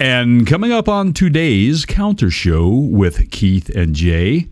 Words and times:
And 0.00 0.46
coming 0.46 0.70
up 0.72 0.88
on 0.88 1.12
today's 1.12 1.84
counter 1.84 2.30
show 2.30 2.68
with 2.68 3.30
Keith 3.32 3.68
and 3.68 3.94
Jay, 3.94 4.48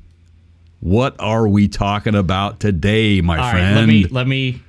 what 0.81 1.15
are 1.21 1.47
we 1.47 1.69
talking 1.69 2.17
about 2.17 2.59
today, 2.59 3.21
my 3.21 3.39
All 3.39 3.51
friend? 3.53 3.77
right, 3.77 3.81
let 3.81 3.89
me 3.89 4.05
let 4.07 4.27
me 4.27 4.61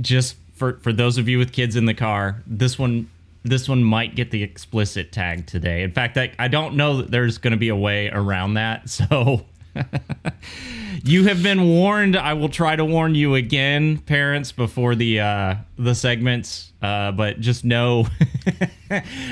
just 0.00 0.36
for 0.54 0.74
for 0.78 0.92
those 0.92 1.18
of 1.18 1.28
you 1.28 1.38
with 1.38 1.52
kids 1.52 1.76
in 1.76 1.84
the 1.84 1.94
car, 1.94 2.42
this 2.46 2.78
one 2.78 3.08
this 3.44 3.68
one 3.68 3.82
might 3.84 4.14
get 4.14 4.30
the 4.32 4.42
explicit 4.42 5.12
tag 5.12 5.46
today. 5.46 5.82
In 5.82 5.92
fact, 5.92 6.16
I, 6.16 6.32
I 6.38 6.48
don't 6.48 6.76
know 6.76 6.98
that 6.98 7.10
there's 7.10 7.38
going 7.38 7.52
to 7.52 7.56
be 7.56 7.68
a 7.68 7.76
way 7.76 8.08
around 8.10 8.54
that. 8.54 8.88
So 8.88 9.44
you 11.04 11.24
have 11.24 11.42
been 11.42 11.68
warned. 11.68 12.16
I 12.16 12.34
will 12.34 12.48
try 12.48 12.76
to 12.76 12.84
warn 12.84 13.14
you 13.14 13.34
again, 13.34 13.98
parents, 13.98 14.52
before 14.52 14.94
the 14.94 15.20
uh, 15.20 15.54
the 15.78 15.94
segments. 15.94 16.72
Uh, 16.82 17.12
but 17.12 17.38
just 17.40 17.64
know 17.64 18.06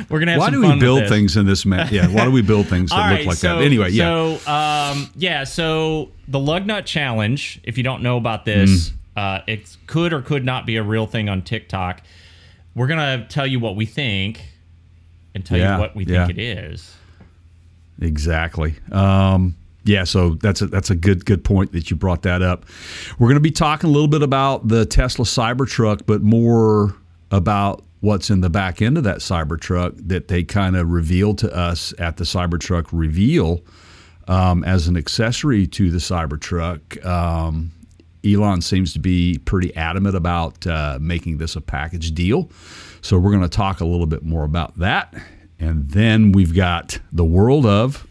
we're 0.08 0.18
gonna 0.20 0.32
have 0.32 0.38
why 0.40 0.50
do 0.50 0.60
we 0.60 0.78
build 0.78 1.08
things 1.08 1.36
in 1.36 1.46
this 1.46 1.66
ma- 1.66 1.88
Yeah, 1.90 2.06
why 2.08 2.24
do 2.24 2.30
we 2.30 2.42
build 2.42 2.68
things 2.68 2.90
that 2.90 2.96
look 3.10 3.18
right, 3.18 3.26
like 3.26 3.36
so, 3.36 3.58
that? 3.58 3.64
Anyway, 3.64 3.90
yeah. 3.90 4.36
So, 4.38 4.50
um, 4.52 5.10
yeah, 5.16 5.44
so 5.44 6.10
the 6.28 6.38
lug 6.38 6.66
nut 6.66 6.86
challenge, 6.86 7.60
if 7.64 7.76
you 7.76 7.82
don't 7.84 8.02
know 8.02 8.16
about 8.16 8.44
this, 8.44 8.90
Mm. 8.90 8.94
uh, 9.16 9.42
it 9.48 9.76
could 9.88 10.12
or 10.12 10.22
could 10.22 10.44
not 10.44 10.64
be 10.64 10.76
a 10.76 10.82
real 10.82 11.06
thing 11.06 11.28
on 11.28 11.42
TikTok. 11.42 12.02
We're 12.76 12.86
going 12.86 13.20
to 13.20 13.26
tell 13.28 13.48
you 13.48 13.58
what 13.58 13.74
we 13.74 13.84
think 13.84 14.40
and 15.34 15.44
tell 15.44 15.58
Yeah, 15.58 15.74
you 15.74 15.80
what 15.80 15.96
we 15.96 16.04
yeah. 16.06 16.26
think 16.26 16.38
it 16.38 16.42
is. 16.42 16.94
Exactly. 18.00 18.76
Um, 18.92 19.56
yeah, 19.90 20.04
so 20.04 20.34
that's 20.34 20.62
a 20.62 20.68
that's 20.68 20.90
a 20.90 20.94
good 20.94 21.24
good 21.24 21.42
point 21.42 21.72
that 21.72 21.90
you 21.90 21.96
brought 21.96 22.22
that 22.22 22.42
up. 22.42 22.64
We're 23.18 23.26
going 23.26 23.34
to 23.34 23.40
be 23.40 23.50
talking 23.50 23.90
a 23.90 23.92
little 23.92 24.08
bit 24.08 24.22
about 24.22 24.68
the 24.68 24.86
Tesla 24.86 25.24
Cybertruck, 25.24 26.06
but 26.06 26.22
more 26.22 26.94
about 27.32 27.82
what's 27.98 28.30
in 28.30 28.40
the 28.40 28.48
back 28.48 28.80
end 28.80 28.96
of 28.96 29.04
that 29.04 29.18
Cybertruck 29.18 30.08
that 30.08 30.28
they 30.28 30.44
kind 30.44 30.76
of 30.76 30.88
revealed 30.90 31.38
to 31.38 31.52
us 31.54 31.92
at 31.98 32.18
the 32.18 32.24
Cybertruck 32.24 32.86
reveal 32.92 33.62
um, 34.28 34.62
as 34.62 34.86
an 34.86 34.96
accessory 34.96 35.66
to 35.66 35.90
the 35.90 35.98
Cybertruck. 35.98 37.04
Um, 37.04 37.72
Elon 38.24 38.60
seems 38.60 38.92
to 38.92 39.00
be 39.00 39.38
pretty 39.38 39.74
adamant 39.74 40.14
about 40.14 40.64
uh, 40.68 40.98
making 41.00 41.38
this 41.38 41.56
a 41.56 41.60
package 41.60 42.12
deal. 42.12 42.48
So 43.00 43.18
we're 43.18 43.30
going 43.30 43.42
to 43.42 43.48
talk 43.48 43.80
a 43.80 43.84
little 43.84 44.06
bit 44.06 44.22
more 44.22 44.44
about 44.44 44.78
that. 44.78 45.14
And 45.58 45.88
then 45.88 46.30
we've 46.30 46.54
got 46.54 47.00
the 47.10 47.24
world 47.24 47.66
of. 47.66 48.06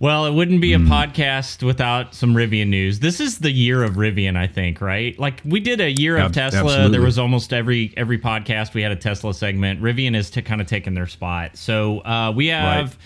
Well, 0.00 0.26
it 0.26 0.32
wouldn't 0.32 0.60
be 0.60 0.74
a 0.74 0.78
Hmm. 0.78 0.86
podcast 0.92 1.62
without 1.64 2.14
some 2.14 2.34
Rivian 2.34 2.68
news. 2.68 3.00
This 3.00 3.18
is 3.20 3.38
the 3.38 3.50
year 3.50 3.82
of 3.82 3.94
Rivian, 3.96 4.36
I 4.36 4.46
think, 4.46 4.80
right? 4.80 5.18
Like 5.18 5.40
we 5.44 5.58
did 5.58 5.80
a 5.80 5.90
year 5.90 6.16
of 6.16 6.26
Ab- 6.26 6.32
Tesla. 6.34 6.60
absolutely. 6.60 6.92
There 6.92 7.00
was 7.04 7.18
almost 7.18 7.52
every 7.52 7.92
every 7.96 8.18
podcast 8.18 8.74
we 8.74 8.82
had 8.82 8.92
a 8.92 8.96
Tesla 8.96 9.34
segment. 9.34 9.82
Rivian 9.82 10.14
is 10.14 10.30
to 10.30 10.42
kind 10.42 10.60
of 10.60 10.68
taken 10.68 10.94
their 10.94 11.08
spot. 11.08 11.56
So 11.56 11.98
uh, 12.04 12.32
we 12.34 12.46
have 12.46 12.96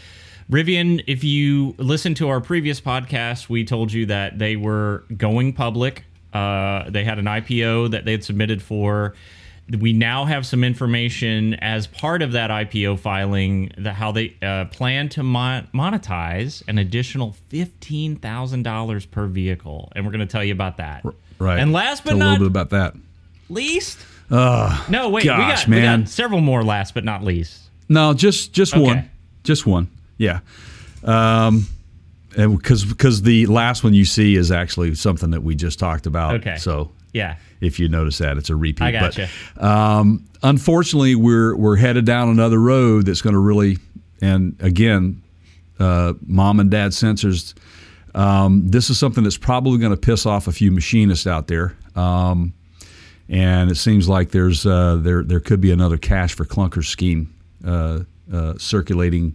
Rivian. 0.50 1.02
If 1.06 1.24
you 1.24 1.74
listen 1.78 2.12
to 2.16 2.28
our 2.28 2.42
previous 2.42 2.78
podcast, 2.78 3.48
we 3.48 3.64
told 3.64 3.90
you 3.90 4.04
that 4.06 4.38
they 4.38 4.56
were 4.56 5.04
going 5.16 5.54
public. 5.54 6.04
Uh, 6.34 6.90
they 6.90 7.04
had 7.04 7.18
an 7.18 7.24
IPO 7.26 7.90
that 7.92 8.04
they 8.04 8.12
had 8.12 8.24
submitted 8.24 8.60
for. 8.60 9.14
We 9.78 9.92
now 9.92 10.24
have 10.26 10.44
some 10.44 10.64
information 10.64 11.54
as 11.54 11.86
part 11.86 12.20
of 12.20 12.32
that 12.32 12.50
IPO 12.50 12.98
filing 12.98 13.72
that 13.78 13.94
how 13.94 14.12
they 14.12 14.34
uh, 14.42 14.66
plan 14.66 15.08
to 15.10 15.22
mon- 15.22 15.68
monetize 15.72 16.62
an 16.68 16.78
additional 16.78 17.32
fifteen 17.48 18.16
thousand 18.16 18.64
dollars 18.64 19.06
per 19.06 19.26
vehicle, 19.26 19.90
and 19.94 20.04
we're 20.04 20.12
going 20.12 20.26
to 20.26 20.30
tell 20.30 20.44
you 20.44 20.52
about 20.52 20.76
that. 20.78 21.04
Right. 21.38 21.58
And 21.58 21.72
last 21.72 22.04
but 22.04 22.10
Tell 22.10 22.18
a 22.18 22.24
little 22.32 22.38
bit 22.38 22.46
about 22.48 22.70
that. 22.70 22.94
least, 23.48 23.98
no, 24.30 25.08
wait, 25.08 25.22
we, 25.24 25.24
gosh, 25.24 25.60
got, 25.62 25.68
we 25.68 25.76
man. 25.76 26.00
got 26.00 26.08
several 26.08 26.40
more 26.40 26.62
last 26.62 26.92
but 26.94 27.04
not 27.04 27.22
least. 27.24 27.60
No, 27.88 28.14
just 28.14 28.52
just 28.52 28.74
Okay. 28.74 28.82
one, 28.82 29.10
just 29.44 29.66
one. 29.66 29.88
Yeah, 30.18 30.40
um, 31.04 31.66
because 32.34 32.84
because 32.84 33.22
the 33.22 33.46
last 33.46 33.84
one 33.84 33.94
you 33.94 34.04
see 34.04 34.34
is 34.36 34.50
actually 34.50 34.94
something 34.94 35.30
that 35.30 35.42
we 35.42 35.54
just 35.54 35.78
talked 35.78 36.06
about. 36.06 36.34
Okay. 36.36 36.56
So 36.56 36.90
Yeah, 37.12 37.36
if 37.60 37.78
you 37.78 37.88
notice 37.88 38.18
that, 38.18 38.38
it's 38.38 38.50
a 38.50 38.56
repeat. 38.56 38.84
I 38.84 38.92
gotcha. 38.92 39.28
But 39.54 39.64
um, 39.64 40.26
unfortunately, 40.42 41.14
we're 41.14 41.54
we're 41.56 41.76
headed 41.76 42.04
down 42.06 42.28
another 42.28 42.58
road 42.58 43.06
that's 43.06 43.22
going 43.22 43.34
to 43.34 43.40
really, 43.40 43.78
and 44.20 44.56
again, 44.60 45.22
uh, 45.78 46.14
mom 46.26 46.60
and 46.60 46.70
dad 46.70 46.94
censors. 46.94 47.54
Um, 48.14 48.68
this 48.68 48.90
is 48.90 48.98
something 48.98 49.24
that's 49.24 49.38
probably 49.38 49.78
going 49.78 49.92
to 49.92 49.96
piss 49.96 50.26
off 50.26 50.46
a 50.46 50.52
few 50.52 50.70
machinists 50.70 51.26
out 51.26 51.46
there. 51.46 51.76
Um, 51.96 52.52
and 53.28 53.70
it 53.70 53.76
seems 53.76 54.08
like 54.08 54.30
there's 54.30 54.66
uh, 54.66 54.96
there 54.96 55.22
there 55.22 55.40
could 55.40 55.60
be 55.60 55.70
another 55.70 55.96
cash 55.96 56.34
for 56.34 56.44
clunkers 56.44 56.86
scheme 56.86 57.32
uh, 57.66 58.00
uh, 58.32 58.54
circulating 58.58 59.34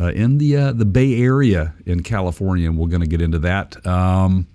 uh, 0.00 0.12
in 0.12 0.38
the 0.38 0.56
uh, 0.56 0.72
the 0.72 0.84
Bay 0.84 1.20
Area 1.20 1.74
in 1.86 2.02
California, 2.02 2.68
and 2.68 2.78
we're 2.78 2.88
going 2.88 3.00
to 3.02 3.06
get 3.06 3.20
into 3.20 3.38
that. 3.40 3.84
Um, 3.86 4.46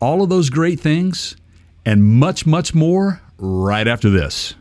all 0.00 0.22
of 0.22 0.28
those 0.28 0.50
great 0.50 0.80
things 0.80 1.36
and 1.84 2.04
much 2.04 2.46
much 2.46 2.74
more 2.74 3.20
right 3.38 3.86
after 3.86 4.10
this. 4.10 4.54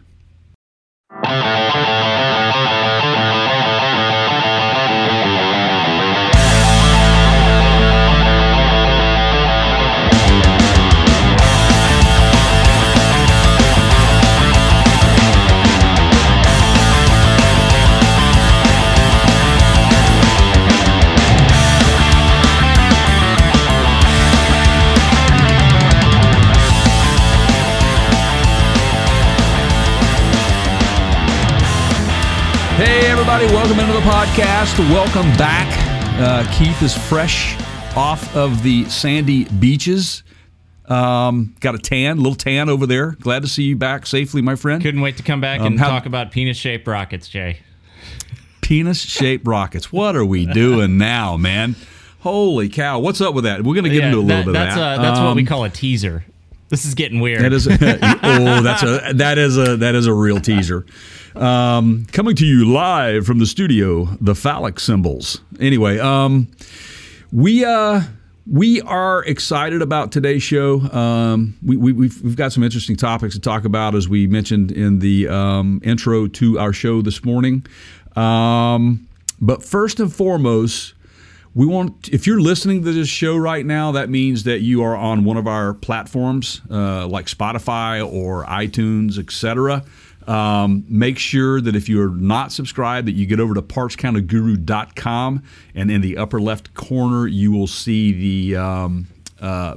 Everybody, 33.43 33.53
welcome 33.67 33.79
into 33.79 33.93
the 33.93 33.99
podcast. 34.09 34.79
Welcome 34.93 35.25
back. 35.37 35.67
Uh, 36.19 36.49
Keith 36.57 36.81
is 36.81 36.95
fresh 36.95 37.55
off 37.95 38.33
of 38.37 38.63
the 38.63 38.85
sandy 38.85 39.43
beaches. 39.45 40.23
Um, 40.85 41.53
got 41.59 41.75
a 41.75 41.77
tan, 41.77 42.17
little 42.17 42.35
tan 42.35 42.69
over 42.69 42.85
there. 42.85 43.11
Glad 43.19 43.41
to 43.41 43.47
see 43.49 43.63
you 43.63 43.75
back 43.75 44.05
safely, 44.05 44.41
my 44.41 44.55
friend. 44.55 44.81
couldn't 44.81 45.01
wait 45.01 45.17
to 45.17 45.23
come 45.23 45.41
back 45.41 45.59
Um, 45.59 45.67
and 45.67 45.79
how- 45.79 45.89
talk 45.89 46.05
about 46.05 46.31
penis-shaped 46.31 46.87
rockets, 46.87 47.27
Jay. 47.27 47.59
Penis 48.61 49.01
shaped 49.01 49.45
rockets. 49.45 49.91
What 49.91 50.15
are 50.15 50.25
we 50.25 50.45
doing 50.45 50.97
now, 50.97 51.35
man? 51.35 51.75
Holy 52.19 52.69
cow. 52.69 52.99
What's 52.99 53.19
up 53.19 53.33
with 53.33 53.43
that? 53.43 53.63
We're 53.63 53.73
going 53.73 53.83
to 53.85 53.89
get 53.89 53.99
Yeah, 54.03 54.05
into 54.07 54.19
a 54.19 54.21
little 54.21 54.37
that- 54.37 54.45
bit 54.45 54.53
that's 54.53 54.73
of 54.75 54.79
that. 54.79 54.99
A, 54.99 55.01
that's 55.01 55.19
what 55.19 55.35
we 55.35 55.41
Um, 55.41 55.47
call 55.47 55.63
a 55.65 55.69
teaser. 55.69 56.23
This 56.73 56.85
is 56.85 56.95
getting 56.95 57.19
weird. 57.19 57.43
That 57.43 57.53
is 57.53 57.67
oh, 57.71 58.61
that's 58.63 58.81
a 58.81 59.13
that 59.13 59.37
is 59.37 59.59
a 59.59 59.77
that 59.77 59.93
is 59.93 60.07
a 60.07 60.13
real 60.13 60.39
teaser. 60.39 60.87
Um, 61.35 62.07
coming 62.11 62.35
to 62.37 62.47
you 62.47 62.65
live 62.65 63.27
from 63.27 63.37
the 63.37 63.45
studio, 63.45 64.05
the 64.19 64.33
phallic 64.33 64.79
symbols. 64.79 65.39
Anyway, 65.59 65.99
um, 65.99 66.47
we 67.31 67.63
uh, 67.63 68.01
we 68.47 68.81
are 68.81 69.23
excited 69.25 69.83
about 69.83 70.11
today's 70.11 70.41
show. 70.41 70.81
Um, 70.91 71.55
we, 71.63 71.77
we, 71.77 71.91
we've, 71.93 72.19
we've 72.23 72.35
got 72.35 72.51
some 72.51 72.63
interesting 72.63 72.95
topics 72.95 73.35
to 73.35 73.39
talk 73.39 73.65
about, 73.65 73.93
as 73.93 74.09
we 74.09 74.25
mentioned 74.25 74.71
in 74.71 74.97
the 74.97 75.27
um, 75.27 75.79
intro 75.83 76.25
to 76.25 76.57
our 76.57 76.73
show 76.73 77.03
this 77.03 77.23
morning. 77.23 77.67
Um, 78.15 79.07
but 79.39 79.61
first 79.61 79.99
and 79.99 80.11
foremost, 80.11 80.95
we 81.55 81.65
want 81.65 82.09
if 82.09 82.25
you're 82.25 82.41
listening 82.41 82.83
to 82.83 82.91
this 82.91 83.07
show 83.07 83.35
right 83.37 83.65
now 83.65 83.91
that 83.91 84.09
means 84.09 84.43
that 84.43 84.59
you 84.59 84.83
are 84.83 84.95
on 84.95 85.23
one 85.23 85.37
of 85.37 85.47
our 85.47 85.73
platforms 85.73 86.61
uh, 86.69 87.07
like 87.07 87.27
spotify 87.27 88.05
or 88.05 88.43
itunes 88.45 89.17
etc 89.17 89.83
um, 90.27 90.85
make 90.87 91.19
sure 91.19 91.59
that 91.59 91.75
if 91.75 91.89
you're 91.89 92.09
not 92.09 92.51
subscribed 92.51 93.07
that 93.07 93.11
you 93.11 93.25
get 93.25 93.39
over 93.39 93.53
to 93.53 93.61
partscounterguru.com 93.61 95.43
and 95.75 95.91
in 95.91 96.01
the 96.01 96.17
upper 96.17 96.39
left 96.39 96.73
corner 96.73 97.27
you 97.27 97.51
will 97.51 97.67
see 97.67 98.11
the 98.51 98.55
um, 98.55 99.07
uh, 99.41 99.75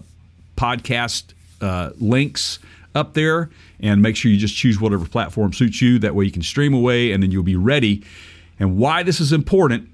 podcast 0.56 1.34
uh, 1.60 1.90
links 1.98 2.58
up 2.94 3.14
there. 3.14 3.50
And 3.78 4.00
make 4.00 4.16
sure 4.16 4.30
you 4.30 4.38
just 4.38 4.56
choose 4.56 4.80
whatever 4.80 5.04
platform 5.04 5.52
suits 5.52 5.82
you. 5.82 5.98
That 5.98 6.14
way 6.14 6.24
you 6.24 6.32
can 6.32 6.42
stream 6.42 6.72
away 6.72 7.12
and 7.12 7.22
then 7.22 7.30
you'll 7.30 7.42
be 7.42 7.56
ready. 7.56 8.02
And 8.58 8.78
why 8.78 9.02
this 9.02 9.20
is 9.20 9.32
important 9.32 9.90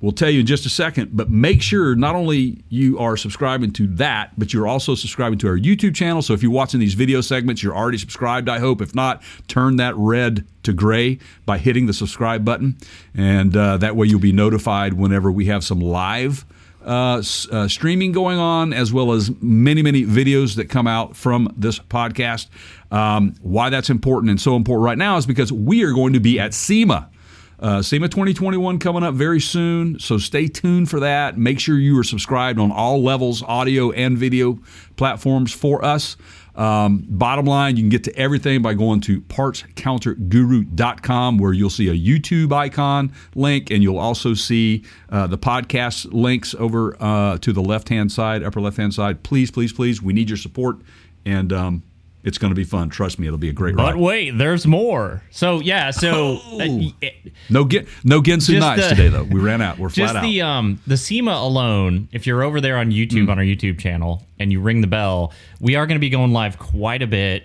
We'll 0.00 0.12
tell 0.12 0.30
you 0.30 0.40
in 0.40 0.46
just 0.46 0.64
a 0.64 0.68
second, 0.68 1.16
but 1.16 1.28
make 1.28 1.60
sure 1.60 1.96
not 1.96 2.14
only 2.14 2.62
you 2.68 2.98
are 3.00 3.16
subscribing 3.16 3.72
to 3.72 3.86
that, 3.96 4.38
but 4.38 4.52
you're 4.52 4.68
also 4.68 4.94
subscribing 4.94 5.40
to 5.40 5.48
our 5.48 5.58
YouTube 5.58 5.94
channel. 5.96 6.22
So 6.22 6.34
if 6.34 6.42
you're 6.42 6.52
watching 6.52 6.78
these 6.78 6.94
video 6.94 7.20
segments, 7.20 7.64
you're 7.64 7.74
already 7.74 7.98
subscribed, 7.98 8.48
I 8.48 8.60
hope. 8.60 8.80
If 8.80 8.94
not, 8.94 9.22
turn 9.48 9.76
that 9.76 9.96
red 9.96 10.46
to 10.62 10.72
gray 10.72 11.18
by 11.46 11.58
hitting 11.58 11.86
the 11.86 11.92
subscribe 11.92 12.44
button. 12.44 12.76
And 13.12 13.56
uh, 13.56 13.78
that 13.78 13.96
way 13.96 14.06
you'll 14.06 14.20
be 14.20 14.32
notified 14.32 14.94
whenever 14.94 15.32
we 15.32 15.46
have 15.46 15.64
some 15.64 15.80
live 15.80 16.44
uh, 16.84 17.22
uh, 17.50 17.68
streaming 17.68 18.12
going 18.12 18.38
on, 18.38 18.72
as 18.72 18.92
well 18.92 19.12
as 19.12 19.30
many, 19.42 19.82
many 19.82 20.04
videos 20.04 20.54
that 20.56 20.66
come 20.66 20.86
out 20.86 21.16
from 21.16 21.52
this 21.56 21.78
podcast. 21.80 22.46
Um, 22.90 23.34
why 23.42 23.68
that's 23.68 23.90
important 23.90 24.30
and 24.30 24.40
so 24.40 24.54
important 24.54 24.84
right 24.84 24.98
now 24.98 25.16
is 25.16 25.26
because 25.26 25.52
we 25.52 25.82
are 25.82 25.92
going 25.92 26.12
to 26.12 26.20
be 26.20 26.38
at 26.38 26.54
SEMA 26.54 27.10
Uh, 27.60 27.82
SEMA 27.82 28.08
2021 28.08 28.78
coming 28.78 29.02
up 29.02 29.14
very 29.14 29.40
soon, 29.40 29.98
so 29.98 30.16
stay 30.16 30.46
tuned 30.46 30.88
for 30.88 31.00
that. 31.00 31.36
Make 31.36 31.58
sure 31.58 31.76
you 31.76 31.98
are 31.98 32.04
subscribed 32.04 32.60
on 32.60 32.70
all 32.70 33.02
levels, 33.02 33.42
audio 33.42 33.90
and 33.90 34.16
video 34.16 34.60
platforms 34.96 35.52
for 35.52 35.84
us. 35.84 36.16
Um, 36.54 37.04
bottom 37.08 37.46
line, 37.46 37.76
you 37.76 37.82
can 37.82 37.88
get 37.88 38.04
to 38.04 38.14
everything 38.16 38.62
by 38.62 38.74
going 38.74 39.00
to 39.02 39.20
partscounterguru.com 39.22 41.38
where 41.38 41.52
you'll 41.52 41.68
see 41.70 41.88
a 41.88 41.94
YouTube 41.94 42.52
icon 42.52 43.12
link 43.36 43.70
and 43.70 43.80
you'll 43.82 43.98
also 43.98 44.34
see 44.34 44.84
uh, 45.10 45.26
the 45.28 45.38
podcast 45.38 46.12
links 46.12 46.56
over 46.58 46.96
uh, 47.00 47.38
to 47.38 47.52
the 47.52 47.62
left 47.62 47.88
hand 47.88 48.10
side, 48.10 48.42
upper 48.42 48.60
left 48.60 48.76
hand 48.76 48.92
side. 48.92 49.22
Please, 49.22 49.52
please, 49.52 49.72
please, 49.72 50.02
we 50.02 50.12
need 50.12 50.28
your 50.28 50.36
support 50.36 50.78
and 51.24 51.52
um, 51.52 51.84
it's 52.28 52.38
going 52.38 52.50
to 52.52 52.54
be 52.54 52.62
fun. 52.64 52.88
Trust 52.90 53.18
me, 53.18 53.26
it'll 53.26 53.38
be 53.38 53.48
a 53.48 53.52
great 53.52 53.74
But 53.74 53.94
ride. 53.94 53.96
wait, 53.96 54.30
there's 54.38 54.66
more. 54.66 55.22
So 55.30 55.60
yeah, 55.60 55.90
so 55.90 56.36
uh, 56.36 56.38
Oh. 56.60 56.92
it- 57.00 57.14
No, 57.50 57.64
get 57.64 57.88
no 58.04 58.22
Just 58.22 58.48
knives 58.50 58.82
the- 58.82 58.88
today 58.94 59.08
though. 59.08 59.24
We 59.24 59.40
ran 59.40 59.60
out. 59.60 59.78
We're 59.78 59.88
just 59.88 60.12
flat 60.12 60.22
the 60.22 60.42
out. 60.42 60.48
um 60.58 60.80
the 60.86 60.96
SEMA 60.96 61.32
alone, 61.32 62.08
if 62.12 62.26
you're 62.26 62.42
over 62.44 62.60
there 62.60 62.76
on 62.78 62.90
YouTube 62.92 63.24
Hmm. 63.24 63.30
on 63.30 63.38
our 63.38 63.44
YouTube 63.44 63.78
channel 63.80 64.22
and 64.38 64.52
you 64.52 64.60
ring 64.60 64.80
the 64.82 64.86
bell, 64.86 65.32
we 65.58 65.74
are 65.74 65.86
going 65.86 65.96
to 65.96 66.00
be 66.00 66.10
going 66.10 66.32
live 66.32 66.58
quite 66.58 67.02
a 67.02 67.06
bit. 67.08 67.44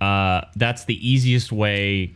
Uh, 0.00 0.42
that's 0.56 0.84
the 0.84 0.96
easiest 1.06 1.50
way 1.52 2.12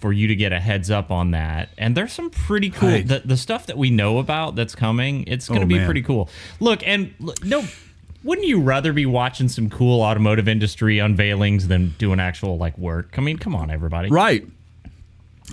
for 0.00 0.12
you 0.12 0.28
to 0.28 0.36
get 0.36 0.52
a 0.52 0.60
heads 0.60 0.90
up 0.90 1.10
on 1.10 1.32
that. 1.32 1.70
And 1.76 1.96
there's 1.96 2.12
some 2.12 2.30
pretty 2.30 2.70
cool 2.70 2.88
Right. 2.90 3.06
the, 3.08 3.22
the 3.24 3.36
stuff 3.36 3.66
that 3.66 3.76
we 3.76 3.90
know 3.90 4.18
about 4.18 4.54
that's 4.54 4.76
coming. 4.76 5.24
It's 5.26 5.48
going 5.48 5.60
to 5.60 5.64
Oh, 5.64 5.68
be 5.68 5.74
man. 5.78 5.86
pretty 5.86 6.02
cool. 6.02 6.28
Look, 6.60 6.86
and 6.86 7.12
look, 7.18 7.44
no. 7.44 7.64
Wouldn't 8.24 8.46
you 8.46 8.60
rather 8.60 8.92
be 8.92 9.06
watching 9.06 9.48
some 9.48 9.70
cool 9.70 10.02
automotive 10.02 10.48
industry 10.48 10.96
unveilings 10.96 11.68
than 11.68 11.94
doing 11.98 12.18
actual 12.20 12.58
like 12.58 12.76
work? 12.76 13.14
I 13.16 13.20
mean, 13.20 13.38
come 13.38 13.54
on, 13.54 13.70
everybody. 13.70 14.10
Right. 14.10 14.46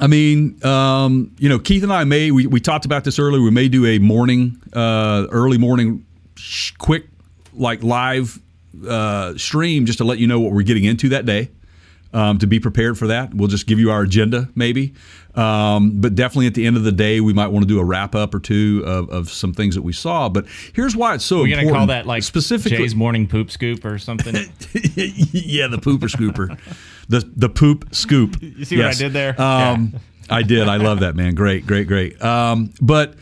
I 0.02 0.08
mean, 0.08 0.64
um, 0.66 1.34
you 1.38 1.48
know, 1.48 1.60
Keith 1.60 1.84
and 1.84 1.94
I 1.94 2.04
may 2.04 2.32
we, 2.32 2.48
we 2.48 2.60
talked 2.60 2.86
about 2.86 3.04
this 3.04 3.18
earlier. 3.20 3.42
We 3.42 3.52
may 3.52 3.70
do 3.70 3.86
a 3.86 4.00
morning, 4.00 4.62
uh, 4.74 5.28
early 5.32 5.58
morning, 5.58 6.06
sh- 6.36 6.72
quick 6.78 7.06
like 7.54 7.82
live 7.84 8.40
uh, 8.88 9.38
stream 9.38 9.86
just 9.86 10.00
to 10.00 10.04
let 10.04 10.18
you 10.18 10.28
know 10.28 10.40
what 10.40 10.52
we're 10.52 10.64
getting 10.64 10.84
into 10.84 11.10
that 11.10 11.26
day. 11.26 11.52
Um, 12.14 12.38
to 12.40 12.48
be 12.48 12.62
prepared 12.62 12.98
for 12.98 13.08
that, 13.08 13.34
we'll 13.34 13.50
just 13.50 13.68
give 13.68 13.78
you 13.78 13.92
our 13.92 14.02
agenda, 14.02 14.50
maybe. 14.56 14.94
Um, 15.38 16.00
but 16.00 16.16
definitely 16.16 16.48
at 16.48 16.54
the 16.54 16.66
end 16.66 16.78
of 16.78 16.84
the 16.84 16.92
day, 16.92 17.20
we 17.20 17.34
might 17.34 17.48
want 17.48 17.64
to 17.64 17.68
do 17.68 17.80
a 17.80 17.84
wrap 17.84 18.16
up 18.16 18.34
or 18.34 18.40
two 18.40 18.84
of, 18.86 19.10
of 19.10 19.30
some 19.30 19.54
things 19.54 19.76
that 19.76 19.82
we 19.82 19.94
saw. 19.94 20.30
But 20.30 20.46
here's 20.74 20.96
why 20.96 21.16
it's 21.16 21.26
so 21.26 21.38
We're 21.40 21.48
important. 21.48 21.68
gonna 21.70 21.78
call 21.80 21.88
that 21.88 22.06
like 22.06 22.24
specifically 22.24 22.78
Jay's 22.78 22.96
morning 22.96 23.28
poop 23.28 23.52
scoop 23.52 23.84
or 23.84 23.98
something. 24.00 24.34
yeah, 24.74 25.68
the 25.68 25.78
pooper 25.78 26.10
scooper, 26.10 26.58
the 27.10 27.30
the 27.36 27.50
poop 27.50 27.94
scoop. 27.94 28.42
You 28.42 28.66
see 28.66 28.78
what 28.78 28.88
I 28.88 28.94
did 28.94 29.14
there? 29.14 29.40
Um, 29.42 29.94
I 30.30 30.42
did. 30.44 30.68
I 30.68 30.78
love 30.78 31.02
that 31.02 31.16
man. 31.16 31.36
Great, 31.36 31.68
great, 31.68 31.88
great. 31.88 32.22
Um, 32.22 32.72
but 32.82 33.16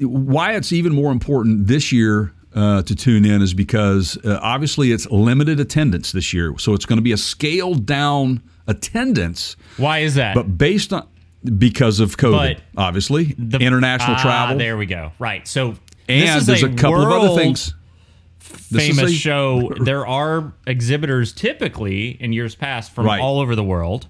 why 0.00 0.54
it's 0.54 0.72
even 0.72 0.94
more 0.94 1.12
important 1.12 1.66
this 1.66 1.92
year 1.92 2.32
uh, 2.54 2.82
to 2.82 2.94
tune 2.94 3.24
in 3.24 3.42
is 3.42 3.54
because 3.54 4.18
uh, 4.24 4.38
obviously 4.42 4.92
it's 4.92 5.08
limited 5.10 5.60
attendance 5.60 6.12
this 6.12 6.32
year, 6.32 6.54
so 6.58 6.74
it's 6.74 6.86
going 6.86 6.96
to 6.96 7.02
be 7.02 7.12
a 7.12 7.16
scaled 7.16 7.86
down 7.86 8.42
attendance, 8.66 9.56
Why 9.76 9.98
is 10.00 10.14
that? 10.14 10.34
but 10.34 10.56
based 10.58 10.92
on 10.92 11.06
because 11.58 12.00
of 12.00 12.16
COVID, 12.16 12.56
But 12.74 12.80
obviously 12.82 13.34
The- 13.38 13.58
international 13.58 14.16
Ah, 14.18 14.22
travel, 14.22 14.58
There 14.58 14.76
we 14.76 14.86
go. 14.86 15.12
Right. 15.18 15.46
So 15.48 15.74
and 16.08 16.22
this 16.22 16.36
is 16.36 16.46
there's 16.46 16.62
a, 16.62 16.68
couple 16.70 17.02
of 17.02 17.08
other 17.10 17.34
things. 17.40 17.74
Famous 18.40 19.10
a- 19.10 19.14
show. 19.14 19.72
There 19.84 20.06
are 20.06 20.52
exhibitors 20.66 21.32
typically 21.32 22.10
in 22.20 22.32
years 22.32 22.54
past 22.54 22.92
from 22.94 23.06
Right. 23.06 23.20
all 23.20 23.40
over 23.40 23.54
the 23.56 23.64
world. 23.64 24.06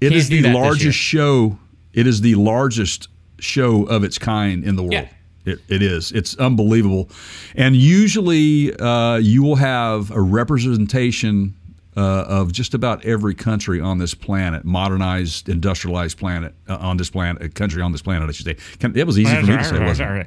It 0.00 0.08
Can't 0.10 0.14
is 0.16 0.28
the 0.28 0.40
that 0.42 0.48
this 0.48 0.54
year. 0.54 0.62
largest 0.64 0.98
show. 0.98 1.58
It 1.92 2.06
is 2.06 2.20
the 2.20 2.34
largest 2.36 3.08
show 3.38 3.84
of 3.84 4.02
its 4.04 4.18
kind 4.18 4.64
in 4.64 4.76
the 4.76 4.82
world. 4.82 4.92
Yeah. 4.94 5.08
It, 5.46 5.58
it 5.68 5.82
is. 5.82 6.10
It's 6.12 6.36
unbelievable. 6.38 7.10
And 7.54 7.76
usually 7.76 8.74
uh, 8.76 9.16
you 9.18 9.42
will 9.42 9.56
have 9.56 10.10
a 10.10 10.20
representation 10.20 11.54
uh, 11.96 12.24
of 12.28 12.52
just 12.52 12.74
about 12.74 13.04
every 13.04 13.34
country 13.34 13.80
on 13.80 13.98
this 13.98 14.14
planet, 14.14 14.64
modernized, 14.64 15.48
industrialized 15.48 16.18
planet 16.18 16.54
uh, 16.68 16.76
on 16.76 16.96
this 16.96 17.10
planet, 17.10 17.42
a 17.42 17.48
country 17.48 17.82
on 17.82 17.92
this 17.92 18.02
planet, 18.02 18.28
I 18.28 18.32
should 18.32 18.46
say. 18.46 18.56
Can, 18.78 18.96
it 18.96 19.06
was 19.06 19.18
easy 19.18 19.34
for 19.34 19.42
me 19.42 19.56
to 19.56 19.64
say, 19.64 19.78
wasn't 19.78 20.10
it? 20.20 20.26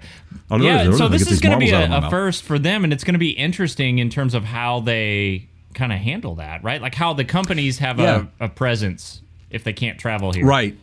Know, 0.49 0.57
Yeah. 0.57 0.91
So 0.91 1.07
this 1.07 1.29
is 1.29 1.39
going 1.39 1.59
to 1.59 1.65
be 1.65 1.71
marbles 1.71 1.91
out 1.91 1.97
of 1.97 2.03
a, 2.05 2.07
a 2.07 2.09
first 2.09 2.43
for 2.43 2.57
them, 2.57 2.83
and 2.83 2.93
it's 2.93 3.03
going 3.03 3.13
to 3.15 3.19
be 3.19 3.31
interesting 3.31 3.99
in 3.99 4.09
terms 4.09 4.33
of 4.33 4.43
how 4.45 4.79
they 4.79 5.47
kind 5.73 5.91
of 5.91 5.99
handle 5.99 6.35
that, 6.35 6.63
right? 6.63 6.81
Like 6.81 6.95
how 6.95 7.13
the 7.13 7.25
companies 7.25 7.79
have 7.79 7.99
Yeah. 7.99 8.25
a, 8.39 8.45
a 8.45 8.49
presence 8.49 9.21
if 9.49 9.63
they 9.63 9.73
can't 9.73 9.99
travel 9.99 10.31
here. 10.31 10.45
Right. 10.45 10.75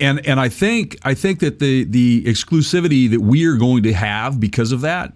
And 0.00 0.24
and 0.26 0.38
I 0.38 0.48
think 0.48 0.96
I 1.02 1.14
think 1.14 1.40
that 1.40 1.58
the 1.58 1.84
the 1.84 2.22
exclusivity 2.24 3.10
that 3.10 3.20
we 3.20 3.44
are 3.46 3.56
going 3.56 3.82
to 3.84 3.92
have 3.92 4.38
because 4.38 4.70
of 4.70 4.80
that 4.82 5.14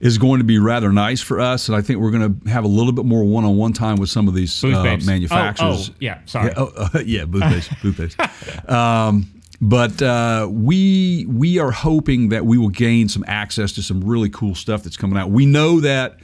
is 0.00 0.18
going 0.18 0.38
to 0.38 0.44
be 0.44 0.58
rather 0.58 0.92
nice 0.92 1.20
for 1.20 1.40
us, 1.40 1.68
and 1.68 1.76
I 1.76 1.80
think 1.80 2.00
we're 2.00 2.10
going 2.10 2.40
to 2.40 2.50
have 2.50 2.64
a 2.64 2.68
little 2.68 2.92
bit 2.92 3.04
more 3.04 3.24
one-on-one 3.24 3.72
time 3.72 3.96
with 3.96 4.10
some 4.10 4.28
of 4.28 4.34
these 4.34 4.62
uh, 4.62 4.68
manufacturers. 5.04 5.88
Oh, 5.88 5.92
oh, 5.92 5.94
yeah. 6.00 6.20
Sorry. 6.26 6.48
Yeah, 6.48 6.54
oh, 6.56 6.72
uh, 6.94 6.98
yeah, 7.04 7.24
booth 7.24 7.42
babes, 7.42 7.68
booth 7.82 7.96
babes. 7.96 8.16
Um, 8.68 9.30
but 9.60 10.02
uh, 10.02 10.48
we 10.50 11.24
we 11.28 11.58
are 11.58 11.70
hoping 11.70 12.28
that 12.28 12.44
we 12.44 12.58
will 12.58 12.68
gain 12.68 13.08
some 13.08 13.24
access 13.26 13.72
to 13.72 13.82
some 13.82 14.02
really 14.02 14.28
cool 14.28 14.54
stuff 14.54 14.82
that's 14.82 14.96
coming 14.96 15.18
out. 15.18 15.30
We 15.30 15.46
know 15.46 15.80
that 15.80 16.18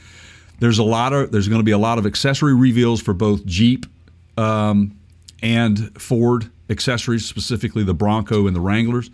there's 0.59 0.79
a 0.79 0.83
lot 0.83 1.13
of 1.13 1.33
there's 1.33 1.49
going 1.49 1.61
to 1.61 1.65
be 1.65 1.73
a 1.73 1.79
lot 1.79 1.99
of 1.99 2.07
accessory 2.07 2.55
reveals 2.55 3.01
for 3.01 3.15
both 3.15 3.45
Jeep 3.47 3.87
um, 4.37 4.99
and 5.43 5.99
Ford 6.01 6.51
accessories, 6.73 7.25
specifically 7.25 7.85
the 7.85 7.95
Bronco 7.95 8.47
and 8.49 8.57
the 8.57 8.61
Wranglers. 8.61 9.11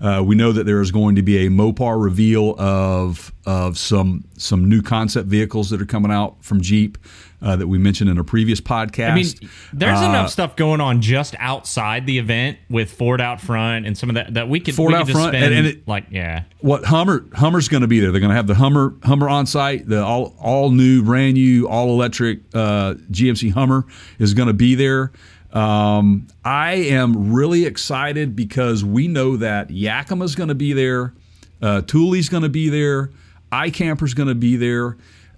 Uh, 0.00 0.20
we 0.20 0.34
know 0.34 0.50
that 0.50 0.64
there 0.64 0.80
is 0.80 0.90
going 0.90 1.14
to 1.14 1.22
be 1.22 1.46
a 1.46 1.48
Mopar 1.48 2.02
reveal 2.02 2.56
of 2.58 3.32
of 3.46 3.78
some 3.78 4.24
some 4.36 4.68
new 4.68 4.82
concept 4.82 5.28
vehicles 5.28 5.70
that 5.70 5.80
are 5.80 5.86
coming 5.86 6.10
out 6.10 6.34
from 6.44 6.60
Jeep 6.60 6.98
uh, 7.40 7.54
that 7.54 7.68
we 7.68 7.78
mentioned 7.78 8.10
in 8.10 8.18
a 8.18 8.24
previous 8.24 8.60
podcast. 8.60 9.10
I 9.12 9.14
mean, 9.14 9.26
there's 9.72 10.00
Uh, 10.00 10.04
enough 10.08 10.30
stuff 10.30 10.56
going 10.56 10.80
on 10.80 11.02
just 11.02 11.36
outside 11.38 12.06
the 12.06 12.18
event 12.18 12.58
with 12.68 12.90
Ford 12.92 13.20
out 13.20 13.40
front 13.40 13.86
and 13.86 13.96
some 13.96 14.08
of 14.08 14.14
that 14.16 14.34
that 14.34 14.48
we 14.48 14.58
could 14.58 14.74
Ford 14.74 14.88
we 14.88 14.94
could 14.94 15.00
out 15.02 15.06
just 15.06 15.16
front, 15.16 15.30
spend 15.36 15.44
and- 15.44 15.54
and 15.54 15.66
it- 15.68 15.86
like 15.86 16.06
yeah. 16.10 16.42
what 16.58 16.84
Hummer 16.84 17.24
Hummer's 17.34 17.68
going 17.68 17.82
to 17.82 17.86
be 17.88 18.00
there. 18.00 18.10
They're 18.10 18.20
going 18.20 18.30
to 18.30 18.36
have 18.36 18.48
the 18.48 18.56
Hummer 18.56 18.94
Hummer 19.04 19.28
on 19.28 19.46
site. 19.46 19.88
The 19.88 20.02
all 20.04 20.34
all 20.40 20.72
new, 20.72 21.04
brand 21.04 21.34
new, 21.34 21.68
all 21.68 21.90
electric 21.90 22.40
uh, 22.54 22.94
GMC 23.12 23.52
Hummer 23.52 23.86
is 24.18 24.34
going 24.34 24.48
to 24.48 24.52
be 24.54 24.74
there. 24.74 25.12
Um, 25.52 26.26
I 26.44 26.72
am 26.74 27.32
really 27.32 27.66
excited 27.66 28.34
because 28.34 28.84
we 28.84 29.08
know 29.08 29.36
that 29.36 29.68
Yakima's 29.68 30.34
going 30.34 30.48
to 30.48 30.54
be 30.54 30.72
there. 30.72 31.14
Uh, 31.60 31.82
Thule's 31.82 32.28
going 32.28 32.42
to 32.42 32.48
be 32.48 32.68
there. 32.68 33.10
iCamper's 33.52 34.14
going 34.14 34.28
to 34.28 34.34
be 34.34 34.56
there. 34.56 34.96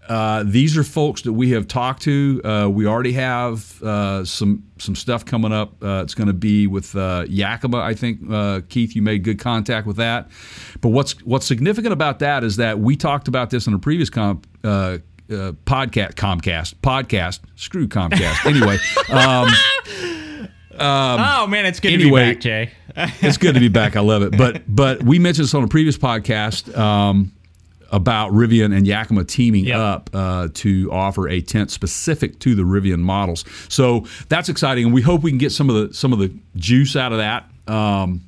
Uh, 0.09 0.43
these 0.47 0.77
are 0.77 0.85
folks 0.85 1.23
that 1.23 1.33
we 1.33 1.51
have 1.51 1.67
talked 1.67 2.03
to. 2.03 2.41
Uh, 2.45 2.69
we 2.69 2.87
already 2.87 3.13
have 3.13 3.83
uh, 3.83 4.25
some 4.25 4.63
some 4.79 4.95
stuff 4.95 5.25
coming 5.25 5.51
up. 5.51 5.83
Uh, 5.83 6.03
it's 6.05 6.15
going 6.15 6.27
to 6.27 6.35
be 6.35 6.67
with 6.67 6.95
uh, 6.95 7.25
Yakima. 7.27 7.79
I 7.79 7.95
think 7.95 8.69
Keith, 8.69 8.95
you 8.95 9.01
made 9.01 9.25
good 9.25 9.39
contact 9.39 9.87
with 9.87 9.97
that. 9.97 10.29
But 10.83 10.91
what's 10.91 11.13
what's 11.25 11.47
significant 11.47 11.93
about 11.95 12.19
that 12.19 12.45
is 12.45 12.57
that 12.57 12.79
we 12.81 12.97
talked 12.97 13.29
about 13.29 13.49
this 13.49 13.67
in 13.67 13.73
a 13.73 13.79
previous 13.79 14.11
comp, 14.11 14.47
uh, 15.31 15.53
podcast, 15.65 16.15
Comcast 16.15 16.75
podcast. 16.77 17.41
Screw 17.57 17.89
Comcast. 17.89 18.45
Anyway, 18.47 18.77
um, 19.11 19.49
oh 20.79 21.47
man, 21.47 21.67
it's 21.67 21.81
good 21.81 21.93
anyway, 21.93 22.21
to 22.21 22.27
be 22.29 22.35
back, 22.35 22.41
Jay. 22.43 22.71
it's 23.27 23.39
good 23.39 23.55
to 23.55 23.61
be 23.61 23.69
back. 23.69 23.97
I 23.97 24.01
love 24.01 24.23
it. 24.23 24.37
But 24.37 24.63
but 24.69 25.03
we 25.03 25.19
mentioned 25.19 25.45
this 25.47 25.55
on 25.55 25.65
a 25.65 25.69
previous 25.69 25.97
podcast 25.97 26.77
um, 26.77 27.33
about 27.91 28.33
Rivian 28.33 28.77
and 28.77 28.87
Yakima 28.87 29.25
teaming 29.25 29.65
Yep. 29.67 29.79
up 29.79 30.11
uh, 30.13 30.49
to 30.55 30.91
offer 30.93 31.29
a 31.29 31.41
tent 31.41 31.71
specific 31.71 32.39
to 32.41 32.55
the 32.55 32.63
Rivian 32.63 33.01
models. 33.01 33.45
So 33.69 34.07
that's 34.29 34.49
exciting, 34.49 34.85
and 34.87 34.95
we 34.95 35.03
hope 35.03 35.23
we 35.23 35.31
can 35.31 35.39
get 35.39 35.53
some 35.53 35.71
of 35.71 35.89
the 35.89 35.95
some 35.95 36.13
of 36.13 36.19
the 36.19 36.33
juice 36.57 36.97
out 36.97 37.13
of 37.13 37.19
that, 37.19 37.49
um, 37.73 38.23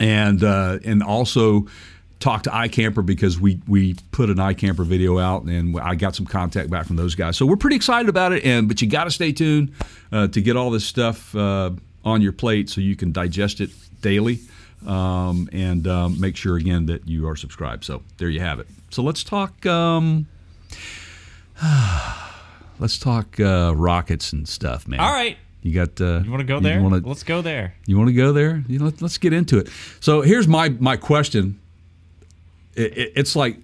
and 0.00 0.42
uh, 0.42 0.78
and 0.84 1.02
also. 1.02 1.66
Talk 2.18 2.44
to 2.44 2.50
iCamper 2.50 3.04
because 3.04 3.38
we 3.38 3.60
we 3.68 3.94
put 4.10 4.30
an 4.30 4.36
iCamper 4.36 4.86
video 4.86 5.18
out 5.18 5.42
and 5.42 5.78
I 5.78 5.94
got 5.94 6.14
some 6.16 6.24
contact 6.26 6.70
back 6.70 6.86
from 6.86 6.96
those 6.96 7.14
guys. 7.14 7.36
So 7.36 7.44
we're 7.44 7.56
pretty 7.56 7.76
excited 7.76 8.08
about 8.08 8.32
it. 8.32 8.44
And 8.44 8.68
but 8.68 8.80
you 8.80 8.88
got 8.88 9.04
to 9.04 9.10
stay 9.10 9.32
tuned 9.32 9.72
uh, 10.10 10.28
to 10.28 10.40
get 10.40 10.56
all 10.56 10.70
this 10.70 10.86
stuff 10.86 11.34
uh, 11.36 11.70
on 12.04 12.22
your 12.22 12.32
plate 12.32 12.70
so 12.70 12.80
you 12.80 12.96
can 12.96 13.12
digest 13.12 13.60
it 13.60 13.70
daily 14.00 14.38
um, 14.86 15.48
and 15.52 15.86
um, 15.86 16.20
make 16.20 16.36
sure 16.36 16.56
again 16.56 16.86
that 16.86 17.06
you 17.06 17.28
are 17.28 17.36
subscribed. 17.36 17.84
So 17.84 18.02
there 18.18 18.28
you 18.28 18.40
have 18.40 18.60
it. 18.60 18.66
So 18.90 19.02
let's 19.02 19.22
talk. 19.22 19.66
Um, 19.66 20.26
let's 22.78 22.98
talk 22.98 23.38
uh, 23.40 23.74
rockets 23.76 24.32
and 24.32 24.48
stuff, 24.48 24.86
man. 24.88 25.00
All 25.00 25.12
right. 25.12 25.36
You 25.62 25.74
got. 25.74 26.00
Uh, 26.00 26.20
You 26.24 26.30
want 26.30 26.40
to 26.40 26.46
go 26.46 26.60
there? 26.60 26.78
To? 26.78 26.88
Let's 26.88 27.24
go 27.24 27.42
there. 27.42 27.74
You 27.86 27.98
want 27.98 28.08
to 28.08 28.14
go 28.14 28.32
there? 28.32 28.62
You 28.68 28.78
know, 28.78 28.84
let, 28.86 29.02
us 29.02 29.18
get 29.18 29.32
into 29.32 29.58
it. 29.58 29.68
So 30.00 30.20
here's 30.20 30.46
my 30.46 30.68
my 30.68 30.96
question. 30.96 31.58
It, 32.76 32.96
it, 32.96 33.12
it's 33.16 33.34
like 33.34 33.58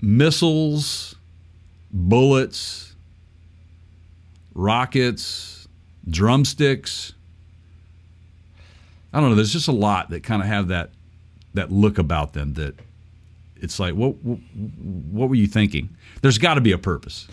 missiles, 0.00 1.16
bullets, 1.90 2.94
rockets, 4.54 5.68
drumsticks. 6.08 7.12
I 9.12 9.20
don't 9.20 9.30
know. 9.30 9.36
There's 9.36 9.52
just 9.52 9.68
a 9.68 9.72
lot 9.72 10.10
that 10.10 10.22
kind 10.22 10.42
of 10.42 10.48
have 10.48 10.68
that 10.68 10.90
that 11.54 11.72
look 11.72 11.98
about 11.98 12.34
them 12.34 12.54
that 12.54 12.74
it's 13.56 13.80
like, 13.80 13.94
what 13.94 14.16
what, 14.22 14.38
what 15.10 15.28
were 15.28 15.34
you 15.34 15.46
thinking? 15.46 15.88
There's 16.22 16.38
got 16.38 16.54
to 16.54 16.60
be 16.60 16.72
a 16.72 16.78
purpose. 16.78 17.26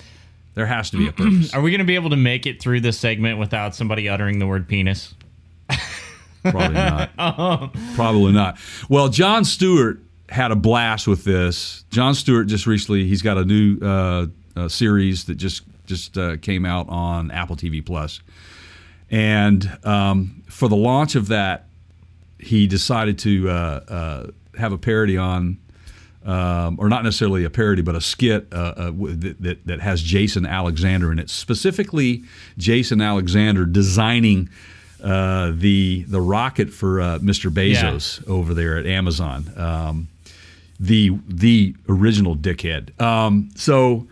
There 0.56 0.66
has 0.66 0.90
to 0.92 0.98
be 0.98 1.08
a 1.08 1.12
purpose. 1.14 1.54
Are 1.54 1.62
we 1.62 1.72
going 1.72 1.80
to 1.80 1.86
be 1.86 1.96
able 1.96 2.10
to 2.10 2.16
make 2.16 2.46
it 2.46 2.62
through 2.62 2.82
this 2.82 2.98
segment 2.98 3.40
without 3.40 3.76
somebody 3.76 4.10
uttering 4.10 4.40
the 4.40 4.48
word 4.48 4.68
penis? 4.68 5.14
Probably 6.44 6.74
not. 6.74 7.10
Oh. 7.18 7.72
Probably 7.96 8.32
not. 8.32 8.58
Well, 8.88 9.10
Jon 9.10 9.46
Stewart 9.46 10.00
had 10.30 10.52
a 10.52 10.56
blast 10.56 11.08
with 11.08 11.24
this. 11.24 11.84
Jon 11.90 12.16
Stewart 12.16 12.48
just 12.48 12.66
recently 12.68 13.06
he's 13.08 13.22
got 13.22 13.38
a 13.38 13.46
new 13.46 13.78
uh, 13.80 14.28
uh, 14.56 14.68
series 14.68 15.26
that 15.26 15.36
just 15.36 15.64
just 15.86 16.18
uh, 16.18 16.38
came 16.38 16.66
out 16.66 16.90
on 16.90 17.32
Apple 17.32 17.56
TV 17.56 17.86
plus. 17.86 18.20
And 19.12 19.78
um, 19.84 20.44
for 20.50 20.68
the 20.68 20.76
launch 20.76 21.16
of 21.16 21.28
that, 21.28 21.68
he 22.40 22.68
decided 22.68 23.20
to 23.20 23.50
uh, 23.50 23.54
uh, 23.54 24.28
have 24.58 24.74
a 24.74 24.78
parody 24.78 25.18
on. 25.18 25.60
Um, 26.26 26.78
or 26.80 26.90
not 26.90 27.04
necessarily 27.04 27.44
a 27.44 27.52
parody, 27.52 27.84
but 27.84 27.94
a 27.94 28.02
skit 28.02 28.48
uh, 28.52 28.56
uh, 28.56 28.92
that, 28.98 29.36
that, 29.42 29.68
that 29.68 29.80
has 29.80 30.02
Jason 30.02 30.44
Alexander 30.44 31.12
in 31.12 31.20
it. 31.20 31.30
Specifically, 31.30 32.24
Jason 32.58 33.00
Alexander 33.00 33.64
designing 33.68 34.50
uh, 35.04 35.52
the 35.54 36.04
the 36.08 36.20
rocket 36.20 36.72
for 36.72 37.00
uh, 37.00 37.20
Mr. 37.20 37.52
Bezos 37.52 38.28
over 38.28 38.56
there 38.56 38.76
at 38.76 38.88
Amazon. 38.88 39.46
Um, 39.56 40.08
the 40.80 41.12
the 41.28 41.76
original 41.90 42.36
dickhead. 42.36 43.00
Um, 43.02 43.50
so, 43.56 44.08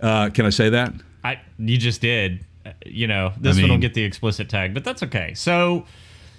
uh, 0.00 0.30
can 0.30 0.46
I 0.46 0.50
say 0.50 0.70
that? 0.70 0.92
I 1.24 1.40
you 1.58 1.78
just 1.78 2.00
did. 2.00 2.44
Uh, 2.66 2.72
You 2.86 3.06
know, 3.06 3.32
this 3.40 3.60
one 3.60 3.70
will 3.70 3.78
get 3.78 3.94
the 3.94 4.02
explicit 4.04 4.48
tag, 4.48 4.74
but 4.74 4.84
that's 4.84 5.02
okay. 5.04 5.34
So, 5.34 5.84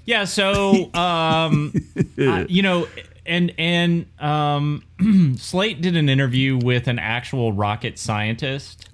yeah, 0.05 0.25
so 0.25 0.93
um, 0.93 1.73
I- 2.17 2.45
you 2.49 2.61
know, 2.61 2.87
and 3.25 3.53
and 3.57 4.05
um, 4.21 4.83
Slate 5.37 5.81
did 5.81 5.95
an 5.97 6.09
interview 6.09 6.57
with 6.57 6.87
an 6.87 6.99
actual 6.99 7.51
rocket 7.53 7.97
scientist. 7.99 8.89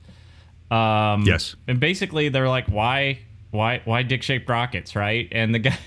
Um, 0.71 1.23
Yes. 1.25 1.55
and 1.67 1.79
basically 1.79 2.29
they're 2.29 2.49
like, 2.49 2.65
why, 2.67 3.19
why, 3.51 3.81
why 3.85 4.01
dick-shaped 4.01 4.49
rockets, 4.49 4.95
right? 4.95 5.27
And 5.31 5.53
the 5.53 5.59
guy, 5.59 5.77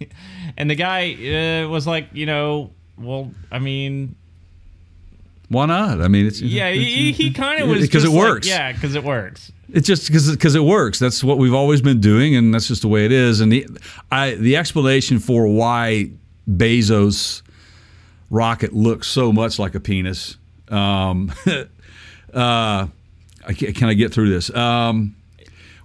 and 0.56 0.70
the 0.70 0.74
guy 0.74 1.12
uh, 1.64 1.68
was 1.68 1.86
like, 1.86 2.08
you 2.14 2.24
know, 2.26 2.70
well, 2.98 3.30
I 3.50 3.58
mean, 3.58 4.14
Why 5.48 5.66
not? 5.66 6.00
I 6.00 6.08
mean, 6.08 6.26
it's 6.26 6.40
yeah, 6.40 6.70
he, 6.70 7.12
he 7.12 7.32
kind 7.32 7.60
of 7.60 7.68
was 7.68 7.80
because 7.80 8.04
it 8.04 8.06
just 8.06 8.16
like, 8.16 8.28
works. 8.28 8.48
yeah, 8.48 8.72
because 8.72 8.94
it 8.94 9.04
works. 9.04 9.52
It's 9.72 9.86
just 9.86 10.10
because 10.10 10.54
it 10.54 10.64
works. 10.64 10.98
That's 10.98 11.24
what 11.24 11.38
we've 11.38 11.54
always 11.54 11.80
been 11.80 12.00
doing, 12.00 12.36
and 12.36 12.52
that's 12.52 12.68
just 12.68 12.82
the 12.82 12.88
way 12.88 13.04
it 13.06 13.12
is. 13.12 13.40
And 13.40 13.50
the 13.50 13.66
I 14.10 14.34
the 14.34 14.56
explanation 14.56 15.18
for 15.18 15.46
why 15.46 16.10
Bezos 16.48 17.42
rocket 18.30 18.72
looks 18.72 19.08
so 19.08 19.32
much 19.32 19.58
like 19.58 19.74
a 19.74 19.80
penis. 19.80 20.36
Um, 20.68 21.32
uh, 22.34 22.86
I 23.46 23.52
can, 23.56 23.72
can 23.72 23.88
I 23.88 23.94
get 23.94 24.12
through 24.12 24.30
this? 24.30 24.54
Um, 24.54 25.16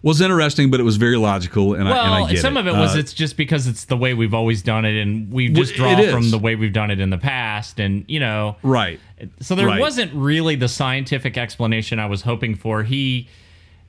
was 0.04 0.22
interesting, 0.22 0.70
but 0.70 0.80
it 0.80 0.84
was 0.84 0.98
very 0.98 1.18
logical, 1.18 1.74
and, 1.74 1.88
I, 1.88 1.92
and 1.92 2.00
I 2.14 2.20
Well, 2.22 2.30
get 2.30 2.40
some 2.40 2.56
it. 2.58 2.62
of 2.62 2.68
it 2.68 2.74
was 2.74 2.96
Uh, 2.96 3.00
it's 3.00 3.14
just 3.14 3.36
because 3.38 3.68
it's 3.68 3.86
the 3.86 3.98
way 3.98 4.14
we've 4.14 4.34
always 4.34 4.62
done 4.62 4.86
it, 4.86 5.00
and 5.02 5.32
we 5.32 5.50
just 5.50 5.74
draw 5.76 5.96
from 6.12 6.30
the 6.32 6.38
way 6.38 6.56
we've 6.56 6.74
done 6.74 6.92
it 6.92 7.00
in 7.00 7.10
the 7.10 7.18
past, 7.18 7.80
and 7.80 8.06
you 8.08 8.20
know, 8.20 8.56
right. 8.64 9.00
so 9.40 9.56
there 9.56 9.68
Right. 9.68 9.80
wasn't 9.80 10.14
really 10.14 10.56
the 10.56 10.68
scientific 10.68 11.38
explanation 11.38 12.00
I 12.00 12.06
was 12.06 12.22
hoping 12.22 12.56
for. 12.56 12.84
He 12.84 13.28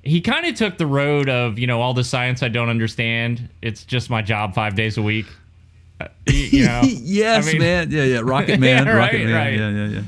he 0.03 0.21
kind 0.21 0.47
of 0.47 0.55
took 0.55 0.79
the 0.79 0.87
road 0.87 1.29
of 1.29 1.59
you 1.59 1.67
know 1.67 1.81
all 1.83 1.93
the 1.93 2.05
science 2.05 2.43
I 2.43 2.49
don't 2.49 2.69
understand. 2.71 3.49
It's 3.61 3.85
just 3.85 4.09
my 4.09 4.23
job 4.23 4.55
five 4.55 4.75
days 4.75 4.97
a 4.97 5.03
week. 5.03 5.27
Uh, 6.00 6.07
you 6.27 6.65
know, 6.67 6.81
yes, 6.85 7.47
I 7.49 7.53
mean- 7.53 7.61
man. 7.61 7.91
Yeah, 7.91 8.05
yeah. 8.05 8.21
Rocket 8.23 8.59
Man. 8.61 8.87
Yeah, 8.87 8.93
Rocket 8.93 9.17
right, 9.19 9.27
Man. 9.27 9.35
right. 9.35 9.59
Yeah, 9.59 9.71
yeah, 9.71 9.87
yeah. 9.97 10.03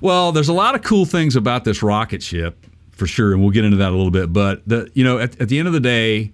Well, 0.00 0.32
there's 0.32 0.48
a 0.48 0.52
lot 0.52 0.74
of 0.74 0.82
cool 0.82 1.04
things 1.06 1.36
about 1.36 1.64
this 1.64 1.82
rocket 1.82 2.22
ship 2.22 2.66
for 3.02 3.08
sure, 3.08 3.32
and 3.32 3.42
we'll 3.42 3.50
get 3.50 3.64
into 3.64 3.78
that 3.78 3.88
a 3.88 3.96
little 3.96 4.12
bit. 4.12 4.32
But 4.32 4.62
the 4.64 4.88
you 4.94 5.02
know 5.02 5.18
at, 5.18 5.40
at 5.40 5.48
the 5.48 5.58
end 5.58 5.66
of 5.66 5.74
the 5.74 5.80
day, 5.80 6.30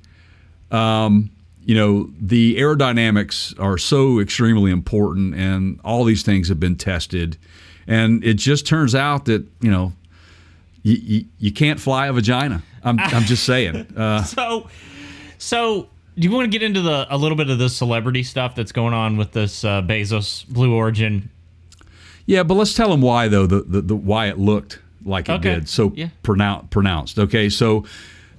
um, 0.70 1.30
you 1.64 1.75
know 1.75 2.10
the 2.20 2.58
aerodynamics 2.58 3.58
are 3.58 3.78
so 3.78 4.20
extremely 4.20 4.70
important, 4.70 5.34
and 5.34 5.80
all 5.82 6.04
these 6.04 6.22
things 6.22 6.50
have 6.50 6.60
been 6.60 6.76
tested, 6.76 7.38
and 7.87 8.22
it 8.22 8.34
just 8.34 8.66
turns 8.66 8.94
out 8.94 9.25
that 9.25 9.46
you 9.62 9.70
know 9.70 9.94
you 10.82 10.96
you, 11.00 11.25
you 11.38 11.52
can't 11.52 11.80
fly 11.80 12.08
a 12.08 12.12
vagina. 12.12 12.62
I'm 12.84 12.98
I'm 12.98 13.22
just 13.22 13.44
saying. 13.44 13.87
Uh, 13.96 14.22
So, 14.25 14.68
so 15.38 15.88
do 16.18 16.28
you 16.28 16.34
want 16.34 16.44
to 16.44 16.50
get 16.50 16.62
into 16.62 16.82
the 16.82 17.06
a 17.08 17.16
little 17.16 17.37
bit 17.38 17.48
of 17.48 17.58
the 17.58 17.70
celebrity 17.70 18.22
stuff 18.25 18.54
that's 18.54 18.72
going 18.72 18.92
on 18.92 19.16
with 19.16 19.32
this 19.32 19.64
uh, 19.64 19.80
Bezos 19.80 20.46
Blue 20.46 20.75
Origin? 20.75 21.30
Yeah, 22.26 22.42
but 22.42 22.54
let's 22.54 22.75
tell 22.75 22.90
them 22.90 23.00
why 23.00 23.28
though 23.28 23.46
the, 23.46 23.62
the, 23.62 23.80
the 23.80 23.96
why 23.96 24.26
it 24.26 24.38
looked 24.38 24.80
like 25.05 25.28
it 25.28 25.33
Okay. 25.33 25.55
did 25.57 25.69
so 25.69 25.93
Yeah. 25.97 26.09
pronoun- 26.23 26.69
pronounced. 26.71 27.19
Okay, 27.19 27.49
so 27.49 27.85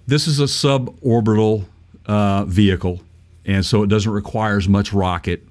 this 0.07 0.27
is 0.27 0.39
a 0.39 0.43
suborbital 0.45 1.65
uh, 2.05 2.45
vehicle, 2.45 3.01
and 3.45 3.65
so 3.65 3.83
it 3.83 3.87
doesn't 3.87 4.11
require 4.11 4.57
as 4.57 4.67
much 4.67 4.91
rocket, 4.93 5.47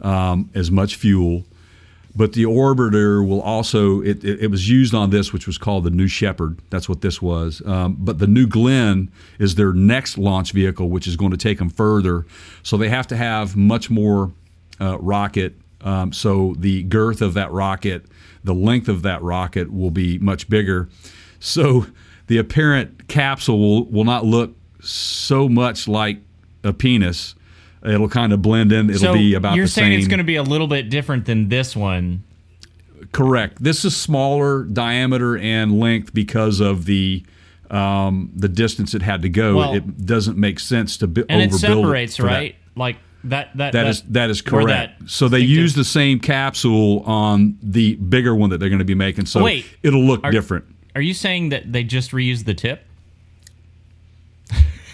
um, 0.00 0.48
as 0.54 0.70
much 0.70 0.96
fuel. 0.96 1.44
But 2.16 2.32
the 2.32 2.44
orbiter 2.44 3.24
will 3.26 3.42
also 3.42 4.00
it, 4.00 4.24
it, 4.24 4.40
it 4.44 4.50
was 4.50 4.68
used 4.68 4.92
on 4.94 5.10
this, 5.10 5.32
which 5.32 5.46
was 5.46 5.56
called 5.58 5.84
the 5.84 5.90
New 5.90 6.08
Shepard. 6.08 6.58
That's 6.70 6.88
what 6.88 7.00
this 7.00 7.22
was. 7.22 7.62
Um, 7.64 7.96
but 8.00 8.18
the 8.18 8.26
New 8.26 8.46
Glenn 8.48 9.10
is 9.38 9.54
their 9.54 9.72
next 9.72 10.18
launch 10.18 10.52
vehicle, 10.52 10.88
which 10.88 11.06
is 11.06 11.14
going 11.16 11.30
to 11.30 11.36
take 11.36 11.58
them 11.58 11.68
further. 11.70 12.26
So 12.64 12.76
they 12.76 12.88
have 12.88 13.06
to 13.08 13.16
have 13.16 13.54
much 13.56 13.88
more 13.90 14.32
uh, 14.80 14.98
rocket. 14.98 15.54
Um, 15.82 16.12
so 16.12 16.56
the 16.58 16.82
girth 16.84 17.22
of 17.22 17.34
that 17.34 17.52
rocket, 17.52 18.06
the 18.48 18.54
length 18.54 18.88
of 18.88 19.02
that 19.02 19.22
rocket 19.22 19.70
will 19.70 19.90
be 19.90 20.18
much 20.18 20.48
bigger. 20.48 20.88
So 21.38 21.86
the 22.28 22.38
apparent 22.38 23.06
capsule 23.06 23.58
will, 23.58 23.84
will 23.84 24.04
not 24.04 24.24
look 24.24 24.56
so 24.80 25.50
much 25.50 25.86
like 25.86 26.20
a 26.64 26.72
penis. 26.72 27.34
It'll 27.84 28.08
kind 28.08 28.32
of 28.32 28.40
blend 28.40 28.72
in. 28.72 28.88
It'll 28.88 29.00
so 29.00 29.12
be 29.12 29.34
about 29.34 29.50
the 29.50 29.52
same. 29.52 29.58
you're 29.58 29.66
saying 29.66 29.92
same. 29.92 29.98
it's 29.98 30.08
going 30.08 30.18
to 30.18 30.24
be 30.24 30.36
a 30.36 30.42
little 30.42 30.66
bit 30.66 30.88
different 30.88 31.26
than 31.26 31.50
this 31.50 31.76
one. 31.76 32.24
Correct. 33.12 33.62
This 33.62 33.84
is 33.84 33.94
smaller 33.94 34.64
diameter 34.64 35.36
and 35.36 35.78
length 35.78 36.14
because 36.14 36.60
of 36.60 36.86
the 36.86 37.24
um, 37.70 38.32
the 38.34 38.48
distance 38.48 38.94
it 38.94 39.02
had 39.02 39.20
to 39.22 39.28
go. 39.28 39.56
Well- 39.56 39.74
it 39.74 40.06
doesn't 40.06 40.38
make 40.38 40.58
sense 40.58 40.96
to 40.96 41.06
bu- 41.06 41.26
and 41.28 41.42
it 41.42 41.50
overbuild 41.50 41.60
separates 41.60 42.16
for 42.16 42.22
that. 42.22 42.28
right 42.28 42.56
like 42.76 42.96
that 43.30 43.56
that 43.56 43.72
That 43.72 43.86
is 43.86 44.02
that 44.02 44.30
is 44.30 44.42
correct. 44.42 45.00
that 45.00 45.08
so 45.10 45.28
they 45.28 45.40
use 45.40 45.74
the 45.74 45.84
same 45.84 46.18
capsule 46.20 47.00
on 47.06 47.56
the 47.62 47.94
bigger 47.96 48.34
one 48.34 48.50
that 48.50 48.58
they're 48.58 48.68
going 48.68 48.78
to 48.78 48.84
be 48.84 48.94
making. 48.94 49.26
So 49.26 49.42
Wait, 49.42 49.66
it'll 49.82 50.04
look 50.04 50.22
are- 50.24 50.30
different. 50.30 50.64
are 50.94 51.00
you 51.00 51.14
saying 51.14 51.48
that 51.50 51.72
they 51.72 51.84
just 51.84 52.10
reused 52.12 52.44
the 52.44 52.54
tip 52.54 52.84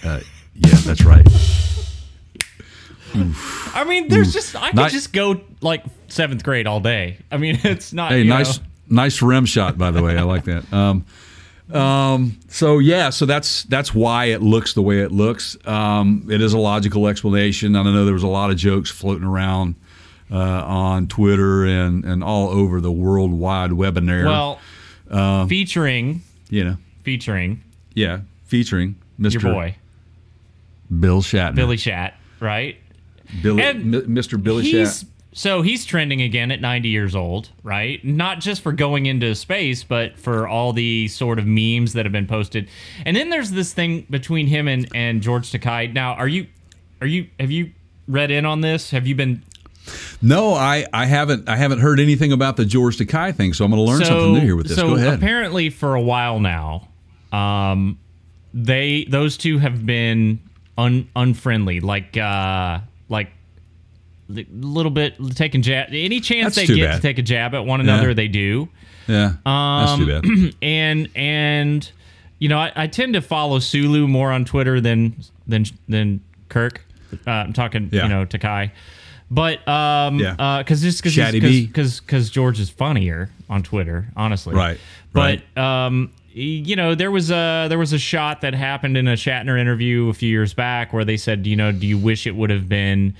Uh, 0.04 0.20
yeah, 0.54 0.74
that's 0.84 1.04
right. 1.04 1.26
i 3.74 3.84
mean 3.86 4.08
there's 4.08 4.32
just 4.32 4.56
i 4.56 4.68
could 4.70 4.76
Not- 4.76 4.90
just 4.90 5.12
go 5.12 5.40
like 5.60 5.84
seventh 6.08 6.42
grade 6.42 6.66
all 6.66 6.80
day 6.80 7.18
i 7.30 7.36
mean 7.36 7.58
it's 7.64 7.92
not 7.92 8.10
Hey, 8.10 8.22
you 8.22 8.28
nice 8.28 8.58
know. 8.58 8.64
nice 8.88 9.22
rim 9.22 9.46
shot 9.46 9.78
by 9.78 9.90
the 9.92 10.02
way. 10.02 10.16
I 10.18 10.22
like 10.22 10.44
that. 10.44 10.70
Um, 10.72 11.04
um, 11.72 12.38
so 12.48 12.78
yeah, 12.78 13.10
so 13.10 13.24
that's 13.26 13.62
that's 13.64 13.94
why 13.94 14.26
it 14.26 14.42
looks 14.42 14.74
the 14.74 14.82
way 14.82 15.00
it 15.00 15.12
looks. 15.12 15.56
Um, 15.66 16.26
it 16.30 16.42
is 16.42 16.52
a 16.52 16.58
logical 16.58 17.06
explanation. 17.08 17.74
I 17.76 17.82
know 17.82 18.04
there 18.04 18.14
was 18.14 18.22
a 18.22 18.28
lot 18.28 18.50
of 18.50 18.56
jokes 18.56 18.90
floating 18.90 19.26
around 19.26 19.76
uh, 20.30 20.36
on 20.36 21.06
Twitter 21.06 21.64
and 21.64 22.04
and 22.04 22.22
all 22.22 22.48
over 22.48 22.80
the 22.80 22.92
worldwide 22.92 23.70
webinar. 23.70 24.24
well 24.24 24.60
Um, 25.10 25.48
featuring 25.48 26.22
you 26.50 26.64
know, 26.64 26.76
featuring 27.02 27.62
yeah, 27.94 28.20
featuring 28.44 28.96
Mr. 29.18 29.42
your 29.42 29.52
boy 29.52 29.76
Bill 31.00 31.22
Shatner, 31.22 31.54
billy 31.54 31.76
shat 31.78 32.14
right 32.40 32.76
Billy, 33.42 33.62
and 33.62 33.94
M- 33.94 34.14
Mr. 34.14 34.40
Billy 34.40 34.64
he's 34.64 35.00
Shat. 35.00 35.08
So 35.34 35.62
he's 35.62 35.84
trending 35.84 36.22
again 36.22 36.50
at 36.50 36.60
90 36.60 36.88
years 36.88 37.14
old 37.14 37.50
right? 37.62 38.02
Not 38.04 38.40
just 38.40 38.62
for 38.62 38.72
going 38.72 39.06
into 39.06 39.34
space 39.34 39.84
but 39.84 40.18
for 40.18 40.48
all 40.48 40.72
the 40.72 41.08
sort 41.08 41.38
of 41.38 41.46
memes 41.46 41.92
that 41.92 42.06
have 42.06 42.12
been 42.12 42.26
posted. 42.26 42.68
And 43.04 43.16
then 43.16 43.30
there's 43.30 43.50
this 43.50 43.72
thing 43.72 44.06
between 44.08 44.46
him 44.46 44.68
and 44.68 44.88
and 44.94 45.22
george 45.22 45.50
takei 45.50 45.92
now 45.92 46.14
are 46.14 46.28
you 46.28 46.46
are 47.00 47.06
you 47.06 47.28
have 47.38 47.50
you 47.50 47.72
read 48.06 48.30
in 48.30 48.44
on 48.46 48.60
this? 48.60 48.90
Have 48.90 49.06
you 49.06 49.14
been? 49.14 49.42
No, 50.22 50.54
I, 50.54 50.86
I 50.92 51.06
haven't 51.06 51.48
I 51.48 51.56
haven't 51.56 51.80
heard 51.80 52.00
anything 52.00 52.32
about 52.32 52.56
the 52.56 52.64
George 52.64 52.96
Takei 52.96 53.34
thing, 53.34 53.52
so 53.52 53.64
I'm 53.64 53.70
going 53.70 53.84
to 53.84 53.90
learn 53.90 54.04
something 54.04 54.32
new 54.34 54.40
here 54.40 54.56
with 54.56 54.68
this. 54.68 54.76
So 54.76 54.88
Go 54.88 54.96
ahead. 54.96 55.14
apparently, 55.14 55.70
for 55.70 55.94
a 55.94 56.00
while 56.00 56.40
now, 56.40 56.88
um, 57.32 57.98
they 58.54 59.04
those 59.08 59.36
two 59.36 59.58
have 59.58 59.84
been 59.84 60.40
un, 60.78 61.08
unfriendly, 61.14 61.80
like 61.80 62.16
uh, 62.16 62.80
like 63.08 63.30
a 64.38 64.46
little 64.66 64.90
bit 64.90 65.14
taking 65.34 65.62
jab. 65.62 65.88
Any 65.92 66.20
chance 66.20 66.54
That's 66.56 66.68
they 66.68 66.74
get 66.74 66.86
bad. 66.90 66.96
to 66.96 67.02
take 67.02 67.18
a 67.18 67.22
jab 67.22 67.54
at 67.54 67.64
one 67.64 67.80
another, 67.80 68.08
Yeah. 68.08 68.14
they 68.14 68.28
do. 68.28 68.68
yeah, 69.06 69.34
that's 69.44 69.96
too 69.96 70.06
bad. 70.06 70.54
And 70.62 71.08
and 71.14 71.90
you 72.38 72.48
know, 72.48 72.58
I, 72.58 72.72
I 72.74 72.86
tend 72.86 73.14
to 73.14 73.20
follow 73.22 73.58
Sulu 73.58 74.06
more 74.08 74.32
on 74.32 74.44
Twitter 74.44 74.80
than 74.80 75.16
than 75.46 75.64
than 75.88 76.20
Kirk. 76.48 76.84
Uh, 77.26 77.30
I'm 77.30 77.52
talking, 77.52 77.88
Yeah. 77.92 78.02
you 78.04 78.08
know, 78.08 78.26
Takei. 78.26 78.70
But 79.30 79.66
um, 79.68 80.18
Yeah. 80.18 80.34
uh, 80.38 80.58
because 80.58 80.82
just 80.82 81.02
Shaddy 81.04 81.40
B. 81.40 81.66
because 81.66 82.00
because 82.00 82.30
George 82.30 82.60
is 82.60 82.70
funnier 82.70 83.30
on 83.48 83.62
Twitter, 83.62 84.08
honestly. 84.16 84.54
Right, 84.54 84.78
But 85.12 85.42
um, 85.56 86.10
you 86.32 86.74
know, 86.76 86.94
there 86.94 87.10
was 87.10 87.30
a 87.30 87.66
there 87.68 87.78
was 87.78 87.92
a 87.92 87.98
shot 87.98 88.40
that 88.42 88.54
happened 88.54 88.96
in 88.96 89.06
a 89.08 89.12
Shatner 89.14 89.58
interview 89.58 90.08
a 90.08 90.12
few 90.14 90.28
years 90.28 90.52
back 90.52 90.92
where 90.92 91.04
they 91.04 91.16
said, 91.16 91.46
you 91.46 91.56
know, 91.56 91.72
do 91.72 91.86
you 91.86 91.96
wish 91.98 92.26
it 92.26 92.34
would 92.34 92.50
have 92.50 92.68
been 92.68 93.14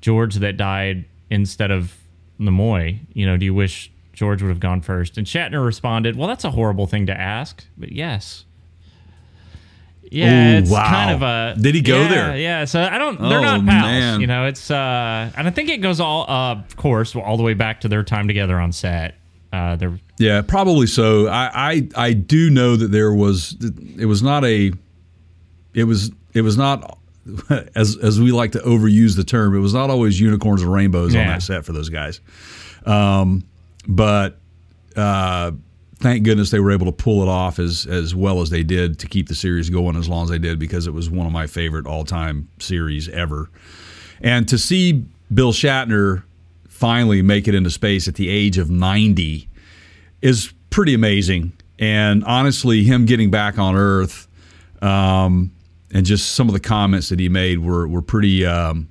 George 0.00 0.36
that 0.36 0.56
died 0.56 1.04
instead 1.30 1.70
of 1.70 1.94
Nimoy? 2.40 2.98
You 3.12 3.26
know, 3.26 3.36
do 3.36 3.44
you 3.44 3.54
wish 3.54 3.90
George 4.12 4.42
would 4.42 4.48
have 4.48 4.60
gone 4.60 4.80
first? 4.80 5.18
And 5.18 5.26
Shatner 5.26 5.64
responded, 5.64 6.16
"Well, 6.16 6.28
that's 6.28 6.44
a 6.44 6.50
horrible 6.50 6.86
thing 6.86 7.06
to 7.06 7.18
ask, 7.18 7.64
but 7.76 7.92
yes." 7.92 8.44
Yeah, 10.10 10.54
Ooh, 10.54 10.58
it's 10.58 10.70
wow. 10.70 10.88
kind 10.88 11.10
of 11.10 11.22
a. 11.22 11.60
Did 11.60 11.74
he 11.74 11.82
go 11.82 12.00
yeah, 12.00 12.08
there? 12.08 12.36
Yeah, 12.38 12.64
so 12.64 12.80
I 12.82 12.96
don't. 12.96 13.20
They're 13.20 13.38
Oh, 13.40 13.42
not 13.42 13.66
pals. 13.66 13.82
man. 13.82 14.20
You 14.22 14.26
know, 14.26 14.46
it's 14.46 14.70
uh, 14.70 15.30
and 15.36 15.46
I 15.46 15.50
think 15.50 15.68
it 15.68 15.78
goes 15.78 16.00
all, 16.00 16.22
uh, 16.30 16.52
of 16.54 16.76
course, 16.76 17.14
all 17.14 17.36
the 17.36 17.42
way 17.42 17.52
back 17.54 17.82
to 17.82 17.88
their 17.88 18.02
time 18.02 18.26
together 18.26 18.58
on 18.58 18.72
set. 18.72 19.16
Uh, 19.52 19.76
they're 19.76 19.98
Yeah, 20.18 20.40
probably 20.42 20.86
so. 20.86 21.26
I, 21.28 21.50
I 21.54 21.88
I 22.08 22.12
do 22.14 22.48
know 22.48 22.74
that 22.76 22.88
there 22.90 23.12
was 23.12 23.54
it 23.98 24.06
was 24.06 24.22
not 24.22 24.44
a 24.46 24.72
it 25.74 25.84
was 25.84 26.10
it 26.32 26.40
was 26.42 26.56
not 26.56 26.97
as 27.74 27.96
as 27.96 28.20
we 28.20 28.32
like 28.32 28.52
to 28.52 28.58
overuse 28.60 29.16
the 29.16 29.24
term. 29.24 29.54
It 29.54 29.60
was 29.60 29.74
not 29.74 29.90
always 29.90 30.20
unicorns 30.20 30.62
and 30.62 30.72
rainbows 30.72 31.14
on 31.14 31.26
that 31.26 31.42
set 31.42 31.64
for 31.64 31.72
those 31.72 31.88
guys. 31.88 32.20
Um, 32.86 33.44
but 33.86 34.38
uh, 34.96 35.52
thank 35.98 36.24
goodness 36.24 36.50
they 36.50 36.60
were 36.60 36.72
able 36.72 36.86
to 36.86 36.92
pull 36.92 37.22
it 37.22 37.28
off 37.28 37.58
as 37.58 37.86
as 37.86 38.14
well 38.14 38.40
as 38.40 38.50
they 38.50 38.62
did 38.62 38.98
to 39.00 39.06
keep 39.06 39.28
the 39.28 39.34
series 39.34 39.70
going 39.70 39.96
as 39.96 40.08
long 40.08 40.24
as 40.24 40.30
they 40.30 40.38
did 40.38 40.58
because 40.58 40.86
it 40.86 40.92
was 40.92 41.10
one 41.10 41.26
of 41.26 41.32
my 41.32 41.46
favorite 41.46 41.86
all 41.86 42.04
time 42.04 42.48
series 42.58 43.08
ever. 43.08 43.50
And 44.20 44.48
to 44.48 44.58
see 44.58 45.04
Bill 45.32 45.52
Shatner 45.52 46.24
finally 46.68 47.22
make 47.22 47.48
it 47.48 47.54
into 47.54 47.70
space 47.70 48.08
at 48.08 48.14
the 48.14 48.28
age 48.28 48.58
of 48.58 48.70
90 48.70 49.48
is 50.22 50.52
pretty 50.70 50.94
amazing. 50.94 51.52
And 51.78 52.24
honestly, 52.24 52.84
him 52.84 53.04
getting 53.04 53.30
back 53.30 53.58
on 53.58 53.76
Earth 53.76 54.28
um, 54.82 55.52
and 55.92 56.04
just 56.04 56.34
some 56.34 56.48
of 56.48 56.52
the 56.52 56.60
comments 56.60 57.08
that 57.08 57.18
he 57.18 57.28
made 57.28 57.58
were, 57.58 57.88
were 57.88 58.02
pretty, 58.02 58.44
um, 58.44 58.88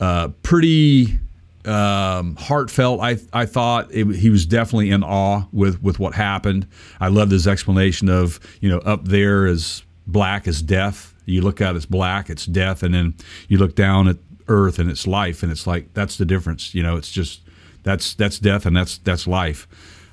uh, 0.00 0.28
pretty 0.42 1.18
um, 1.64 2.36
heartfelt. 2.36 3.00
I, 3.00 3.18
I 3.32 3.46
thought 3.46 3.88
it, 3.90 4.06
he 4.16 4.30
was 4.30 4.46
definitely 4.46 4.90
in 4.90 5.02
awe 5.02 5.46
with, 5.52 5.82
with 5.82 5.98
what 5.98 6.14
happened. 6.14 6.66
I 7.00 7.08
loved 7.08 7.32
his 7.32 7.48
explanation 7.48 8.08
of, 8.08 8.38
you 8.60 8.68
know, 8.68 8.78
up 8.78 9.06
there 9.06 9.46
is 9.46 9.82
black 10.06 10.46
as 10.46 10.62
death. 10.62 11.12
You 11.24 11.42
look 11.42 11.60
out, 11.60 11.74
it's 11.74 11.86
black, 11.86 12.30
it's 12.30 12.46
death. 12.46 12.84
And 12.84 12.94
then 12.94 13.14
you 13.48 13.58
look 13.58 13.74
down 13.74 14.06
at 14.06 14.16
Earth 14.46 14.78
and 14.78 14.88
it's 14.88 15.08
life. 15.08 15.42
And 15.42 15.50
it's 15.50 15.66
like, 15.66 15.92
that's 15.92 16.18
the 16.18 16.24
difference. 16.24 16.72
You 16.72 16.84
know, 16.84 16.96
it's 16.96 17.10
just, 17.10 17.40
that's, 17.82 18.14
that's 18.14 18.38
death 18.38 18.64
and 18.64 18.76
that's, 18.76 18.98
that's 18.98 19.26
life. 19.26 19.66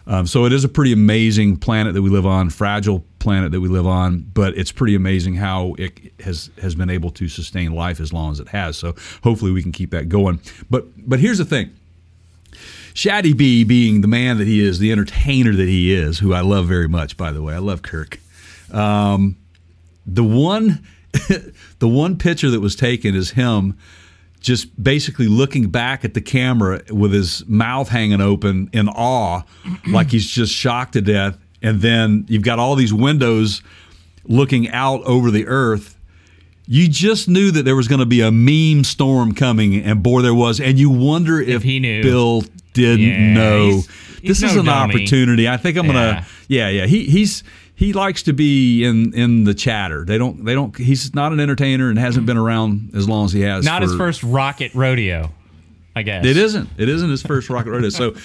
Um, 0.07 0.25
so 0.25 0.45
it 0.45 0.53
is 0.53 0.63
a 0.63 0.69
pretty 0.69 0.91
amazing 0.91 1.57
planet 1.57 1.93
that 1.93 2.01
we 2.01 2.09
live 2.09 2.25
on, 2.25 2.49
fragile 2.49 3.05
planet 3.23 3.51
that 3.53 3.61
we 3.61 3.69
live 3.69 3.87
on, 3.87 4.19
but 4.33 4.55
it's 4.57 4.71
pretty 4.71 4.95
amazing 4.95 5.35
how 5.35 5.75
it 5.79 6.13
has 6.21 6.51
has 6.61 6.75
been 6.75 6.89
able 6.89 7.09
to 7.11 7.27
sustain 7.27 7.71
life 7.73 7.99
as 7.99 8.13
long 8.13 8.31
as 8.31 8.39
it 8.39 8.49
has. 8.49 8.77
So 8.77 8.93
hopefully 9.23 9.51
we 9.51 9.63
can 9.63 9.71
keep 9.71 9.91
that 9.91 10.09
going. 10.09 10.39
But 10.69 10.85
but 11.09 11.19
here's 11.19 11.37
the 11.37 11.45
thing. 11.45 11.71
Shaddy 12.93 13.35
B 13.35 13.63
being 13.63 14.01
the 14.01 14.07
man 14.07 14.37
that 14.37 14.45
he 14.45 14.63
is, 14.63 14.77
the 14.77 14.91
entertainer 14.91 15.55
that 15.55 15.67
he 15.67 15.91
is, 15.91 16.19
who 16.19 16.33
I 16.33 16.41
love 16.41 16.67
very 16.67 16.87
much, 16.87 17.17
by 17.17 17.31
the 17.31 17.41
way. 17.41 17.55
I 17.55 17.57
love 17.57 17.81
Kirk. 17.81 18.19
Um, 18.71 19.37
the 20.05 20.23
one 20.23 20.85
the 21.79 21.87
one 21.87 22.17
picture 22.17 22.49
that 22.49 22.59
was 22.59 22.75
taken 22.75 23.15
is 23.15 23.31
him 23.31 23.77
just 24.43 24.83
basically 24.83 25.27
looking 25.27 25.69
back 25.69 26.03
at 26.03 26.13
the 26.13 26.21
camera 26.21 26.81
with 26.89 27.13
his 27.13 27.45
mouth 27.47 27.87
hanging 27.87 28.19
open 28.19 28.69
in 28.73 28.89
awe, 28.89 29.41
like 29.87 30.11
he's 30.11 30.27
just 30.27 30.53
shocked 30.53 30.93
to 30.93 31.01
death. 31.01 31.37
And 31.63 31.81
then 31.81 32.25
you've 32.27 32.43
got 32.43 32.59
all 32.59 32.75
these 32.75 32.93
windows 32.93 33.61
looking 34.25 34.69
out 34.69 35.01
over 35.05 35.31
the 35.31 35.47
earth. 35.47 35.97
You 36.67 36.87
just 36.87 37.27
knew 37.27 37.51
that 37.51 37.63
there 37.63 37.75
was 37.75 37.87
going 37.87 37.99
to 37.99 38.05
be 38.05 38.21
a 38.21 38.31
meme 38.31 38.83
storm 38.83 39.33
coming, 39.33 39.75
and 39.83 40.03
boy, 40.03 40.21
there 40.21 40.33
was. 40.33 40.59
And 40.61 40.77
you 40.77 40.89
wonder 40.89 41.41
if, 41.41 41.63
he 41.63 41.79
knew. 41.79 42.03
Bill 42.03 42.43
didn't 42.73 42.99
Yeah, 43.05 43.33
know. 43.33 43.65
he's- 43.69 43.87
he's 44.21 44.39
this 44.39 44.51
is 44.51 44.55
an 44.57 44.65
dummy. 44.65 44.93
opportunity. 44.95 45.47
I 45.49 45.57
think 45.57 45.77
I'm 45.77 45.85
Yeah. 45.87 45.91
gonna. 45.93 46.25
Yeah, 46.47 46.69
yeah. 46.69 46.85
He 46.85 47.03
he's 47.05 47.43
he 47.75 47.91
likes 47.93 48.23
to 48.23 48.33
be 48.33 48.83
in 48.85 49.13
in 49.13 49.43
the 49.43 49.53
chatter. 49.53 50.05
They 50.05 50.17
don't 50.17 50.45
they 50.45 50.53
don't. 50.53 50.75
He's 50.77 51.13
not 51.13 51.33
an 51.33 51.39
entertainer 51.41 51.89
and 51.89 51.99
hasn't 51.99 52.25
been 52.25 52.37
around 52.37 52.91
as 52.95 53.07
long 53.09 53.25
as 53.25 53.33
he 53.33 53.41
has. 53.41 53.65
not 53.65 53.81
his 53.81 53.93
first 53.95 54.23
rocket 54.23 54.71
rodeo, 54.73 55.31
I 55.95 56.01
guess. 56.03 56.25
it 56.25 56.37
isn't. 56.37 56.69
It 56.77 56.89
isn't 56.89 57.09
his 57.09 57.21
first 57.21 57.49
rocket 57.49 57.69
rodeo. 57.71 57.89
So, 57.89 58.15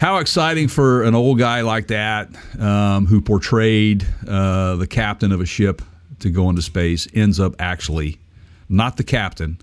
how 0.00 0.18
exciting 0.18 0.66
for 0.68 1.04
an 1.04 1.14
old 1.14 1.38
guy 1.38 1.60
like 1.60 1.86
that 1.88 2.28
um, 2.58 3.06
who 3.06 3.20
portrayed 3.20 4.04
uh, 4.26 4.76
the 4.76 4.86
captain 4.88 5.30
of 5.32 5.40
a 5.40 5.46
ship 5.46 5.82
to 6.20 6.30
go 6.30 6.48
into 6.50 6.62
space 6.62 7.06
ends 7.14 7.38
up 7.38 7.54
actually 7.60 8.18
not 8.68 8.96
the 8.96 9.04
captain, 9.04 9.58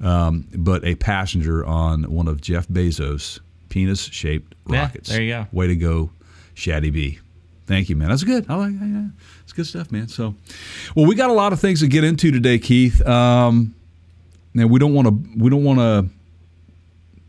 um, 0.00 0.46
but 0.54 0.84
a 0.84 0.94
passenger 0.94 1.64
on 1.66 2.04
one 2.04 2.26
of 2.28 2.40
Jeff 2.40 2.68
Bezos' 2.68 3.40
penis-shaped 3.68 4.54
Yeah, 4.68 4.80
rockets. 4.82 5.10
there 5.10 5.22
you 5.22 5.30
go. 5.32 5.46
Way 5.52 5.66
to 5.68 5.76
go, 5.76 6.10
Shaddy 6.54 6.92
B. 6.92 7.18
Thank 7.66 7.88
you, 7.88 7.96
man. 7.96 8.08
That's 8.10 8.24
good. 8.24 8.46
I 8.48 8.54
like. 8.56 8.72
Yeah, 8.72 9.06
it's 9.42 9.52
good 9.52 9.66
stuff, 9.66 9.90
man. 9.90 10.08
So, 10.08 10.34
well, 10.94 11.06
we 11.06 11.14
got 11.14 11.30
a 11.30 11.34
lot 11.34 11.52
of 11.52 11.60
things 11.60 11.80
to 11.80 11.86
get 11.86 12.04
into 12.04 12.30
today, 12.30 12.58
Keith. 12.58 13.04
Um, 13.06 13.74
now 14.54 14.66
we 14.66 14.78
don't 14.78 14.94
want 14.94 15.08
to. 15.08 15.38
We 15.38 15.50
don't 15.50 15.64
want 15.64 15.78
to 15.80 16.06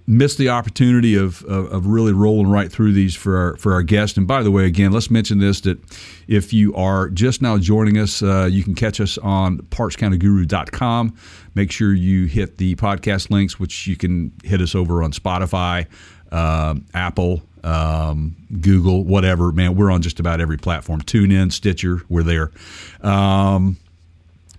miss 0.07 0.35
the 0.35 0.49
opportunity 0.49 1.15
of, 1.15 1.43
of, 1.45 1.71
of 1.71 1.87
really 1.87 2.13
rolling 2.13 2.47
right 2.47 2.71
through 2.71 2.93
these 2.93 3.15
for 3.15 3.37
our 3.37 3.57
for 3.57 3.73
our 3.73 3.81
guest. 3.81 4.17
And 4.17 4.27
by 4.27 4.43
the 4.43 4.51
way, 4.51 4.65
again, 4.65 4.91
let's 4.91 5.09
mention 5.09 5.39
this 5.39 5.61
that 5.61 5.79
if 6.27 6.53
you 6.53 6.73
are 6.75 7.09
just 7.09 7.41
now 7.41 7.57
joining 7.57 7.97
us, 7.97 8.21
uh, 8.21 8.47
you 8.51 8.63
can 8.63 8.75
catch 8.75 8.99
us 8.99 9.17
on 9.19 9.59
partscounterguru.com. 9.59 11.15
Make 11.55 11.71
sure 11.71 11.93
you 11.93 12.25
hit 12.25 12.57
the 12.57 12.75
podcast 12.75 13.29
links, 13.29 13.59
which 13.59 13.87
you 13.87 13.95
can 13.95 14.31
hit 14.43 14.61
us 14.61 14.75
over 14.75 15.01
on 15.01 15.11
Spotify, 15.11 15.87
um, 16.31 16.85
Apple, 16.93 17.41
um, 17.63 18.35
Google, 18.61 19.03
whatever. 19.03 19.51
Man, 19.51 19.75
we're 19.75 19.91
on 19.91 20.01
just 20.01 20.19
about 20.19 20.39
every 20.39 20.57
platform. 20.57 21.01
Tune 21.01 21.31
in, 21.31 21.49
Stitcher, 21.49 22.01
we're 22.09 22.23
there. 22.23 22.51
Um, 23.01 23.77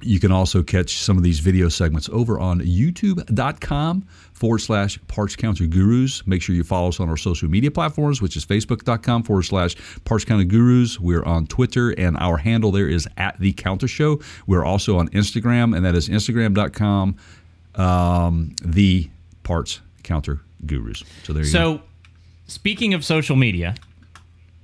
you 0.06 0.20
can 0.20 0.32
also 0.32 0.62
catch 0.62 0.98
some 0.98 1.16
of 1.16 1.22
these 1.22 1.40
video 1.40 1.68
segments 1.68 2.08
over 2.10 2.38
on 2.38 2.60
youtube.com 2.60 4.06
forward 4.32 4.58
slash 4.58 4.98
parts 5.08 5.34
counter 5.34 5.66
gurus. 5.66 6.26
Make 6.26 6.42
sure 6.42 6.54
you 6.54 6.62
follow 6.62 6.88
us 6.88 7.00
on 7.00 7.08
our 7.08 7.16
social 7.16 7.48
media 7.48 7.70
platforms, 7.70 8.20
which 8.20 8.36
is 8.36 8.44
facebook.com 8.44 9.22
forward 9.22 9.44
slash 9.44 9.76
parts 10.04 10.24
counter 10.24 10.44
gurus. 10.44 11.00
We're 11.00 11.24
on 11.24 11.46
Twitter, 11.46 11.90
and 11.90 12.16
our 12.18 12.36
handle 12.36 12.70
there 12.70 12.88
is 12.88 13.08
at 13.16 13.38
the 13.40 13.52
counter 13.52 13.88
show. 13.88 14.20
We're 14.46 14.64
also 14.64 14.98
on 14.98 15.08
Instagram, 15.08 15.74
and 15.74 15.84
that 15.84 15.94
is 15.94 16.08
instagram.com, 16.08 17.16
um, 17.74 18.54
the 18.62 19.10
parts 19.42 19.80
counter 20.02 20.40
gurus. 20.66 21.02
So 21.24 21.32
there 21.32 21.44
you 21.44 21.52
go. 21.52 21.58
So, 21.58 21.82
speaking 22.46 22.94
of 22.94 23.04
social 23.04 23.36
media, 23.36 23.74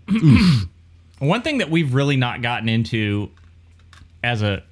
one 1.19 1.43
thing 1.43 1.59
that 1.59 1.71
we've 1.71 1.95
really 1.95 2.17
not 2.17 2.43
gotten 2.43 2.69
into 2.69 3.31
as 4.23 4.43
a 4.43 4.63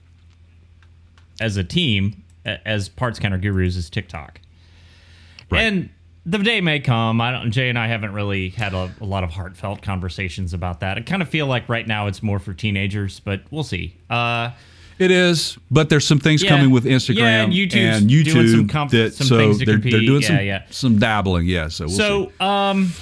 as 1.40 1.56
a 1.56 1.64
team, 1.64 2.22
as 2.44 2.88
parts 2.88 3.18
counter 3.18 3.38
gurus, 3.38 3.76
is 3.76 3.90
TikTok. 3.90 4.40
And 5.50 5.90
the 6.24 6.38
day 6.38 6.60
may 6.60 6.78
come. 6.80 7.20
I 7.20 7.32
don't. 7.32 7.50
Jay 7.50 7.68
and 7.68 7.78
I 7.78 7.88
haven't 7.88 8.12
really 8.12 8.50
had 8.50 8.72
a, 8.74 8.92
a 9.00 9.04
lot 9.04 9.24
of 9.24 9.30
heartfelt 9.30 9.82
conversations 9.82 10.52
about 10.54 10.80
that. 10.80 10.96
I 10.98 11.00
kind 11.00 11.22
of 11.22 11.28
feel 11.28 11.46
like 11.46 11.68
right 11.68 11.86
now 11.86 12.06
it's 12.06 12.22
more 12.22 12.38
for 12.38 12.54
teenagers, 12.54 13.18
but 13.20 13.42
we'll 13.50 13.64
see. 13.64 13.96
Uh, 14.08 14.50
It 14.98 15.10
is, 15.10 15.56
but 15.70 15.88
there's 15.88 16.06
some 16.06 16.18
things 16.20 16.42
Yeah. 16.42 16.50
coming 16.50 16.70
with 16.70 16.84
Instagram 16.84 17.16
Yeah, 17.16 17.42
and 17.44 17.52
YouTube's 17.54 18.02
and 18.02 18.10
YouTube 18.10 18.32
doing 18.34 18.48
some 18.48 18.68
comp- 18.68 18.90
that 18.92 19.14
some 19.14 19.26
so 19.26 19.38
things 19.38 19.58
to 19.60 19.64
they're, 19.64 19.74
they're 19.78 19.90
compete. 19.92 20.06
doing 20.06 20.20
Yeah, 20.22 20.28
some 20.28 20.44
yeah. 20.44 20.62
some 20.70 20.98
dabbling. 20.98 21.46
Yeah, 21.46 21.68
so 21.68 21.86
we'll 21.86 21.90
see. 21.96 21.96
so, 22.38 22.44
um, 22.44 22.92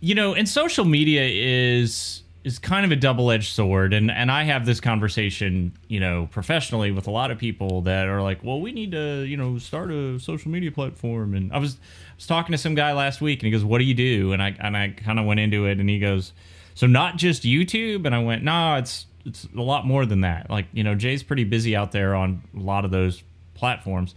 you 0.00 0.14
know, 0.14 0.34
and 0.34 0.46
social 0.46 0.84
media 0.84 1.24
is 1.26 2.22
is 2.44 2.58
kind 2.58 2.84
of 2.84 2.92
a 2.92 2.96
double 2.96 3.30
edged 3.30 3.52
sword, 3.54 3.94
and 3.94 4.10
and 4.10 4.30
I 4.30 4.44
have 4.44 4.66
this 4.66 4.78
conversation, 4.78 5.72
you 5.88 5.98
know, 5.98 6.28
professionally 6.30 6.92
with 6.92 7.06
a 7.06 7.10
lot 7.10 7.30
of 7.30 7.38
people 7.38 7.80
that 7.82 8.06
are 8.06 8.20
like, 8.20 8.44
well, 8.44 8.60
we 8.60 8.70
need 8.70 8.92
to, 8.92 9.22
you 9.22 9.38
know, 9.38 9.56
start 9.58 9.90
a 9.90 10.20
social 10.20 10.50
media 10.50 10.70
platform, 10.70 11.34
and 11.34 11.52
I 11.52 11.58
was 11.58 11.74
I 11.74 12.16
was 12.16 12.26
talking 12.26 12.52
to 12.52 12.58
some 12.58 12.74
guy 12.74 12.92
last 12.92 13.22
week, 13.22 13.40
and 13.40 13.46
he 13.46 13.50
goes, 13.50 13.64
what 13.64 13.78
do 13.78 13.84
you 13.84 13.94
do? 13.94 14.32
And 14.32 14.42
I 14.42 14.54
and 14.60 14.76
I 14.76 14.90
kind 14.90 15.18
of 15.18 15.24
went 15.24 15.40
into 15.40 15.66
it, 15.66 15.80
and 15.80 15.88
he 15.88 15.98
goes, 15.98 16.32
so 16.74 16.86
not 16.86 17.16
just 17.16 17.44
YouTube, 17.44 18.04
and 18.04 18.14
I 18.14 18.22
went, 18.22 18.42
no, 18.44 18.76
it's 18.76 19.06
it's 19.24 19.48
a 19.56 19.62
lot 19.62 19.86
more 19.86 20.04
than 20.04 20.20
that. 20.20 20.50
Like, 20.50 20.66
you 20.74 20.84
know, 20.84 20.94
Jay's 20.94 21.22
pretty 21.22 21.44
busy 21.44 21.74
out 21.74 21.92
there 21.92 22.14
on 22.14 22.42
a 22.54 22.60
lot 22.60 22.84
of 22.84 22.90
those 22.90 23.22
platforms. 23.54 24.14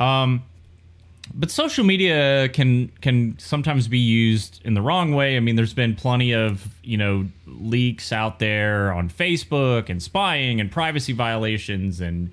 Um, 0.00 0.42
but 1.34 1.50
social 1.50 1.84
media 1.84 2.48
can 2.48 2.88
can 3.00 3.38
sometimes 3.38 3.88
be 3.88 3.98
used 3.98 4.60
in 4.64 4.74
the 4.74 4.82
wrong 4.82 5.14
way. 5.14 5.36
I 5.36 5.40
mean, 5.40 5.56
there's 5.56 5.74
been 5.74 5.94
plenty 5.94 6.32
of 6.32 6.66
you 6.82 6.96
know 6.96 7.26
leaks 7.46 8.12
out 8.12 8.38
there 8.38 8.92
on 8.92 9.08
Facebook 9.08 9.88
and 9.88 10.02
spying 10.02 10.60
and 10.60 10.70
privacy 10.70 11.12
violations 11.12 12.00
and 12.00 12.30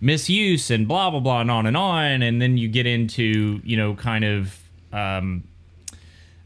misuse 0.00 0.70
and 0.70 0.86
blah 0.86 1.10
blah 1.10 1.20
blah 1.20 1.40
and 1.40 1.50
on 1.50 1.66
and 1.66 1.76
on 1.76 2.22
and 2.22 2.40
then 2.40 2.56
you 2.56 2.68
get 2.68 2.86
into 2.86 3.60
you 3.64 3.76
know 3.76 3.94
kind 3.94 4.24
of 4.24 4.58
um, 4.92 5.42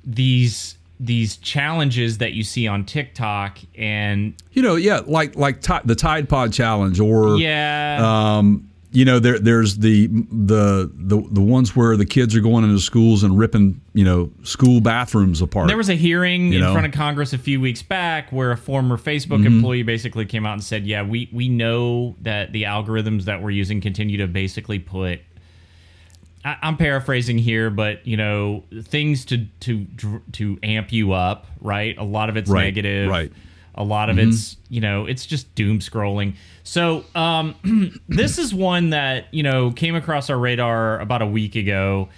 these 0.04 0.76
these 0.98 1.36
challenges 1.38 2.18
that 2.18 2.32
you 2.32 2.44
see 2.44 2.66
on 2.66 2.84
TikTok 2.84 3.58
and 3.76 4.34
you 4.52 4.62
know 4.62 4.76
yeah 4.76 5.00
like 5.04 5.36
like 5.36 5.60
t- 5.60 5.74
the 5.84 5.94
Tide 5.94 6.28
Pod 6.28 6.52
challenge 6.52 7.00
or 7.00 7.36
yeah 7.36 7.98
um, 8.38 8.70
you 8.92 9.06
know 9.06 9.18
there 9.18 9.38
there's 9.38 9.78
the, 9.78 10.06
the 10.06 10.90
the 10.94 11.22
the 11.30 11.40
ones 11.40 11.74
where 11.74 11.96
the 11.96 12.04
kids 12.04 12.36
are 12.36 12.40
going 12.40 12.62
into 12.62 12.78
schools 12.78 13.22
and 13.22 13.38
ripping 13.38 13.80
you 13.94 14.04
know 14.04 14.30
school 14.42 14.80
bathrooms 14.80 15.40
apart. 15.40 15.68
There 15.68 15.76
was 15.76 15.88
a 15.88 15.94
hearing 15.94 16.52
in 16.52 16.60
know? 16.60 16.72
front 16.72 16.86
of 16.86 16.92
Congress 16.92 17.32
a 17.32 17.38
few 17.38 17.60
weeks 17.60 17.82
back 17.82 18.30
where 18.30 18.52
a 18.52 18.56
former 18.56 18.98
Facebook 18.98 19.38
mm-hmm. 19.38 19.46
employee 19.46 19.82
basically 19.82 20.26
came 20.26 20.44
out 20.44 20.52
and 20.52 20.62
said, 20.62 20.86
"Yeah, 20.86 21.02
we 21.02 21.30
we 21.32 21.48
know 21.48 22.16
that 22.20 22.52
the 22.52 22.64
algorithms 22.64 23.24
that 23.24 23.42
we're 23.42 23.50
using 23.50 23.80
continue 23.80 24.18
to 24.18 24.26
basically 24.26 24.78
put." 24.78 25.20
I, 26.44 26.56
I'm 26.60 26.76
paraphrasing 26.76 27.38
here, 27.38 27.70
but 27.70 28.06
you 28.06 28.18
know 28.18 28.64
things 28.82 29.24
to 29.26 29.46
to 29.60 29.86
to 30.32 30.58
amp 30.62 30.92
you 30.92 31.12
up, 31.12 31.46
right? 31.60 31.96
A 31.96 32.04
lot 32.04 32.28
of 32.28 32.36
it's 32.36 32.50
Right, 32.50 32.64
negative, 32.64 33.08
right. 33.08 33.32
A 33.74 33.84
lot 33.84 34.10
of 34.10 34.18
it's 34.18 34.56
you 34.68 34.80
know 34.82 35.06
it's 35.06 35.24
just 35.24 35.54
doom 35.54 35.78
scrolling. 35.78 36.34
So 36.62 37.04
um, 37.14 37.54
this 38.08 38.38
is 38.38 38.54
one 38.54 38.90
that 38.90 39.32
you 39.32 39.42
know 39.42 39.70
came 39.72 39.94
across 39.94 40.28
our 40.30 40.38
radar 40.38 41.00
about 41.00 41.22
a 41.22 41.26
week 41.26 41.54
ago, 41.56 42.08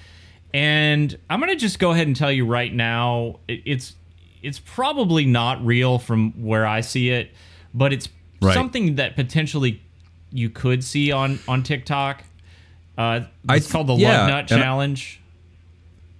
and 0.52 1.16
I'm 1.30 1.40
gonna 1.40 1.56
just 1.56 1.78
go 1.78 1.92
ahead 1.92 2.06
and 2.06 2.16
tell 2.16 2.32
you 2.32 2.44
right 2.46 2.72
now, 2.72 3.38
it, 3.48 3.62
it's 3.64 3.94
it's 4.42 4.58
probably 4.60 5.24
not 5.26 5.64
real 5.64 5.98
from 5.98 6.32
where 6.44 6.66
I 6.66 6.80
see 6.80 7.10
it, 7.10 7.30
but 7.72 7.92
it's 7.92 8.08
Right. 8.42 8.52
something 8.52 8.96
that 8.96 9.16
potentially 9.16 9.80
you 10.30 10.50
could 10.50 10.84
see 10.84 11.12
on 11.12 11.38
on 11.48 11.62
TikTok. 11.62 12.24
Uh, 12.98 13.20
it's 13.48 13.66
th- 13.66 13.72
called 13.72 13.86
the 13.86 13.94
yeah, 13.94 14.22
Lug 14.22 14.28
Nut 14.28 14.48
Challenge. 14.48 15.20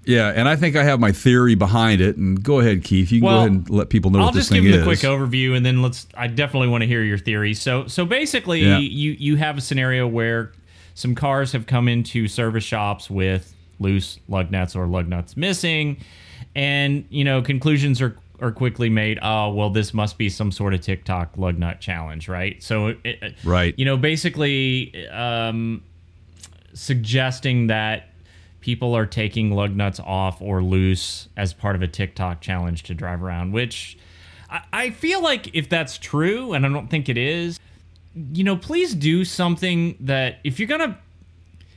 Yeah, 0.06 0.32
and 0.34 0.48
I 0.48 0.56
think 0.56 0.76
I 0.76 0.84
have 0.84 1.00
my 1.00 1.12
theory 1.12 1.54
behind 1.54 2.00
it. 2.00 2.16
And 2.16 2.42
go 2.42 2.60
ahead, 2.60 2.84
Keith. 2.84 3.10
You 3.12 3.20
can 3.20 3.26
Well, 3.26 3.34
go 3.34 3.38
ahead 3.40 3.50
and 3.52 3.70
let 3.70 3.88
people 3.88 4.10
know 4.10 4.18
I'll 4.20 4.26
what 4.26 4.34
this 4.34 4.44
just 4.48 4.52
give 4.52 4.62
thing 4.64 4.72
them 4.72 4.80
a 4.82 4.84
quick 4.84 5.00
overview, 5.00 5.56
and 5.56 5.64
then 5.64 5.82
let's. 5.82 6.06
I 6.16 6.26
definitely 6.26 6.68
want 6.68 6.82
to 6.82 6.86
hear 6.88 7.02
your 7.02 7.18
theory. 7.18 7.54
So, 7.54 7.86
so 7.86 8.04
basically, 8.04 8.60
Yeah. 8.64 8.78
you 8.78 9.12
you 9.12 9.36
have 9.36 9.58
a 9.58 9.60
scenario 9.60 10.06
where 10.06 10.52
some 10.94 11.14
cars 11.14 11.52
have 11.52 11.66
come 11.66 11.88
into 11.88 12.28
service 12.28 12.64
shops 12.64 13.08
with 13.10 13.54
loose 13.80 14.18
lug 14.28 14.50
nuts 14.50 14.76
or 14.76 14.86
lug 14.86 15.08
nuts 15.08 15.36
missing, 15.36 15.96
and 16.54 17.04
you 17.10 17.24
know 17.24 17.42
conclusions 17.42 18.00
are 18.00 18.16
are 18.40 18.50
quickly 18.52 18.90
made. 18.90 19.18
Oh, 19.22 19.52
well, 19.54 19.70
this 19.70 19.94
must 19.94 20.18
be 20.18 20.28
some 20.28 20.50
sort 20.50 20.74
of 20.74 20.80
TikTok 20.80 21.36
lug 21.38 21.56
nut 21.58 21.80
challenge, 21.80 22.28
right? 22.28 22.60
So, 22.62 22.94
it- 23.04 23.34
Right. 23.44 23.72
you 23.78 23.84
know, 23.84 23.96
basically, 23.96 25.06
um, 25.08 25.82
suggesting 26.74 27.68
that 27.68 28.08
people 28.64 28.96
are 28.96 29.05
taking 29.05 29.50
lug 29.50 29.77
nuts 29.77 30.00
off 30.00 30.40
or 30.40 30.62
loose 30.62 31.29
as 31.37 31.53
part 31.53 31.77
of 31.77 31.83
a 31.83 31.87
TikTok 31.87 32.40
challenge 32.40 32.83
to 32.85 32.94
drive 32.94 33.22
around, 33.22 33.53
which 33.53 33.98
I, 34.50 34.62
I 34.72 34.90
feel 34.90 35.22
like 35.22 35.55
if 35.55 35.68
that's 35.68 35.98
true, 35.98 36.55
and 36.55 36.64
I 36.64 36.70
don't 36.70 36.88
think 36.88 37.11
it 37.11 37.18
is, 37.18 37.61
you 38.33 38.42
know, 38.42 38.57
please 38.57 38.94
do 38.94 39.22
something 39.22 39.96
that 40.00 40.38
if 40.44 40.59
you're 40.59 40.66
gonna 40.68 40.98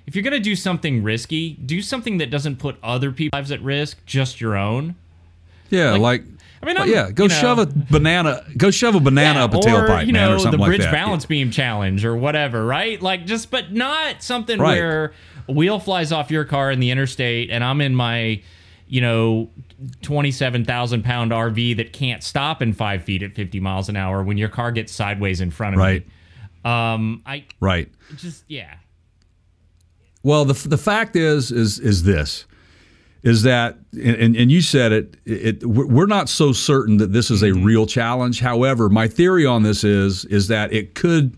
if 0.05 0.15
you're 0.15 0.23
gonna 0.23 0.39
do 0.39 0.55
something 0.55 1.03
risky, 1.03 1.55
do 1.55 1.81
something 1.81 2.19
that 2.19 2.31
doesn't 2.31 2.55
put 2.55 2.77
other 2.81 3.11
people's 3.11 3.37
lives 3.37 3.51
at 3.51 3.61
risk, 3.61 3.97
just 4.05 4.39
your 4.39 4.55
own. 4.55 4.95
yeah, 5.69 5.91
like- 5.91 6.01
like. 6.01 6.23
I 6.63 6.65
mean, 6.73 6.89
yeah, 6.89 7.11
go 7.11 7.23
you 7.23 7.29
know- 7.29 7.35
shove 7.35 7.59
a 7.59 7.65
banana. 7.67 8.43
Go 8.57 8.71
shove 8.71 8.95
a 8.95 8.99
banana 8.99 9.39
Yeah, 9.39 9.45
up 9.45 9.53
a 9.53 9.57
or, 9.57 9.61
tailpipe, 9.61 10.07
you 10.07 10.13
man, 10.13 10.29
know, 10.29 10.35
or 10.37 10.39
something 10.39 10.59
the 10.59 10.65
bridge 10.65 10.79
like 10.79 10.89
that. 10.89 11.05
balance 11.05 11.25
beam 11.25 11.51
challenge 11.51 12.03
or 12.03 12.15
whatever, 12.15 12.65
right? 12.65 12.99
Like 12.99 13.25
just, 13.27 13.51
but 13.51 13.71
not 13.73 14.23
something 14.23 14.57
Right. 14.59 14.79
where 14.79 15.13
a 15.47 15.51
wheel 15.51 15.79
flies 15.79 16.11
off 16.11 16.29
your 16.31 16.45
car 16.45 16.71
in 16.71 16.79
the 16.79 16.91
interstate 16.91 17.49
and 17.49 17.63
I'm 17.63 17.81
in 17.81 17.95
my, 17.95 18.41
you 18.87 19.01
know, 19.01 19.49
twenty-seven 20.01 20.65
thousand 20.65 21.03
pound 21.03 21.31
RV 21.31 21.77
that 21.77 21.93
can't 21.93 22.23
stop 22.23 22.61
in 22.61 22.73
five 22.73 23.03
feet 23.03 23.23
at 23.23 23.33
fifty 23.35 23.59
miles 23.59 23.89
an 23.89 23.95
hour 23.95 24.23
when 24.23 24.37
your 24.37 24.49
car 24.49 24.71
gets 24.71 24.91
sideways 24.91 25.41
in 25.41 25.51
front 25.51 25.75
of 25.75 25.79
Right. 25.79 26.05
me. 26.05 26.69
Um, 26.71 27.21
I 27.25 27.45
Right. 27.59 27.89
just 28.15 28.43
yeah. 28.47 28.75
Well, 30.23 30.45
the 30.45 30.67
the 30.67 30.77
fact 30.77 31.15
is 31.15 31.51
is 31.51 31.79
is 31.79 32.03
this 32.03 32.45
is 33.23 33.43
that 33.43 33.77
and, 33.93 34.35
and 34.35 34.51
you 34.51 34.61
said 34.61 34.91
it, 34.91 35.17
it 35.25 35.65
we're 35.65 36.05
not 36.05 36.29
so 36.29 36.51
certain 36.51 36.97
that 36.97 37.13
this 37.13 37.31
is 37.31 37.41
a 37.43 37.47
Mm-hmm. 37.47 37.63
real 37.63 37.85
challenge. 37.85 38.39
However, 38.41 38.89
my 38.89 39.07
theory 39.07 39.45
on 39.45 39.63
this 39.63 39.83
is 39.83 40.25
is 40.25 40.47
that 40.49 40.73
it 40.73 40.95
could 40.95 41.37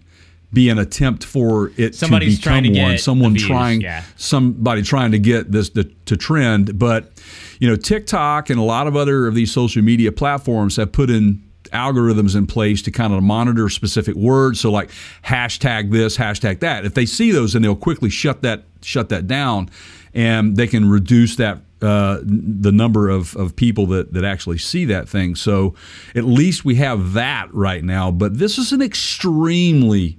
be 0.51 0.69
an 0.69 0.79
attempt 0.79 1.23
for 1.23 1.71
it 1.77 1.93
Somebody's 1.95 2.35
to 2.35 2.41
become 2.41 2.63
trying 2.63 2.73
to 2.73 2.81
one. 2.81 2.97
Someone 2.97 3.33
views, 3.33 3.45
trying 3.45 3.81
yeah. 3.81 4.03
somebody 4.15 4.81
trying 4.81 5.11
to 5.11 5.19
get 5.19 5.51
this 5.51 5.69
to, 5.69 5.83
to 5.83 6.17
trend, 6.17 6.79
but 6.79 7.11
you 7.59 7.69
know, 7.69 7.75
TikTok 7.75 8.49
and 8.49 8.59
a 8.59 8.63
lot 8.63 8.87
of 8.87 8.95
other 8.95 9.27
of 9.27 9.35
these 9.35 9.51
social 9.51 9.83
media 9.83 10.11
platforms 10.11 10.77
have 10.77 10.91
put 10.91 11.09
in 11.09 11.43
algorithms 11.73 12.35
in 12.35 12.47
place 12.47 12.81
to 12.81 12.91
kind 12.91 13.13
of 13.13 13.21
monitor 13.21 13.69
specific 13.69 14.15
words. 14.15 14.59
So 14.59 14.71
like 14.71 14.89
hashtag 15.23 15.91
this, 15.91 16.17
hashtag 16.17 16.61
that. 16.61 16.85
If 16.85 16.93
they 16.95 17.05
see 17.05 17.31
those, 17.31 17.53
then 17.53 17.61
they'll 17.61 17.75
quickly 17.75 18.09
shut 18.09 18.41
that 18.41 18.63
shut 18.81 19.09
that 19.09 19.27
down, 19.27 19.69
and 20.13 20.55
they 20.55 20.67
can 20.67 20.89
reduce 20.89 21.35
that 21.35 21.59
uh, 21.81 22.19
the 22.23 22.71
number 22.71 23.09
of, 23.09 23.35
of 23.35 23.55
people 23.55 23.85
that, 23.87 24.13
that 24.13 24.25
actually 24.25 24.57
see 24.57 24.85
that 24.85 25.07
thing. 25.07 25.35
So 25.35 25.75
at 26.15 26.25
least 26.25 26.65
we 26.65 26.75
have 26.75 27.13
that 27.13 27.53
right 27.53 27.83
now. 27.83 28.11
But 28.11 28.37
this 28.37 28.57
is 28.57 28.71
an 28.71 28.81
extremely 28.81 30.17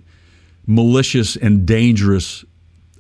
malicious 0.71 1.35
and 1.37 1.67
dangerous 1.67 2.45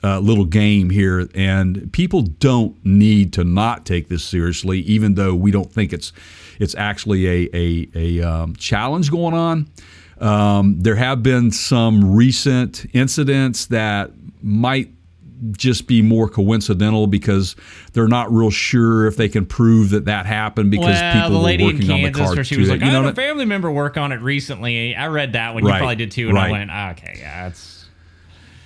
uh, 0.02 0.18
little 0.18 0.44
game 0.44 0.90
here, 0.90 1.28
and 1.34 1.92
people 1.92 2.22
don't 2.22 2.74
need 2.84 3.32
to 3.34 3.44
not 3.44 3.86
take 3.86 4.08
this 4.08 4.24
seriously, 4.24 4.80
even 4.80 5.14
though 5.14 5.34
we 5.34 5.50
don't 5.50 5.72
think 5.72 5.92
it's 5.92 6.12
it's 6.58 6.74
actually 6.74 7.26
a 7.26 7.50
a, 7.54 7.88
a 7.94 8.22
um, 8.22 8.56
challenge 8.56 9.10
going 9.10 9.34
on. 9.34 9.70
Um, 10.18 10.80
there 10.80 10.96
have 10.96 11.22
been 11.22 11.50
some 11.50 12.14
recent 12.14 12.86
incidents 12.92 13.66
that 13.66 14.10
might 14.42 14.90
just 15.52 15.86
be 15.86 16.02
more 16.02 16.28
coincidental 16.28 17.06
because 17.06 17.56
they're 17.92 18.08
not 18.08 18.32
real 18.32 18.50
sure 18.50 19.06
if 19.06 19.16
they 19.16 19.28
can 19.28 19.46
prove 19.46 19.90
that 19.90 20.04
that 20.04 20.26
happened 20.26 20.70
because 20.70 20.86
well, 20.86 21.14
people 21.14 21.30
the 21.30 21.38
were 21.38 21.44
lady 21.44 21.64
in 21.64 21.74
working 21.74 21.90
on 21.90 22.02
the 22.02 22.10
Kansas 22.10 22.34
car 22.34 22.44
she 22.44 22.58
was 22.58 22.68
it. 22.68 22.72
like, 22.72 22.80
You 22.80 22.86
I 22.88 22.92
know 22.92 23.02
had 23.02 23.12
a 23.12 23.16
family 23.16 23.44
member 23.44 23.70
work 23.70 23.96
on 23.96 24.12
it 24.12 24.20
recently. 24.20 24.94
I 24.94 25.06
read 25.08 25.32
that 25.34 25.54
one. 25.54 25.64
You 25.64 25.70
probably 25.70 25.96
did 25.96 26.10
too, 26.10 26.28
and 26.28 26.38
I 26.38 26.50
went, 26.50 26.70
ah, 26.70 26.90
okay, 26.92 27.16
yeah, 27.18 27.48
it's. 27.48 27.86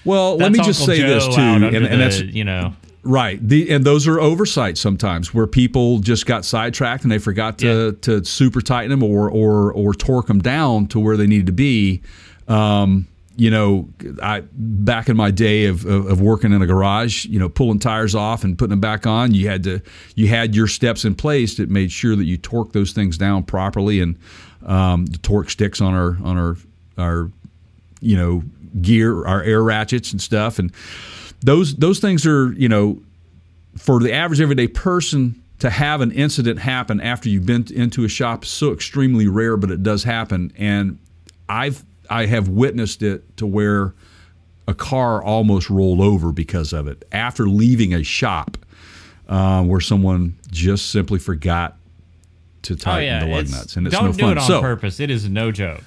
well, 0.04 0.37
let 0.37 0.52
that's 0.52 0.58
me 0.58 0.64
just 0.64 0.84
say 0.84 0.98
Joe 0.98 1.06
this 1.06 1.26
too, 1.34 1.40
and, 1.40 1.64
and 1.64 2.00
that's 2.00 2.20
you 2.20 2.44
know. 2.44 2.74
Right. 3.06 3.38
The 3.46 3.70
and 3.70 3.84
those 3.84 4.08
are 4.08 4.18
oversights 4.18 4.80
sometimes 4.80 5.34
where 5.34 5.46
people 5.46 5.98
just 5.98 6.24
got 6.24 6.44
sidetracked 6.44 7.02
and 7.02 7.12
they 7.12 7.18
forgot 7.18 7.58
to, 7.58 7.92
to 8.00 8.24
super 8.24 8.62
tighten 8.62 8.90
them 8.90 9.02
or, 9.02 9.28
or 9.28 9.70
or 9.72 9.92
torque 9.92 10.26
them 10.26 10.40
down 10.40 10.87
to 10.87 10.98
where 10.98 11.16
they 11.16 11.26
needed 11.26 11.46
to 11.46 11.52
be. 11.52 12.00
Um, 12.48 13.06
you 13.37 13.51
know, 13.51 13.88
I 14.23 14.42
back 14.53 15.09
in 15.09 15.16
my 15.16 15.31
day 15.31 15.66
of, 15.66 15.85
of, 15.85 16.07
of 16.07 16.20
working 16.20 16.53
in 16.53 16.62
a 16.62 16.66
garage, 16.66 17.25
you 17.27 17.38
know, 17.38 17.49
pulling 17.49 17.81
tires 17.81 18.14
off 18.14 18.44
and 18.44 18.57
putting 18.57 18.70
them 18.70 18.81
back 18.81 19.07
on, 19.07 19.35
you 19.35 19.49
had 19.49 19.64
to 19.64 19.81
you 20.14 20.29
had 20.29 20.55
your 20.55 20.68
steps 20.68 21.05
in 21.05 21.14
place 21.14 21.57
that 21.57 21.68
made 21.68 21.90
sure 21.90 22.14
that 22.14 22.25
you 22.25 22.37
torque 22.37 22.73
those 22.73 22.92
things 22.92 23.18
down 23.18 23.42
properly 23.42 24.01
and 24.01 24.16
um, 24.66 25.07
the 25.07 25.18
torque 25.18 25.51
sticks 25.51 25.81
on 25.81 25.94
our 25.94 26.16
on 26.23 26.38
our 26.38 26.57
our 26.97 27.31
you 28.01 28.16
know 28.16 28.42
gear, 28.81 29.27
our 29.27 29.42
air 29.42 29.62
ratchets 29.62 30.12
and 30.12 30.20
stuff, 30.20 30.59
and 30.59 30.73
those 31.40 31.75
those 31.77 31.99
things 31.99 32.27
are 32.27 32.53
you 32.53 32.68
know 32.68 33.03
for 33.77 33.99
the 33.99 34.12
average 34.12 34.40
everyday 34.40 34.68
person 34.68 35.40
to 35.59 35.70
have 35.70 36.01
an 36.01 36.12
incident 36.12 36.61
happen 36.61 37.01
after 37.01 37.29
you've 37.29 37.47
been 37.47 37.66
into 37.75 38.05
a 38.05 38.09
shop 38.09 38.44
is 38.44 38.51
so 38.51 38.73
extremely 38.73 39.27
rare, 39.27 39.57
but 39.57 39.70
it 39.70 39.83
does 39.83 40.05
happen, 40.05 40.53
and 40.57 40.99
I've 41.49 41.85
I 42.14 42.27
have 42.27 42.48
witnessed 42.48 43.03
it 43.03 43.37
to 43.38 43.46
where 43.46 43.94
a 44.68 44.74
car 44.74 45.22
almost 45.22 45.68
rolled 45.68 46.00
over 46.00 46.31
because 46.33 46.72
of 46.72 46.87
it 46.87 47.05
after 47.12 47.48
leaving 47.48 47.92
a 47.92 48.03
shop 48.05 48.57
uh, 49.29 49.62
where 49.64 49.81
someone 49.81 50.37
just 50.50 50.90
simply 50.90 51.18
forgot 51.18 51.77
to 52.62 52.74
Oh 52.74 52.77
tighten 52.77 53.05
yeah, 53.05 53.20
the 53.20 53.27
lug 53.27 53.40
it's- 53.44 53.50
nuts, 53.59 53.77
and 53.77 53.87
it's 53.87 53.94
don't 53.96 54.07
no 54.07 54.12
do 54.12 54.22
fun. 54.22 54.33
it 54.33 54.38
on 54.38 54.46
so, 54.46 54.61
purpose. 54.61 55.00
It 55.00 55.11
is 55.11 55.29
no 55.29 55.50
joke. 55.50 55.83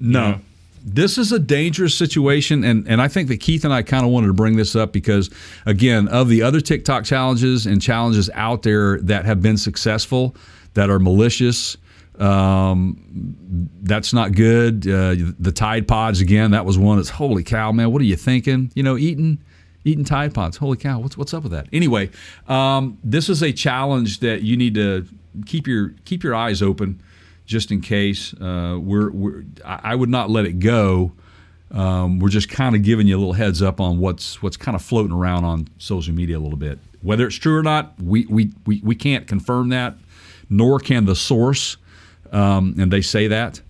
no. 0.00 0.30
know? 0.32 0.40
This 0.88 1.18
is 1.18 1.32
a 1.32 1.40
dangerous 1.40 1.96
situation, 1.96 2.62
and, 2.62 2.86
and 2.86 3.02
I 3.02 3.08
think 3.08 3.26
that 3.28 3.38
Keith 3.40 3.64
and 3.64 3.74
I 3.74 3.82
kind 3.82 4.06
of 4.06 4.12
wanted 4.12 4.28
to 4.28 4.32
bring 4.34 4.56
this 4.56 4.76
up 4.76 4.92
because, 4.92 5.30
again, 5.66 6.06
of 6.06 6.28
the 6.28 6.42
other 6.42 6.60
TikTok 6.60 7.02
challenges 7.04 7.66
and 7.66 7.82
challenges 7.82 8.30
out 8.34 8.62
there 8.62 9.00
that 9.00 9.24
have 9.24 9.42
been 9.42 9.56
successful, 9.56 10.36
that 10.74 10.88
are 10.88 11.00
malicious, 11.00 11.76
um, 12.20 13.68
that's 13.82 14.12
not 14.12 14.32
good. 14.32 14.86
Uh, 14.86 15.14
the 15.38 15.52
Tide 15.52 15.86
Pods, 15.86 16.20
again, 16.20 16.50
that 16.52 16.64
was 16.64 16.78
one 16.78 16.96
that's 16.96 17.10
holy 17.10 17.44
cow, 17.44 17.72
man, 17.72 17.90
what 17.92 18.00
are 18.02 18.06
you 18.06 18.16
thinking? 18.16 18.70
You 18.74 18.82
know, 18.82 18.96
eating 18.96 19.38
eating 19.84 20.04
Tide 20.04 20.34
Pods, 20.34 20.56
holy 20.56 20.76
cow, 20.76 20.98
what's 20.98 21.16
what's 21.16 21.34
up 21.34 21.42
with 21.42 21.52
that? 21.52 21.66
Anyway, 21.72 22.10
um, 22.48 22.98
this 23.04 23.28
is 23.28 23.42
a 23.42 23.52
challenge 23.52 24.20
that 24.20 24.42
you 24.42 24.56
need 24.56 24.74
to 24.74 25.06
keep 25.46 25.66
your 25.66 25.94
keep 26.04 26.24
your 26.24 26.34
eyes 26.34 26.62
open 26.62 27.00
just 27.44 27.70
in 27.70 27.80
case. 27.80 28.34
Uh, 28.34 28.76
we're, 28.80 29.10
we're 29.10 29.44
I 29.64 29.94
would 29.94 30.08
not 30.08 30.30
let 30.30 30.46
it 30.46 30.58
go 30.58 31.12
Um, 31.70 32.20
we're 32.20 32.28
just 32.28 32.48
kind 32.48 32.76
of 32.76 32.82
giving 32.82 33.06
you 33.08 33.16
a 33.16 33.18
little 33.18 33.32
heads 33.34 33.60
up 33.60 33.80
on 33.80 33.98
what's 33.98 34.40
what's 34.42 34.56
kind 34.56 34.74
of 34.74 34.82
floating 34.82 35.12
around 35.12 35.44
on 35.44 35.68
social 35.78 36.14
media 36.14 36.38
a 36.38 36.40
little 36.40 36.58
bit. 36.58 36.78
Whether 37.02 37.26
it's 37.26 37.36
true 37.36 37.56
or 37.56 37.62
not, 37.62 37.94
we 38.00 38.26
we 38.26 38.52
we, 38.64 38.80
we 38.84 38.94
can't 38.94 39.26
confirm 39.26 39.68
that, 39.70 39.96
nor 40.48 40.78
can 40.78 41.06
the 41.06 41.16
source, 41.16 41.76
um, 42.34 42.74
and 42.78 42.90
they 42.92 43.02
say 43.02 43.28
that. 43.28 43.60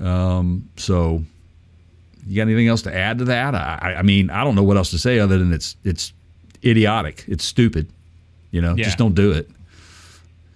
Um, 0.00 0.68
so, 0.76 1.22
you 2.26 2.36
got 2.36 2.42
anything 2.42 2.68
else 2.68 2.82
to 2.82 2.94
add 2.94 3.18
to 3.18 3.24
that? 3.26 3.54
I, 3.54 3.96
I 3.98 4.02
mean, 4.02 4.30
I 4.30 4.44
don't 4.44 4.54
know 4.54 4.62
what 4.62 4.76
else 4.76 4.90
to 4.90 4.98
say 4.98 5.18
other 5.18 5.38
than 5.38 5.52
it's 5.52 5.76
it's 5.84 6.12
idiotic, 6.64 7.24
it's 7.28 7.44
stupid. 7.44 7.88
You 8.50 8.60
know, 8.62 8.74
Yeah. 8.76 8.84
just 8.84 8.98
don't 8.98 9.14
do 9.14 9.32
it. 9.32 9.50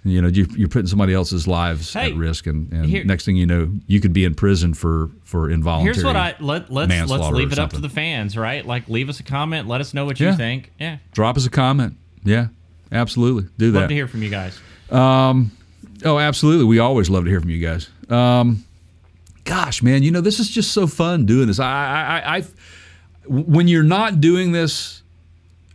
You 0.07 0.21
know, 0.21 0.29
you, 0.29 0.47
you're 0.55 0.69
putting 0.69 0.87
somebody 0.87 1.15
else's 1.15 1.49
lives 1.49 1.91
Hey, 1.95 2.11
at 2.11 2.17
risk, 2.17 2.47
and, 2.47 2.71
and 2.73 2.85
here- 2.85 3.05
next 3.05 3.25
thing 3.25 3.37
you 3.37 3.47
know, 3.47 3.71
you 3.87 4.01
could 4.01 4.13
be 4.13 4.25
in 4.25 4.35
prison 4.35 4.75
for 4.75 5.11
for 5.25 5.49
involuntary. 5.51 5.95
Here's 5.95 6.05
what 6.05 6.15
I 6.17 6.35
let 6.41 6.71
let's 6.71 7.11
let's 7.11 7.31
leave 7.31 7.53
it 7.53 7.59
up 7.59 7.71
to 7.71 7.81
the 7.81 7.89
fans, 7.89 8.37
right? 8.37 8.65
Like 8.67 8.87
leave 8.89 9.09
us 9.09 9.19
a 9.21 9.23
comment, 9.23 9.67
let 9.67 9.81
us 9.81 9.95
know 9.95 10.05
what 10.05 10.21
Yeah. 10.21 10.33
you 10.33 10.37
think. 10.37 10.73
Yeah. 10.79 10.99
drop 11.13 11.37
us 11.39 11.47
a 11.47 11.51
comment. 11.51 11.97
Yeah, 12.23 12.49
absolutely, 12.93 13.49
do 13.57 13.67
Love 13.67 13.73
that. 13.75 13.81
Love 13.81 13.89
to 13.89 13.95
hear 13.95 14.07
from 14.09 14.23
you 14.23 14.29
guys. 14.31 14.59
Oh, 16.05 16.19
absolutely. 16.19 16.65
We 16.67 16.79
always 16.79 17.09
love 17.09 17.25
to 17.25 17.31
hear 17.31 17.41
from 17.41 17.51
you 17.51 17.61
guys. 17.67 17.89
Um, 18.11 18.65
gosh, 19.45 19.83
man, 19.83 20.03
you 20.03 20.11
know 20.11 20.21
this 20.21 20.39
is 20.41 20.51
just 20.51 20.73
so 20.73 20.87
fun 20.87 21.27
doing 21.27 21.47
this. 21.47 21.59
I, 21.59 21.67
I, 21.67 22.19
I, 22.19 22.37
I, 22.39 22.45
when 23.29 23.69
you're 23.69 23.83
not 23.83 24.21
doing 24.21 24.53
this 24.53 25.03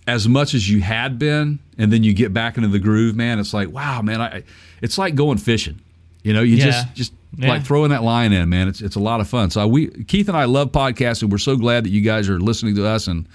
as 0.08 0.28
much 0.28 0.54
as 0.54 0.70
you 0.70 0.82
had 0.82 1.18
been, 1.20 1.60
and 1.78 1.92
then 1.94 2.04
you 2.04 2.14
get 2.14 2.34
back 2.34 2.58
into 2.58 2.70
the 2.70 2.80
groove, 2.80 3.16
man, 3.16 3.40
it's 3.40 3.54
like, 3.54 3.70
wow, 3.72 4.02
man, 4.02 4.22
I, 4.22 4.44
it's 4.82 4.98
like 4.98 5.16
going 5.16 5.38
fishing. 5.38 5.80
You 6.24 6.34
know, 6.34 6.42
you 6.42 6.58
Yeah. 6.58 6.66
just 6.66 6.94
just 6.94 7.14
Yeah. 7.38 7.50
like 7.50 7.64
throwing 7.64 7.92
that 7.92 8.04
line 8.04 8.34
in, 8.34 8.50
man. 8.50 8.68
It's 8.68 8.82
it's 8.82 8.96
a 8.96 9.00
lot 9.00 9.22
of 9.22 9.28
fun. 9.28 9.50
So 9.52 9.66
we 9.68 9.88
Keith 9.88 10.28
and 10.28 10.36
I 10.38 10.46
love 10.46 10.72
podcasting. 10.72 11.30
We're 11.30 11.38
so 11.38 11.56
glad 11.56 11.86
that 11.86 11.90
you 11.92 12.02
guys 12.02 12.28
are 12.30 12.40
listening 12.40 12.76
to 12.76 12.86
us 12.86 13.08
and 13.08 13.26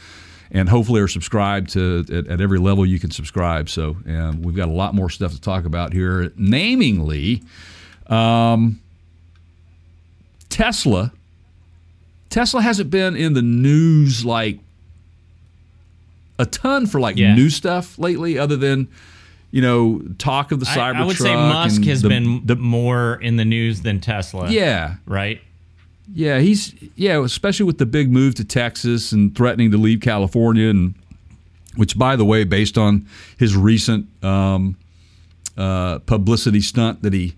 and 0.55 0.69
hopefully 0.69 1.01
are 1.03 1.09
subscribed 1.09 1.71
to 1.75 2.05
at, 2.09 2.27
at 2.29 2.41
every 2.41 2.59
level 2.59 2.87
you 2.87 2.99
can 2.99 3.11
subscribe. 3.11 3.69
So 3.69 3.97
um, 4.07 4.41
we've 4.43 4.55
got 4.57 4.69
a 4.69 4.73
lot 4.73 4.95
more 4.95 5.11
stuff 5.11 5.33
to 5.33 5.41
talk 5.41 5.65
about 5.67 5.93
here, 5.93 6.31
namingly 6.39 7.43
um, 8.11 8.81
Tesla. 10.49 11.13
Tesla 12.31 12.63
hasn't 12.63 12.91
been 12.91 13.17
in 13.17 13.35
the 13.35 13.43
news 13.43 14.25
like 14.25 14.59
a 16.39 16.47
ton 16.47 16.87
for 16.87 17.01
like 17.01 17.17
Yeah. 17.17 17.35
new 17.35 17.49
stuff 17.51 17.99
lately, 17.99 18.39
other 18.39 18.57
than 18.57 18.89
you 19.53 19.63
know 19.63 20.03
talk 20.19 20.51
of 20.53 20.59
the 20.61 20.67
I, 20.69 20.77
Cybertruck. 20.77 20.97
I 20.97 21.05
would 21.05 21.17
say 21.17 21.35
Musk 21.35 21.85
has 21.85 22.03
the- 22.03 22.09
been 22.09 22.43
the 22.45 22.57
more 22.57 23.15
in 23.23 23.37
the 23.37 23.45
news 23.45 23.83
than 23.83 24.01
Tesla. 24.01 24.51
yeah 24.51 24.97
Right? 25.07 25.41
Yeah 26.13 26.39
he's 26.39 26.75
yeah 26.97 27.23
especially 27.23 27.65
with 27.65 27.79
the 27.79 27.87
big 27.87 28.11
move 28.11 28.35
to 28.35 28.45
Texas 28.45 29.13
and 29.13 29.35
threatening 29.37 29.71
to 29.71 29.79
leave 29.79 30.01
California 30.01 30.69
and 30.69 30.95
which 31.77 31.99
by 31.99 32.17
the 32.17 32.25
way 32.25 32.45
based 32.45 32.79
on 32.79 33.07
his 33.39 33.57
recent 33.57 34.07
um, 34.25 34.77
uh, 35.57 35.99
publicity 36.01 36.61
stunt 36.61 37.03
that 37.03 37.13
he 37.13 37.35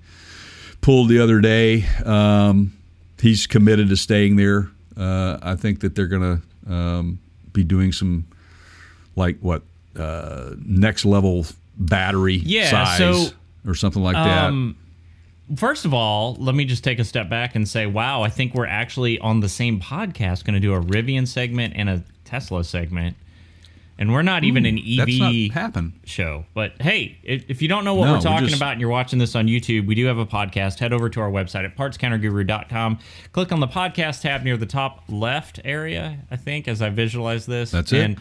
pulled 0.81 1.09
the 1.09 1.19
other 1.19 1.41
day 1.41 1.85
um, 2.05 2.73
he's 3.21 3.47
committed 3.47 3.89
to 3.89 3.97
staying 3.97 4.37
there 4.37 4.69
uh, 4.97 5.39
I 5.43 5.57
think 5.57 5.81
that 5.81 5.95
they're 5.95 6.07
gonna 6.07 6.41
um, 6.69 7.19
be 7.53 7.65
doing 7.65 7.93
some 7.93 8.27
like 9.15 9.39
what 9.41 9.63
uh, 9.97 10.51
next 10.65 11.05
level 11.05 11.47
battery 11.77 12.37
Yeah, 12.37 12.71
size 12.71 12.99
so, 13.29 13.35
or 13.67 13.75
something 13.75 14.03
like 14.03 14.15
that. 14.15 14.77
First 15.55 15.85
of 15.85 15.95
all, 15.95 16.35
let 16.41 16.55
me 16.57 16.65
just 16.65 16.83
take 16.83 16.99
a 16.99 17.05
step 17.05 17.29
back 17.29 17.55
and 17.55 17.69
say, 17.69 17.87
wow, 17.87 18.23
I 18.23 18.29
think 18.31 18.53
we're 18.55 18.67
actually 18.67 19.19
on 19.21 19.39
the 19.41 19.49
same 19.49 19.79
podcast 19.81 20.45
going 20.45 20.55
to 20.55 20.61
do 20.61 20.75
a 20.75 20.81
Rivian 20.81 21.29
segment 21.29 21.75
and 21.77 21.89
a 21.89 22.03
Tesla 22.25 22.65
segment. 22.65 23.17
And 23.99 24.13
we're 24.13 24.23
not 24.23 24.45
even 24.45 24.67
an 24.67 24.77
EV 24.79 25.51
happen. 25.53 25.95
show. 26.05 26.45
But 26.53 26.73
hey, 26.83 27.17
if, 27.23 27.49
if 27.49 27.63
you 27.63 27.69
don't 27.69 27.85
know 27.85 27.95
what 27.95 28.05
No, 28.07 28.11
we're 28.11 28.17
we're 28.19 28.23
talking 28.25 28.49
just- 28.49 28.59
about 28.61 28.73
and 28.73 28.81
you're 28.81 28.91
watching 28.91 29.19
this 29.19 29.35
on 29.35 29.47
YouTube, 29.47 29.87
we 29.87 29.95
do 29.95 30.05
have 30.07 30.19
a 30.19 30.27
podcast. 30.27 30.81
Head 30.81 30.93
over 30.93 31.09
to 31.09 31.21
our 31.21 31.31
website 31.31 31.65
at 31.65 31.77
partscounterguru.com. 31.77 32.99
Click 33.33 33.53
on 33.53 33.61
the 33.61 33.69
podcast 33.69 34.21
tab 34.23 34.43
near 34.43 34.57
the 34.59 34.67
top 34.67 35.05
left 35.09 35.61
area, 35.65 36.19
I 36.31 36.37
think, 36.37 36.69
as 36.69 36.83
I 36.83 36.91
visualize 36.91 37.47
this. 37.47 37.71
That's 37.71 37.93
it. 37.93 38.01
And 38.05 38.19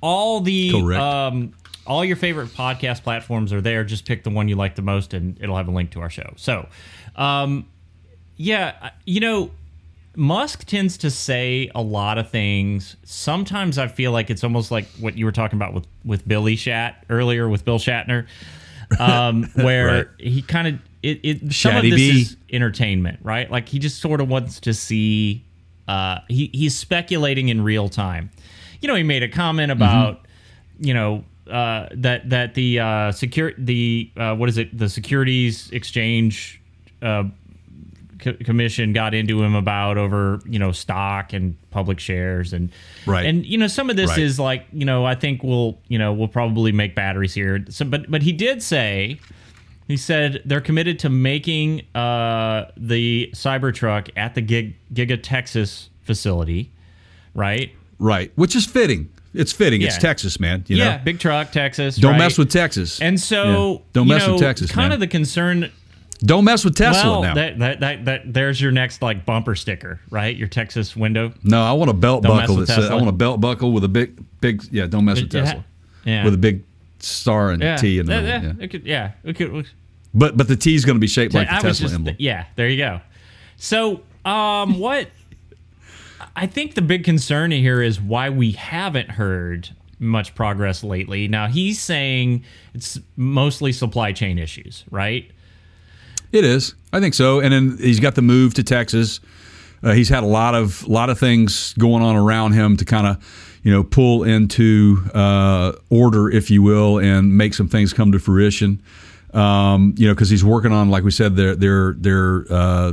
all 0.00 0.40
the 0.40 0.70
um, 0.94 1.54
all 1.86 2.04
your 2.04 2.16
favorite 2.16 2.48
podcast 2.48 3.02
platforms 3.02 3.52
are 3.52 3.60
there. 3.60 3.84
Just 3.84 4.04
pick 4.04 4.24
the 4.24 4.30
one 4.30 4.48
you 4.48 4.56
like 4.56 4.74
the 4.74 4.82
most, 4.82 5.14
and 5.14 5.38
it'll 5.40 5.56
have 5.56 5.68
a 5.68 5.72
link 5.72 5.90
to 5.92 6.00
our 6.00 6.10
show. 6.10 6.32
So, 6.36 6.68
um, 7.16 7.66
yeah, 8.36 8.90
you 9.04 9.20
know, 9.20 9.50
Musk 10.14 10.64
tends 10.64 10.96
to 10.98 11.10
say 11.10 11.70
a 11.74 11.82
lot 11.82 12.18
of 12.18 12.30
things. 12.30 12.96
Sometimes 13.04 13.78
I 13.78 13.88
feel 13.88 14.12
like 14.12 14.30
it's 14.30 14.42
almost 14.44 14.70
like 14.70 14.86
what 15.00 15.16
you 15.16 15.24
were 15.24 15.32
talking 15.32 15.58
about 15.58 15.74
with 15.74 15.86
with 16.04 16.26
Billy 16.26 16.56
Shat 16.56 17.04
earlier 17.10 17.48
with 17.48 17.64
Bill 17.64 17.78
Shatner, 17.78 18.26
um, 18.98 19.44
where 19.54 19.86
Right. 19.86 20.06
he 20.18 20.42
kind 20.42 20.68
of 20.68 20.74
it, 21.02 21.20
it 21.22 21.52
some 21.52 21.76
of 21.76 21.82
this 21.82 21.94
B. 21.94 22.20
is 22.22 22.36
entertainment, 22.50 23.20
right? 23.22 23.50
Like 23.50 23.68
he 23.68 23.78
just 23.78 24.00
sort 24.00 24.20
of 24.20 24.28
wants 24.28 24.60
to 24.60 24.74
see. 24.74 25.44
Uh, 25.88 26.18
he 26.28 26.50
he's 26.52 26.76
speculating 26.76 27.48
in 27.48 27.62
real 27.62 27.88
time. 27.88 28.30
You 28.80 28.88
know, 28.88 28.94
he 28.96 29.02
made 29.04 29.22
a 29.22 29.28
comment 29.28 29.70
about 29.70 30.26
you 30.80 30.92
know 30.94 31.24
uh, 31.50 31.88
that 31.92 32.28
that 32.30 32.54
the 32.54 32.80
uh, 32.80 33.12
secure 33.12 33.52
the 33.58 34.10
uh, 34.16 34.34
what 34.34 34.48
is 34.48 34.58
it 34.58 34.76
the 34.76 34.88
Securities 34.88 35.70
Exchange 35.70 36.60
uh, 37.02 37.24
co- 38.18 38.34
Commission 38.44 38.92
got 38.92 39.14
into 39.14 39.42
him 39.42 39.54
about 39.54 39.98
over 39.98 40.40
you 40.46 40.58
know 40.58 40.72
stock 40.72 41.32
and 41.32 41.56
public 41.70 42.00
shares 42.00 42.52
and 42.52 42.70
Right. 43.06 43.26
and 43.26 43.44
you 43.46 43.58
know 43.58 43.66
some 43.68 43.90
of 43.90 43.96
this 43.96 44.10
Right. 44.10 44.18
is 44.20 44.38
like 44.38 44.66
you 44.72 44.84
know 44.84 45.04
I 45.04 45.14
think 45.14 45.42
we'll 45.42 45.78
you 45.88 45.98
know 45.98 46.12
we'll 46.12 46.28
probably 46.28 46.72
make 46.72 46.94
batteries 46.94 47.34
here. 47.34 47.64
So 47.68 47.84
but 47.84 48.10
but 48.10 48.22
he 48.22 48.32
did 48.32 48.62
say. 48.62 49.18
He 49.88 49.96
said 49.96 50.42
they're 50.44 50.60
committed 50.60 50.98
to 50.98 51.08
making 51.08 51.82
uh, 51.94 52.64
the 52.76 53.30
Cybertruck 53.34 54.10
at 54.16 54.34
the 54.34 54.40
Gig- 54.40 54.74
Giga 54.92 55.16
Texas 55.22 55.90
facility, 56.02 56.72
right? 57.34 57.70
Right, 58.00 58.32
which 58.34 58.56
is 58.56 58.66
fitting. 58.66 59.10
It's 59.36 59.52
fitting. 59.52 59.82
It's 59.82 59.98
Texas, 59.98 60.38
man. 60.40 60.64
You 60.68 60.76
yeah, 60.78 60.96
know, 60.96 61.02
big 61.04 61.18
truck, 61.18 61.52
Texas. 61.52 61.96
don't 61.96 62.12
right? 62.12 62.18
mess 62.18 62.38
with 62.38 62.50
Texas. 62.50 63.00
And 63.00 63.18
so, 63.20 63.72
Yeah. 63.72 63.78
don't 63.92 64.08
mess 64.08 64.26
with 64.26 64.40
know, 64.40 64.46
Texas, 64.46 64.70
Kind 64.72 64.86
man. 64.88 64.92
of 64.92 65.00
the 65.00 65.06
concern. 65.06 65.70
don't 66.20 66.44
mess 66.44 66.64
with 66.64 66.74
Tesla 66.76 67.10
well, 67.10 67.22
now. 67.22 67.34
that, 67.34 67.58
that 67.58 67.80
that 67.80 68.04
that 68.06 68.32
there's 68.32 68.60
your 68.60 68.72
next 68.72 69.02
like 69.02 69.26
bumper 69.26 69.54
sticker, 69.54 70.00
right? 70.10 70.34
Your 70.36 70.48
Texas 70.48 70.96
window. 70.96 71.32
no, 71.42 71.62
I 71.62 71.72
want 71.72 71.90
a 71.90 71.94
belt 71.94 72.22
Don't 72.22 72.36
buckle. 72.38 72.56
with 72.56 72.68
That 72.68 72.74
says, 72.76 72.90
I 72.90 72.94
want 72.94 73.08
a 73.08 73.12
belt 73.12 73.40
buckle 73.40 73.72
with 73.72 73.84
a 73.84 73.88
big, 73.88 74.18
big. 74.40 74.62
Yeah, 74.70 74.86
don't 74.86 75.04
mess 75.04 75.20
with 75.20 75.32
Yeah. 75.34 75.44
Tesla. 75.44 75.64
Yeah. 76.04 76.24
With 76.24 76.34
a 76.34 76.38
big 76.38 76.62
star 77.00 77.50
and 77.50 77.62
yeah. 77.62 77.76
T 77.76 77.98
in 77.98 78.06
the 78.06 78.12
yeah, 78.14 78.20
middle. 78.20 78.42
yeah, 78.42 78.52
Yeah. 78.58 78.64
it 78.64 78.68
could, 78.70 78.86
yeah, 78.86 79.10
it 79.24 79.36
could, 79.36 79.66
But 80.14 80.36
but 80.36 80.48
the 80.48 80.56
T 80.56 80.74
is 80.74 80.84
going 80.86 80.96
to 80.96 81.00
be 81.00 81.06
shaped 81.08 81.34
like 81.34 81.48
the 81.48 81.52
I 81.52 81.56
was 81.56 81.62
Tesla 81.78 81.84
just, 81.84 81.94
emblem. 81.94 82.16
yeah, 82.18 82.44
there 82.56 82.68
you 82.68 82.78
go. 82.78 83.00
So, 83.58 84.00
um, 84.24 84.78
what 84.78 85.08
I 86.36 86.46
think 86.46 86.74
the 86.74 86.82
big 86.82 87.02
concern 87.02 87.50
here 87.50 87.80
is 87.80 87.98
why 87.98 88.28
we 88.28 88.52
haven't 88.52 89.12
heard 89.12 89.70
much 89.98 90.34
progress 90.34 90.84
lately. 90.84 91.26
Now 91.28 91.46
he's 91.46 91.80
saying 91.80 92.44
it's 92.74 93.00
mostly 93.16 93.72
supply 93.72 94.12
chain 94.12 94.38
issues, 94.38 94.84
right? 94.90 95.30
It 96.32 96.44
is. 96.44 96.74
I 96.92 97.00
think 97.00 97.14
so. 97.14 97.40
And 97.40 97.52
then 97.52 97.78
he's 97.78 98.00
got 98.00 98.14
the 98.14 98.22
move 98.22 98.52
to 98.54 98.62
Texas. 98.62 99.20
Uh, 99.82 99.92
he's 99.92 100.10
had 100.10 100.22
a 100.22 100.26
lot 100.26 100.54
of 100.54 100.86
lot 100.86 101.08
of 101.08 101.18
things 101.18 101.72
going 101.74 102.02
on 102.02 102.16
around 102.16 102.52
him 102.52 102.76
to 102.76 102.84
kind 102.84 103.06
of, 103.06 103.60
you 103.62 103.72
know, 103.72 103.82
pull 103.82 104.24
into 104.24 105.02
uh, 105.14 105.72
order, 105.88 106.28
if 106.30 106.50
you 106.50 106.62
will, 106.62 106.98
and 106.98 107.36
make 107.36 107.54
some 107.54 107.68
things 107.68 107.94
come 107.94 108.12
to 108.12 108.18
fruition. 108.18 108.82
Um, 109.32 109.94
you 109.96 110.06
know, 110.06 110.14
because 110.14 110.28
he's 110.28 110.44
working 110.44 110.72
on, 110.72 110.90
like 110.90 111.04
we 111.04 111.10
said, 111.10 111.36
their 111.36 111.54
their 111.54 111.94
they're 111.94 112.44
uh, 112.50 112.92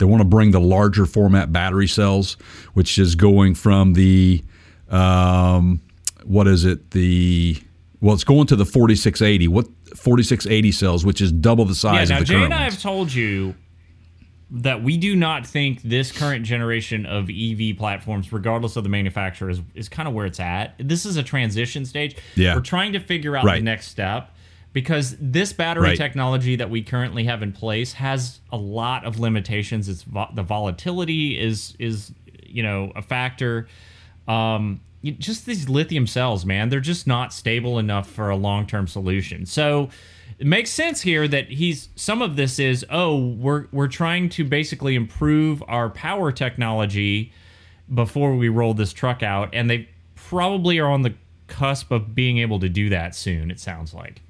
they 0.00 0.06
want 0.06 0.22
to 0.22 0.28
bring 0.28 0.50
the 0.50 0.60
larger 0.60 1.04
format 1.06 1.52
battery 1.52 1.86
cells, 1.86 2.34
which 2.72 2.98
is 2.98 3.14
going 3.14 3.54
from 3.54 3.92
the 3.92 4.42
um, 4.88 5.80
what 6.24 6.48
is 6.48 6.64
it 6.64 6.90
the 6.90 7.56
well, 8.00 8.14
it's 8.14 8.24
going 8.24 8.46
to 8.46 8.56
the 8.56 8.64
4680. 8.64 9.48
What 9.48 9.66
4680 9.94 10.72
cells, 10.72 11.04
which 11.04 11.20
is 11.20 11.30
double 11.30 11.66
the 11.66 11.74
size 11.74 12.08
yeah, 12.08 12.16
now 12.16 12.20
of 12.22 12.26
the 12.26 12.32
Jay 12.32 12.34
current 12.34 12.44
and 12.46 12.54
I 12.54 12.62
ones. 12.62 12.74
have 12.74 12.82
told 12.82 13.12
you 13.12 13.54
that 14.52 14.82
we 14.82 14.96
do 14.96 15.14
not 15.14 15.46
think 15.46 15.82
this 15.82 16.10
current 16.10 16.44
generation 16.46 17.04
of 17.04 17.28
EV 17.30 17.76
platforms, 17.76 18.32
regardless 18.32 18.76
of 18.76 18.82
the 18.82 18.88
manufacturer, 18.88 19.50
is, 19.50 19.60
is 19.74 19.88
kind 19.88 20.08
of 20.08 20.14
where 20.14 20.26
it's 20.26 20.40
at. 20.40 20.74
This 20.78 21.04
is 21.04 21.16
a 21.18 21.22
transition 21.22 21.84
stage. 21.84 22.16
Yeah. 22.36 22.56
We're 22.56 22.62
trying 22.62 22.94
to 22.94 23.00
figure 23.00 23.36
out 23.36 23.44
the 23.44 23.60
next 23.60 23.88
step 23.88 24.34
because 24.72 25.16
this 25.20 25.52
battery 25.52 25.88
Right. 25.88 25.96
technology 25.96 26.56
that 26.56 26.70
we 26.70 26.82
currently 26.82 27.24
have 27.24 27.42
in 27.42 27.52
place 27.52 27.94
has 27.94 28.40
a 28.52 28.56
lot 28.56 29.04
of 29.04 29.18
limitations. 29.18 29.88
It's 29.88 30.02
vo- 30.02 30.30
the 30.34 30.42
volatility 30.42 31.38
is 31.38 31.74
is 31.78 32.12
you 32.46 32.62
know 32.62 32.92
a 32.96 33.02
factor. 33.02 33.68
Um, 34.28 34.80
you- 35.02 35.12
just 35.12 35.46
these 35.46 35.68
lithium 35.68 36.06
cells, 36.06 36.44
man, 36.44 36.68
they're 36.68 36.80
just 36.80 37.06
not 37.06 37.32
stable 37.32 37.78
enough 37.78 38.08
for 38.08 38.30
a 38.30 38.36
long 38.36 38.66
term 38.66 38.86
solution. 38.86 39.46
So 39.46 39.88
it 40.38 40.46
makes 40.46 40.70
sense 40.70 41.02
here 41.02 41.26
that 41.28 41.48
he's 41.50 41.88
some 41.96 42.22
of 42.22 42.36
this 42.36 42.58
is 42.58 42.84
oh 42.90 43.16
we're 43.16 43.66
we're 43.72 43.88
trying 43.88 44.28
to 44.30 44.44
basically 44.44 44.94
improve 44.94 45.62
our 45.68 45.90
power 45.90 46.30
technology 46.32 47.32
before 47.92 48.36
we 48.36 48.48
roll 48.48 48.72
this 48.74 48.92
truck 48.92 49.22
out, 49.22 49.48
and 49.52 49.68
they 49.68 49.88
probably 50.14 50.78
are 50.78 50.88
on 50.88 51.02
the 51.02 51.14
cusp 51.48 51.90
of 51.90 52.14
being 52.14 52.38
able 52.38 52.60
to 52.60 52.68
do 52.68 52.88
that 52.88 53.14
soon. 53.16 53.50
It 53.50 53.58
sounds 53.58 53.92
like. 53.92 54.22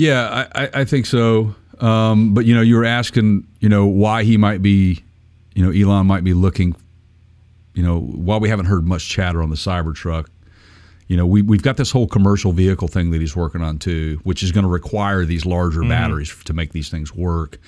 Yeah, 0.00 0.48
I, 0.54 0.70
I 0.72 0.84
think 0.86 1.04
so. 1.04 1.54
Um, 1.78 2.32
but 2.32 2.46
you 2.46 2.54
know, 2.54 2.62
you 2.62 2.76
were 2.76 2.86
asking, 2.86 3.46
you 3.60 3.68
know, 3.68 3.84
why 3.84 4.24
he 4.24 4.38
might 4.38 4.62
be, 4.62 5.04
you 5.54 5.62
know, 5.62 5.70
Elon 5.70 6.06
might 6.06 6.24
be 6.24 6.32
looking, 6.32 6.74
you 7.74 7.82
know, 7.82 8.00
why 8.00 8.38
we 8.38 8.48
haven't 8.48 8.64
heard 8.64 8.86
much 8.86 9.10
chatter 9.10 9.42
on 9.42 9.50
the 9.50 9.56
Cybertruck. 9.56 10.28
You 11.08 11.18
know, 11.18 11.26
we 11.26 11.42
we've 11.42 11.62
got 11.62 11.76
this 11.76 11.90
whole 11.90 12.06
commercial 12.06 12.52
vehicle 12.52 12.88
thing 12.88 13.10
that 13.10 13.20
he's 13.20 13.36
working 13.36 13.60
on 13.60 13.78
too, 13.78 14.18
which 14.22 14.42
is 14.42 14.52
going 14.52 14.64
to 14.64 14.70
require 14.70 15.26
these 15.26 15.44
larger 15.44 15.80
mm-hmm. 15.80 15.90
batteries 15.90 16.34
to 16.44 16.54
make 16.54 16.72
these 16.72 16.88
things 16.88 17.14
work, 17.14 17.58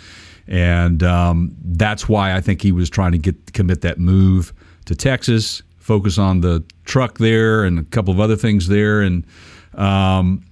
and 0.47 1.03
um, 1.03 1.55
that's 1.63 2.09
why 2.09 2.35
I 2.35 2.41
think 2.41 2.63
he 2.63 2.73
was 2.73 2.89
trying 2.89 3.13
to 3.13 3.19
get 3.19 3.53
commit 3.53 3.83
that 3.83 3.99
move 3.99 4.55
to 4.87 4.95
Texas, 4.95 5.63
focus 5.77 6.17
on 6.17 6.41
the 6.41 6.65
truck 6.87 7.19
there 7.19 7.65
and 7.65 7.79
a 7.79 7.85
couple 7.85 8.15
of 8.15 8.21
other 8.21 8.37
things 8.37 8.69
there, 8.69 9.03
and 9.03 9.27
um, 9.75 10.47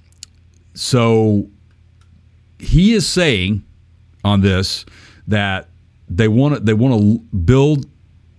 so 0.74 1.48
he 2.61 2.92
is 2.92 3.09
saying 3.09 3.64
on 4.25 4.40
this 4.40 4.85
that 5.29 5.68
they 6.09 6.29
want 6.29 6.55
to 6.55 6.61
they 6.61 6.75
want 6.75 7.01
to 7.01 7.18
build 7.37 7.87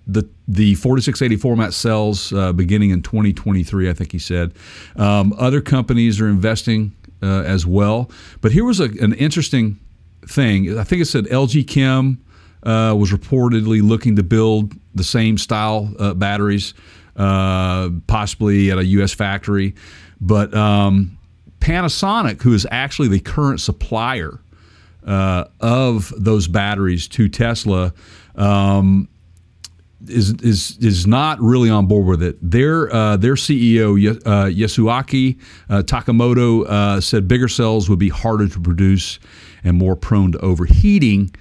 the 0.08 0.28
the 0.48 0.76
4680 0.76 1.38
format 1.38 1.74
cells 1.74 2.34
uh, 2.34 2.52
beginning 2.54 2.90
in 2.90 3.02
2023. 3.02 3.90
I 3.90 3.94
think 3.94 4.12
he 4.12 4.20
said. 4.20 4.54
Um, 4.96 5.34
other 5.38 5.62
companies 5.62 6.20
are 6.20 6.28
investing 6.28 6.94
uh, 7.24 7.44
as 7.44 7.66
well. 7.66 8.10
But 8.42 8.52
here 8.52 8.66
was 8.66 8.80
a, 8.80 8.86
an 8.86 9.14
interesting 9.14 9.80
thing. 10.28 10.78
I 10.78 10.84
think 10.84 11.02
it 11.02 11.06
said 11.06 11.26
LG 11.26 11.68
Chem 11.68 12.24
uh, 12.64 12.96
was 12.98 13.12
reportedly 13.12 13.82
looking 13.82 14.16
to 14.18 14.24
build 14.24 14.74
the 14.94 15.04
same 15.04 15.38
style 15.38 15.94
uh, 16.00 16.14
batteries, 16.14 16.74
uh, 17.16 17.90
possibly 18.08 18.72
at 18.72 18.78
a 18.78 18.86
U.S. 18.86 19.14
factory, 19.14 19.74
but 20.20 20.54
um, 20.54 21.18
Panasonic, 21.62 22.42
who 22.42 22.54
is 22.54 22.68
actually 22.72 23.08
the 23.08 23.20
current 23.20 23.62
supplier 23.62 24.42
uh, 25.06 25.46
of 25.62 26.14
those 26.18 26.48
batteries 26.48 27.08
to 27.10 27.30
Tesla, 27.30 27.94
um, 28.36 29.08
is 30.08 30.34
is 30.42 30.78
is 30.80 31.06
not 31.06 31.40
really 31.40 31.70
on 31.70 31.86
board 31.86 32.08
with 32.08 32.24
it. 32.24 32.38
Their 32.42 32.94
uh, 32.94 33.18
their 33.18 33.36
CEO 33.36 34.18
uh, 34.26 34.46
Yasuaki 34.48 35.40
uh, 35.70 35.84
Takamoto 35.84 36.66
uh, 36.66 37.00
said 37.00 37.28
bigger 37.28 37.48
cells 37.48 37.90
would 37.90 38.00
be 38.00 38.10
harder 38.10 38.48
to 38.48 38.60
produce 38.60 39.20
and 39.64 39.78
more 39.78 39.96
prone 39.96 40.32
to 40.32 40.40
overheating. 40.40 41.34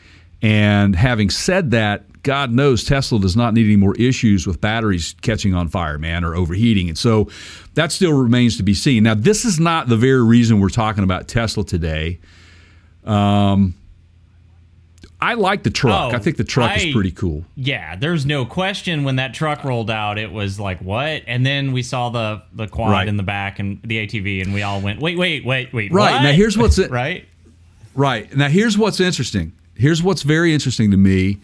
And 0.42 0.94
having 0.96 1.30
said 1.30 1.70
that, 1.72 2.04
God 2.22 2.52
knows 2.52 2.84
Tesla 2.84 3.18
does 3.18 3.36
not 3.36 3.54
need 3.54 3.64
any 3.64 3.76
more 3.76 3.94
issues 3.96 4.46
with 4.46 4.60
batteries 4.60 5.14
catching 5.22 5.54
on 5.54 5.68
fire, 5.68 5.98
man, 5.98 6.24
or 6.24 6.34
overheating. 6.34 6.88
And 6.88 6.98
so 6.98 7.28
that 7.74 7.92
still 7.92 8.12
remains 8.12 8.56
to 8.58 8.62
be 8.62 8.74
seen. 8.74 9.04
Now, 9.04 9.14
this 9.14 9.44
is 9.44 9.58
not 9.58 9.88
the 9.88 9.96
very 9.96 10.22
reason 10.22 10.60
we're 10.60 10.68
talking 10.68 11.04
about 11.04 11.28
Tesla 11.28 11.64
today. 11.64 12.18
Um, 13.04 13.74
I 15.22 15.34
like 15.34 15.62
the 15.62 15.70
truck. 15.70 16.12
Oh, 16.12 16.16
I 16.16 16.18
think 16.18 16.36
the 16.38 16.44
truck 16.44 16.70
I, 16.70 16.76
is 16.76 16.94
pretty 16.94 17.10
cool. 17.10 17.44
Yeah, 17.54 17.96
there's 17.96 18.24
no 18.24 18.46
question 18.46 19.04
when 19.04 19.16
that 19.16 19.34
truck 19.34 19.64
rolled 19.64 19.90
out, 19.90 20.18
it 20.18 20.32
was 20.32 20.58
like 20.58 20.80
what? 20.80 21.22
And 21.26 21.44
then 21.44 21.72
we 21.72 21.82
saw 21.82 22.08
the 22.08 22.42
the 22.54 22.66
quad 22.66 22.90
right. 22.90 23.08
in 23.08 23.16
the 23.16 23.22
back 23.22 23.58
and 23.58 23.80
the 23.82 24.06
ATV, 24.06 24.42
and 24.42 24.54
we 24.54 24.62
all 24.62 24.80
went, 24.80 25.00
wait, 25.00 25.18
wait, 25.18 25.44
wait, 25.44 25.72
wait. 25.72 25.92
Right 25.92 26.12
what? 26.12 26.22
now, 26.22 26.32
here's 26.32 26.56
what's 26.56 26.78
right. 26.88 27.26
Right 27.94 28.34
now, 28.34 28.48
here's 28.48 28.78
what's 28.78 29.00
interesting. 29.00 29.52
Here's 29.74 30.02
what's 30.02 30.22
very 30.22 30.54
interesting 30.54 30.90
to 30.90 30.96
me 30.96 31.38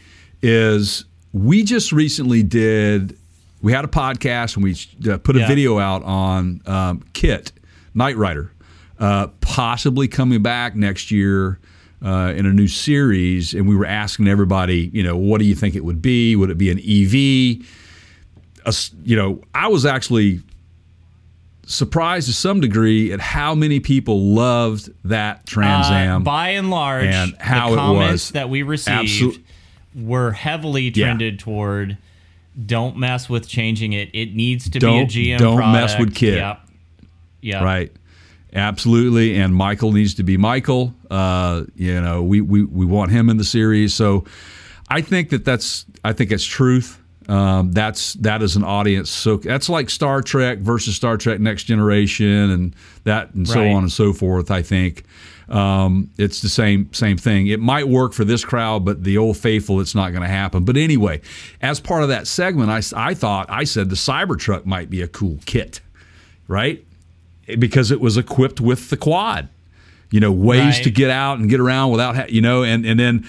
is 0.47 1.05
we 1.33 1.65
just 1.65 1.93
recently 1.93 2.43
did. 2.43 3.19
We 3.63 3.73
had 3.73 3.85
a 3.85 3.89
podcast 3.89 4.55
and 4.55 4.63
we 4.63 4.77
uh, 5.11 5.19
put 5.19 5.37
a 5.37 5.41
yeah. 5.41 5.49
video 5.49 5.79
out 5.79 6.05
on 6.05 6.63
um, 6.67 7.05
KITT 7.15 7.53
Knight 7.95 8.17
Rider, 8.17 8.53
uh, 9.01 9.29
possibly 9.41 10.07
coming 10.07 10.43
back 10.43 10.77
next 10.77 11.11
year 11.11 11.59
uh, 12.05 12.33
in 12.37 12.47
a 12.47 12.53
new 12.53 12.69
series, 12.69 13.55
and 13.55 13.69
we 13.69 13.75
were 13.75 13.87
asking 13.87 14.29
everybody, 14.29 14.91
you 14.93 15.03
know, 15.03 15.17
what 15.17 15.41
do 15.41 15.47
you 15.47 15.55
think 15.55 15.75
it 15.75 15.85
would 15.85 16.01
be? 16.01 16.37
Would 16.37 16.51
it 16.51 16.59
be 16.59 16.71
an 16.71 16.79
EV? 16.79 17.67
A, 18.67 18.75
you 19.03 19.17
know, 19.17 19.43
I 19.55 19.69
was 19.69 19.85
actually 19.85 20.43
surprised 21.67 22.29
to 22.29 22.33
some 22.33 22.61
degree 22.61 23.13
at 23.13 23.19
how 23.19 23.55
many 23.57 23.81
people 23.81 24.21
loved 24.21 24.91
that 25.09 25.45
Trans 25.47 25.87
Am. 25.87 26.21
Uh, 26.21 26.25
by 26.25 26.49
and 26.51 26.71
large, 26.71 27.07
and 27.07 27.35
how 27.39 27.71
the 27.71 27.77
comments 27.77 28.31
that 28.31 28.49
we 28.49 28.63
received 28.63 29.41
were 29.97 30.33
heavily 30.33 30.91
trended 30.91 31.35
yeah. 31.35 31.45
toward 31.45 31.99
don't 32.65 32.97
mess 32.97 33.29
with 33.29 33.49
changing 33.49 33.93
it. 33.93 34.11
It 34.15 34.35
needs 34.35 34.71
to 34.71 34.79
don't, 34.79 35.13
be 35.13 35.33
a 35.33 35.37
GM. 35.37 35.39
Don't 35.39 35.57
product. 35.57 35.73
mess 35.73 35.99
with. 35.99 36.23
Yep. 36.23 36.61
Yep. 37.43 37.63
Right. 37.63 37.93
Absolutely, 38.53 39.39
and 39.39 39.55
Michael 39.55 39.93
needs 39.93 40.15
to 40.15 40.23
be 40.23 40.39
Michael. 40.39 40.95
Uh, 41.11 41.65
you 41.75 42.01
know, 42.01 42.23
we, 42.23 42.41
we 42.41 42.65
we 42.65 42.87
want 42.87 43.11
him 43.11 43.29
in 43.29 43.37
the 43.37 43.45
series. 43.45 43.93
So, 43.93 44.25
I 44.89 45.03
think 45.03 45.31
that 45.31 45.45
that's 45.45 45.85
I 46.05 46.15
think 46.15 46.33
it's 46.33 46.45
truth. 46.45 46.99
Um, 47.29 47.73
that's 47.73 48.15
that 48.15 48.41
is 48.41 48.57
an 48.57 48.65
audience. 48.65 49.11
So 49.11 49.37
that's 49.37 49.69
like 49.69 49.91
Star 49.91 50.23
Trek 50.23 50.59
versus 50.59 50.97
Star 50.97 51.19
Trek 51.19 51.41
Next 51.41 51.65
Generation, 51.65 52.51
and 52.51 52.77
that 53.05 53.35
and 53.35 53.47
so 53.47 53.61
right. 53.61 53.73
on 53.73 53.83
and 53.83 53.93
so 53.93 54.13
forth. 54.13 54.51
I 54.51 54.63
think 54.63 55.05
um, 55.49 56.11
it's 56.19 56.43
the 56.43 56.49
same 56.49 56.93
same 56.93 57.17
thing. 57.17 57.47
It 57.47 57.61
might 57.61 57.89
work 57.89 58.13
for 58.13 58.25
this 58.25 58.45
crowd, 58.45 58.85
but 58.85 59.05
the 59.05 59.19
old 59.19 59.37
faithful, 59.37 59.81
it's 59.81 59.95
not 59.95 60.11
going 60.11 60.23
to 60.23 60.29
happen. 60.29 60.65
But 60.65 60.77
anyway, 60.77 61.21
as 61.63 61.81
part 61.81 62.03
of 62.03 62.09
that 62.09 62.27
segment, 62.27 62.71
I 62.71 62.83
I 62.95 63.15
thought 63.15 63.47
I 63.49 63.65
said 63.65 63.91
the 63.91 63.97
Cybertruck 63.97 64.67
might 64.67 64.91
be 64.91 65.03
a 65.03 65.09
cool 65.09 65.39
kit, 65.45 65.81
right? 66.49 66.85
because 67.59 67.91
it 67.91 68.01
was 68.01 68.17
equipped 68.17 68.61
with 68.61 68.91
the 68.91 68.97
quad. 68.97 69.49
You 70.11 70.21
know, 70.21 70.31
ways 70.31 70.77
right. 70.77 70.85
to 70.85 70.91
get 70.91 71.11
out 71.11 71.39
and 71.39 71.51
get 71.51 71.59
around 71.59 71.91
without, 71.91 72.31
you 72.31 72.41
know, 72.41 72.63
and 72.63 72.87
and 72.87 72.99
then 72.99 73.27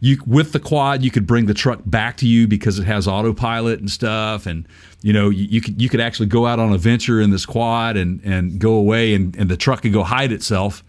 you 0.00 0.18
with 0.26 0.52
the 0.52 0.60
quad 0.60 1.02
you 1.02 1.10
could 1.10 1.26
bring 1.26 1.46
the 1.46 1.54
truck 1.54 1.80
back 1.84 2.16
to 2.18 2.26
you 2.26 2.46
because 2.46 2.78
it 2.78 2.84
has 2.84 3.06
autopilot 3.06 3.80
and 3.80 3.90
stuff 3.90 4.46
and 4.46 4.66
you 5.02 5.12
know 5.12 5.28
you, 5.28 5.44
you, 5.44 5.60
could 5.60 5.82
you 5.82 5.90
could 5.90 6.00
actually 6.00 6.26
go 6.26 6.46
out 6.46 6.58
on 6.58 6.72
a 6.72 6.78
venture 6.78 7.20
in 7.20 7.30
this 7.30 7.44
quad 7.44 7.98
and 7.98 8.18
and 8.24 8.58
go 8.58 8.74
away 8.74 9.12
and, 9.12 9.36
and 9.36 9.50
the 9.50 9.58
truck 9.58 9.82
could 9.82 9.92
go 9.92 10.02
hide 10.02 10.32
itself 10.32 10.82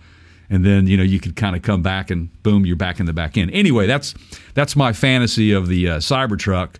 and 0.52 0.64
then 0.64 0.86
you 0.86 0.96
know 0.96 1.04
you 1.04 1.20
could 1.20 1.36
kind 1.36 1.56
of 1.56 1.64
come 1.64 1.82
back 1.82 2.12
and 2.12 2.30
boom 2.44 2.66
you're 2.66 2.76
back 2.76 3.00
in 3.00 3.08
the 3.08 3.14
back 3.14 3.38
end 3.38 3.50
anyway 3.52 3.88
that's 3.88 4.14
that's 4.54 4.76
my 4.76 4.94
fantasy 4.94 5.52
of 5.52 5.68
the 5.68 5.90
uh, 5.90 5.98
cybertruck 5.98 6.76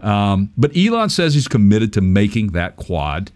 um, 0.00 0.52
but 0.58 0.76
elon 0.76 1.08
says 1.08 1.32
he's 1.32 1.48
committed 1.48 1.92
to 1.94 2.00
making 2.00 2.48
that 2.48 2.76
quad 2.76 3.30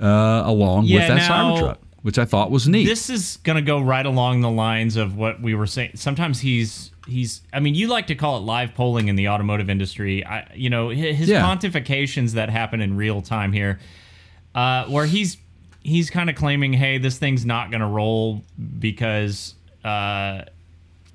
uh, 0.00 0.42
along 0.44 0.84
yeah, 0.84 0.98
with 0.98 1.08
that 1.08 1.28
now, 1.28 1.56
Cybertruck, 1.56 1.78
which 2.02 2.18
I 2.18 2.24
thought 2.24 2.50
was 2.50 2.68
neat. 2.68 2.86
This 2.86 3.10
is 3.10 3.38
going 3.38 3.56
to 3.56 3.62
go 3.62 3.80
right 3.80 4.06
along 4.06 4.40
the 4.40 4.50
lines 4.50 4.96
of 4.96 5.16
what 5.16 5.40
we 5.40 5.54
were 5.54 5.66
saying. 5.66 5.92
Sometimes 5.94 6.40
he's 6.40 6.92
he's. 7.06 7.42
I 7.52 7.60
mean, 7.60 7.74
you 7.74 7.88
like 7.88 8.06
to 8.08 8.14
call 8.14 8.36
it 8.38 8.40
live 8.40 8.74
polling 8.74 9.08
in 9.08 9.16
the 9.16 9.28
automotive 9.28 9.68
industry. 9.68 10.24
I, 10.24 10.50
you 10.54 10.70
know, 10.70 10.90
his 10.90 11.28
yeah. 11.28 11.42
pontifications 11.42 12.32
that 12.32 12.50
happen 12.50 12.80
in 12.80 12.96
real 12.96 13.22
time 13.22 13.52
here, 13.52 13.80
uh, 14.54 14.86
where 14.86 15.06
he's 15.06 15.36
he's 15.88 16.10
kind 16.10 16.30
of 16.30 16.36
claiming, 16.36 16.72
hey, 16.72 16.98
this 16.98 17.18
thing's 17.18 17.44
not 17.44 17.70
going 17.70 17.80
to 17.80 17.86
roll 17.86 18.42
because. 18.78 19.54
Uh, 19.84 20.42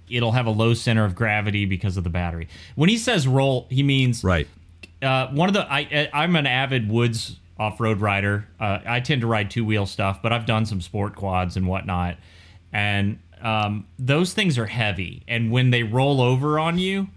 it'll 0.09 0.31
have 0.31 0.45
a 0.45 0.51
low 0.51 0.73
center 0.73 1.05
of 1.05 1.15
gravity 1.15 1.65
because 1.65 1.97
of 1.97 2.03
the 2.03 2.09
battery. 2.09 2.47
When 2.75 2.89
he 2.89 2.97
says 2.97 3.27
roll, 3.27 3.67
he 3.69 3.83
means 3.83 4.23
right. 4.23 4.47
Uh, 5.01 5.27
one 5.29 5.49
of 5.49 5.53
the 5.53 5.65
I, 5.71 6.09
I'm 6.13 6.35
an 6.35 6.45
avid 6.45 6.89
woods 6.89 7.39
off 7.57 7.79
road 7.79 7.99
rider. 7.99 8.47
Uh, 8.59 8.79
I 8.85 8.99
tend 8.99 9.21
to 9.21 9.27
ride 9.27 9.49
two 9.49 9.65
wheel 9.65 9.85
stuff, 9.85 10.21
but 10.21 10.31
I've 10.31 10.45
done 10.45 10.65
some 10.65 10.81
sport 10.81 11.15
quads 11.15 11.57
and 11.57 11.67
whatnot. 11.67 12.17
And 12.71 13.19
um, 13.41 13.87
those 13.97 14.33
things 14.33 14.57
are 14.57 14.65
heavy. 14.65 15.23
And 15.27 15.51
when 15.51 15.71
they 15.71 15.83
roll 15.83 16.21
over 16.21 16.59
on 16.59 16.79
you, 16.79 17.09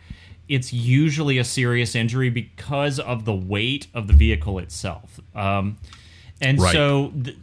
it's 0.48 0.72
usually 0.72 1.38
a 1.38 1.44
serious 1.44 1.94
injury 1.94 2.30
because 2.30 2.98
of 2.98 3.24
the 3.24 3.34
weight 3.34 3.88
of 3.94 4.06
the 4.06 4.14
vehicle 4.14 4.58
itself. 4.58 5.20
Um, 5.34 5.78
and 6.40 6.60
right. 6.60 6.72
so. 6.72 7.12
Th- 7.22 7.36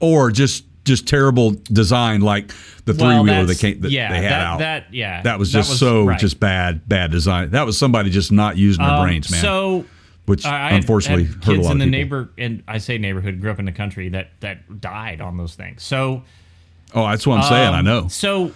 or 0.00 0.30
just 0.30 0.64
just 0.84 1.08
terrible 1.08 1.50
design 1.64 2.20
like 2.20 2.52
the 2.84 2.94
three 2.94 3.08
wheeler 3.08 3.24
well, 3.24 3.46
that, 3.46 3.58
came, 3.58 3.80
that 3.80 3.90
yeah, 3.90 4.08
they 4.08 4.22
had 4.22 4.24
that, 4.24 4.42
out. 4.42 4.58
That 4.60 4.94
yeah, 4.94 5.22
that 5.22 5.38
was 5.38 5.50
just 5.50 5.68
that 5.68 5.72
was, 5.72 5.80
so 5.80 6.04
right. 6.04 6.18
just 6.18 6.38
bad 6.38 6.88
bad 6.88 7.10
design. 7.10 7.50
That 7.50 7.66
was 7.66 7.76
somebody 7.76 8.10
just 8.10 8.30
not 8.32 8.56
using 8.56 8.84
their 8.84 8.94
um, 8.94 9.04
brains, 9.04 9.30
man. 9.30 9.40
So 9.40 9.84
which 10.26 10.44
I 10.44 10.72
unfortunately 10.72 11.24
had 11.24 11.34
hurt 11.34 11.42
kids 11.42 11.70
in 11.70 11.78
the 11.78 11.84
people. 11.84 11.86
neighbor 11.86 12.30
and 12.36 12.62
I 12.66 12.78
say 12.78 12.98
neighborhood 12.98 13.40
grew 13.40 13.50
up 13.50 13.58
in 13.58 13.64
the 13.64 13.72
country 13.72 14.08
that 14.10 14.30
that 14.40 14.80
died 14.80 15.20
on 15.20 15.36
those 15.36 15.54
things. 15.54 15.82
So 15.82 16.22
oh, 16.94 17.08
that's 17.08 17.26
what 17.26 17.36
I'm 17.36 17.42
um, 17.42 17.48
saying. 17.48 17.74
I 17.74 17.78
um, 17.80 17.84
know. 17.84 18.08
So, 18.08 18.52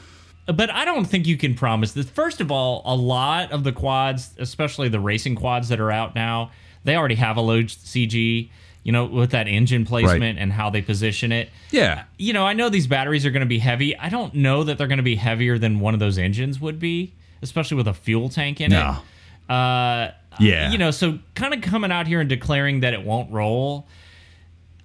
but 0.47 0.71
I 0.71 0.85
don't 0.85 1.05
think 1.05 1.27
you 1.27 1.37
can 1.37 1.55
promise 1.55 1.93
this. 1.93 2.09
First 2.09 2.41
of 2.41 2.51
all, 2.51 2.83
a 2.85 2.95
lot 2.95 3.53
of 3.53 3.65
the 3.65 3.73
quads, 3.73 4.35
especially 4.39 4.89
the 4.89 5.01
racing 5.01 5.37
quads 5.37 5.69
that 5.69 5.81
are 5.81 5.93
out 5.93 6.15
now, 6.15 6.51
they 6.85 6.97
already 6.97 7.15
have 7.17 7.37
a 7.37 7.41
low 7.41 7.63
CG. 7.63 8.51
You 8.83 8.93
know, 8.93 9.05
with 9.05 9.33
that 9.33 9.47
engine 9.47 9.85
placement 9.85 10.37
right. 10.37 10.37
and 10.39 10.51
how 10.53 10.71
they 10.71 10.81
position 10.81 11.33
it. 11.33 11.51
Yeah. 11.71 12.05
You 12.17 12.33
know, 12.33 12.47
I 12.47 12.55
know 12.55 12.71
these 12.71 12.87
batteries 12.87 13.27
are 13.27 13.31
going 13.31 13.41
to 13.41 13.47
be 13.47 13.59
heavy. 13.59 13.97
I 13.97 14.09
don't 14.09 14.35
know 14.35 14.65
that 14.65 14.79
they're 14.79 14.87
going 14.87 14.97
to 14.97 15.03
be 15.03 15.17
heavier 15.17 15.59
than 15.59 15.81
one 15.81 15.93
of 15.93 16.01
those 16.01 16.17
engines 16.17 16.61
would 16.61 16.79
be, 16.79 17.13
especially 17.43 17.77
with 17.77 17.89
a 17.89 17.93
fuel 17.93 18.31
tank 18.31 18.61
in 18.61 18.71
no. 18.71 18.97
it. 19.49 19.53
Uh, 19.53 20.13
Yeah. 20.39 20.71
you 20.71 20.79
know, 20.79 20.91
so 20.91 21.19
kind 21.35 21.53
of 21.53 21.61
coming 21.61 21.93
out 21.93 22.07
here 22.07 22.21
and 22.21 22.29
declaring 22.29 22.81
that 22.81 22.95
it 22.95 23.05
won't 23.05 23.31
roll. 23.31 23.87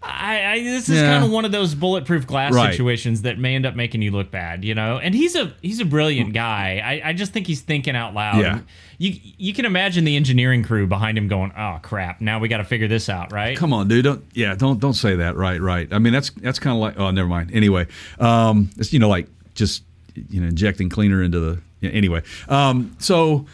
I, 0.08 0.46
I 0.54 0.64
this 0.64 0.88
is 0.90 0.98
Yeah. 1.02 1.14
kind 1.14 1.26
of 1.26 1.32
one 1.32 1.46
of 1.46 1.52
those 1.52 1.74
bulletproof 1.74 2.28
glass 2.28 2.54
Right. 2.54 2.72
situations 2.72 3.24
that 3.24 3.40
may 3.40 3.56
end 3.56 3.66
up 3.66 3.76
making 3.76 4.02
you 4.02 4.12
look 4.12 4.30
bad, 4.32 4.64
you 4.64 4.76
know. 4.76 4.98
And 4.98 5.16
he's 5.16 5.36
a 5.36 5.54
he's 5.62 5.80
a 5.80 5.86
brilliant 5.86 6.34
guy. 6.34 6.82
I, 7.04 7.10
I 7.10 7.14
just 7.14 7.34
think 7.34 7.48
he's 7.48 7.62
thinking 7.62 7.96
out 7.96 8.14
loud. 8.14 8.40
Yeah. 8.42 8.60
You 8.98 9.14
you 9.38 9.54
can 9.54 9.66
imagine 9.66 10.04
the 10.06 10.16
engineering 10.16 10.64
crew 10.64 10.88
behind 10.88 11.18
him 11.18 11.28
going, 11.28 11.52
"Oh 11.58 11.80
crap! 11.82 12.22
Now 12.22 12.40
we 12.40 12.48
got 12.48 12.58
to 12.58 12.64
figure 12.64 12.88
this 12.88 13.10
out, 13.10 13.32
right?" 13.34 13.58
Come 13.58 13.74
on, 13.74 13.88
dude. 13.88 14.06
Don't 14.06 14.24
yeah, 14.34 14.56
don't 14.56 14.80
don't 14.80 14.94
say 14.94 15.16
that. 15.18 15.36
Right, 15.36 15.60
right. 15.60 15.88
I 15.92 16.00
mean 16.00 16.14
that's 16.14 16.30
that's 16.30 16.60
kind 16.60 16.76
of 16.76 16.82
like 16.82 16.98
oh, 17.00 17.12
never 17.12 17.28
mind. 17.28 17.52
Anyway, 17.54 17.88
um, 18.20 18.70
it's 18.78 18.94
you 18.94 19.00
know 19.00 19.10
like 19.10 19.28
just 19.54 19.84
you 20.30 20.40
know 20.40 20.48
injecting 20.48 20.88
cleaner 20.90 21.22
into 21.24 21.40
the 21.40 21.62
yeah, 21.82 21.90
anyway. 21.90 22.22
Um, 22.48 22.96
so 23.00 23.48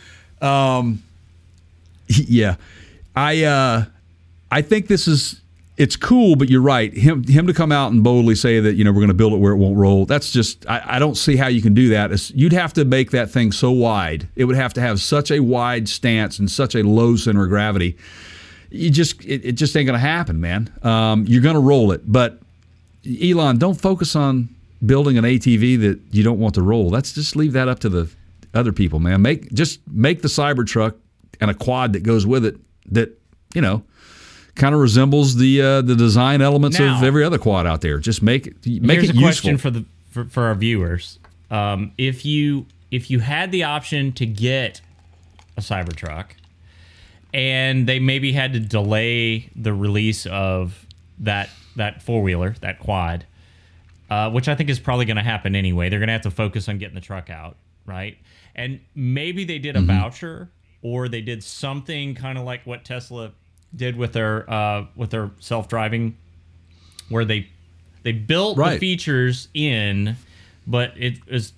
um, 0.44 1.02
yeah, 2.08 2.56
I 3.16 3.44
uh, 3.44 3.86
I 4.52 4.62
think 4.62 4.88
this 4.88 5.08
is 5.08 5.42
it's 5.82 5.96
cool, 5.96 6.36
but 6.36 6.50
you're 6.50 6.62
right. 6.62 6.94
Him 6.94 7.24
him 7.24 7.48
to 7.48 7.54
come 7.54 7.72
out 7.72 7.92
and 7.92 8.04
boldly 8.04 8.36
say 8.36 8.60
that 8.60 8.76
you 8.76 8.84
know 8.84 8.92
we're 8.92 9.00
going 9.00 9.08
to 9.08 9.14
build 9.14 9.34
it 9.34 9.38
where 9.38 9.52
it 9.52 9.58
won't 9.58 9.78
roll. 9.78 10.06
That's 10.06 10.32
just 10.32 10.70
I, 10.70 10.82
I 10.86 11.00
don't 11.00 11.16
see 11.16 11.36
how 11.36 11.48
you 11.48 11.62
can 11.62 11.74
do 11.74 11.90
that. 11.90 12.12
It's, 12.12 12.32
you'd 12.32 12.54
have 12.54 12.74
to 12.74 12.86
make 12.86 13.12
that 13.12 13.30
thing 13.30 13.52
so 13.52 13.72
wide. 13.72 14.28
It 14.36 14.46
would 14.46 14.56
have 14.56 14.74
to 14.76 14.82
have 14.82 15.02
such 15.02 15.32
a 15.32 15.40
wide 15.40 15.90
stance 15.90 16.40
and 16.40 16.50
such 16.50 16.76
a 16.76 16.84
low 16.84 17.16
center 17.16 17.44
of 17.44 17.50
gravity 17.50 17.98
you 18.72 18.90
just 18.90 19.24
it, 19.26 19.46
it 19.46 19.52
just 19.54 19.76
ain't 19.76 19.86
gonna 19.86 20.00
happen, 20.00 20.40
man. 20.40 20.72
Um, 20.82 21.26
you're 21.28 21.42
gonna 21.42 21.60
roll 21.60 21.92
it, 21.92 22.10
but 22.10 22.40
Elon, 23.06 23.58
don't 23.58 23.80
focus 23.80 24.16
on 24.16 24.50
building 24.84 25.18
an 25.18 25.26
ATV 25.26 25.80
that 25.82 26.00
you 26.12 26.24
don't 26.24 26.40
want 26.40 26.56
to 26.56 26.62
roll. 26.62 26.90
Let's 26.90 27.14
just 27.14 27.36
leave 27.36 27.54
that 27.54 27.68
up 27.68 27.80
to 27.80 27.90
the 27.90 28.10
other 28.54 28.72
people, 28.72 29.00
man. 29.00 29.22
Make 29.22 29.52
just 29.54 29.80
make 29.88 30.22
the 30.22 30.28
Cybertruck 30.28 30.96
and 31.40 31.52
a 31.52 31.54
quad 31.54 31.94
that 31.94 32.04
goes 32.04 32.26
with 32.26 32.46
it 32.46 32.56
that 32.88 33.20
you 33.54 33.62
know 33.62 33.84
kind 34.56 34.74
of 34.76 34.82
resembles 34.82 35.36
the 35.38 35.62
uh, 35.62 35.82
the 35.82 35.96
design 35.96 36.42
elements 36.42 36.80
of 36.80 37.04
every 37.04 37.24
other 37.24 37.38
quad 37.38 37.66
out 37.68 37.82
there. 37.82 38.00
Just 38.00 38.22
make 38.22 38.48
it 38.48 38.66
make 38.66 39.00
Here's 39.00 39.10
it 39.10 39.16
a 39.16 39.20
useful. 39.20 39.22
question 39.22 39.58
for 39.58 39.70
the 39.70 39.86
for, 40.10 40.26
for 40.26 40.44
our 40.44 40.56
viewers. 40.56 41.20
Um, 41.50 41.92
if 41.98 42.26
you 42.26 42.66
if 42.92 43.10
you 43.10 43.20
had 43.20 43.52
the 43.52 43.64
option 43.64 44.12
to 44.14 44.26
get 44.26 44.82
a 45.58 45.62
Cybertruck, 45.62 46.32
and 47.34 47.88
they 47.88 48.00
maybe 48.00 48.32
had 48.34 48.54
to 48.54 48.60
delay 48.60 49.50
the 49.56 49.74
release 49.74 50.26
of 50.26 50.86
that 51.20 51.50
that 51.76 52.02
four 52.02 52.22
wheeler, 52.22 52.56
that 52.62 52.80
quad, 52.80 53.26
uh, 54.10 54.30
which 54.30 54.48
I 54.50 54.56
think 54.56 54.70
is 54.70 54.80
probably 54.80 55.06
going 55.06 55.18
to 55.18 55.24
happen 55.24 55.56
anyway. 55.56 55.90
They're 55.90 56.00
going 56.00 56.08
to 56.08 56.14
have 56.14 56.22
to 56.24 56.32
focus 56.32 56.68
on 56.68 56.78
getting 56.78 56.96
the 56.96 57.02
truck 57.02 57.30
out, 57.30 57.56
right? 57.86 58.18
And 58.56 58.82
maybe 58.96 59.46
they 59.46 59.60
did 59.60 59.76
a 59.78 59.80
Mm-hmm. 59.80 59.88
voucher 59.88 60.50
or 60.82 61.08
they 61.08 61.22
did 61.22 61.44
something 61.44 62.16
kind 62.16 62.38
of 62.38 62.44
like 62.44 62.66
what 62.66 62.84
Tesla 62.84 63.32
did 63.76 63.96
with 63.96 64.14
their 64.14 64.50
uh, 64.50 64.86
with 64.96 65.12
their 65.12 65.32
self 65.40 65.68
driving, 65.68 66.18
where 67.10 67.26
they 67.26 67.50
they 68.04 68.12
built 68.12 68.58
the 68.74 68.80
features 68.80 69.48
in, 69.54 70.16
but 70.68 70.94
it 70.98 71.20
is 71.28 71.54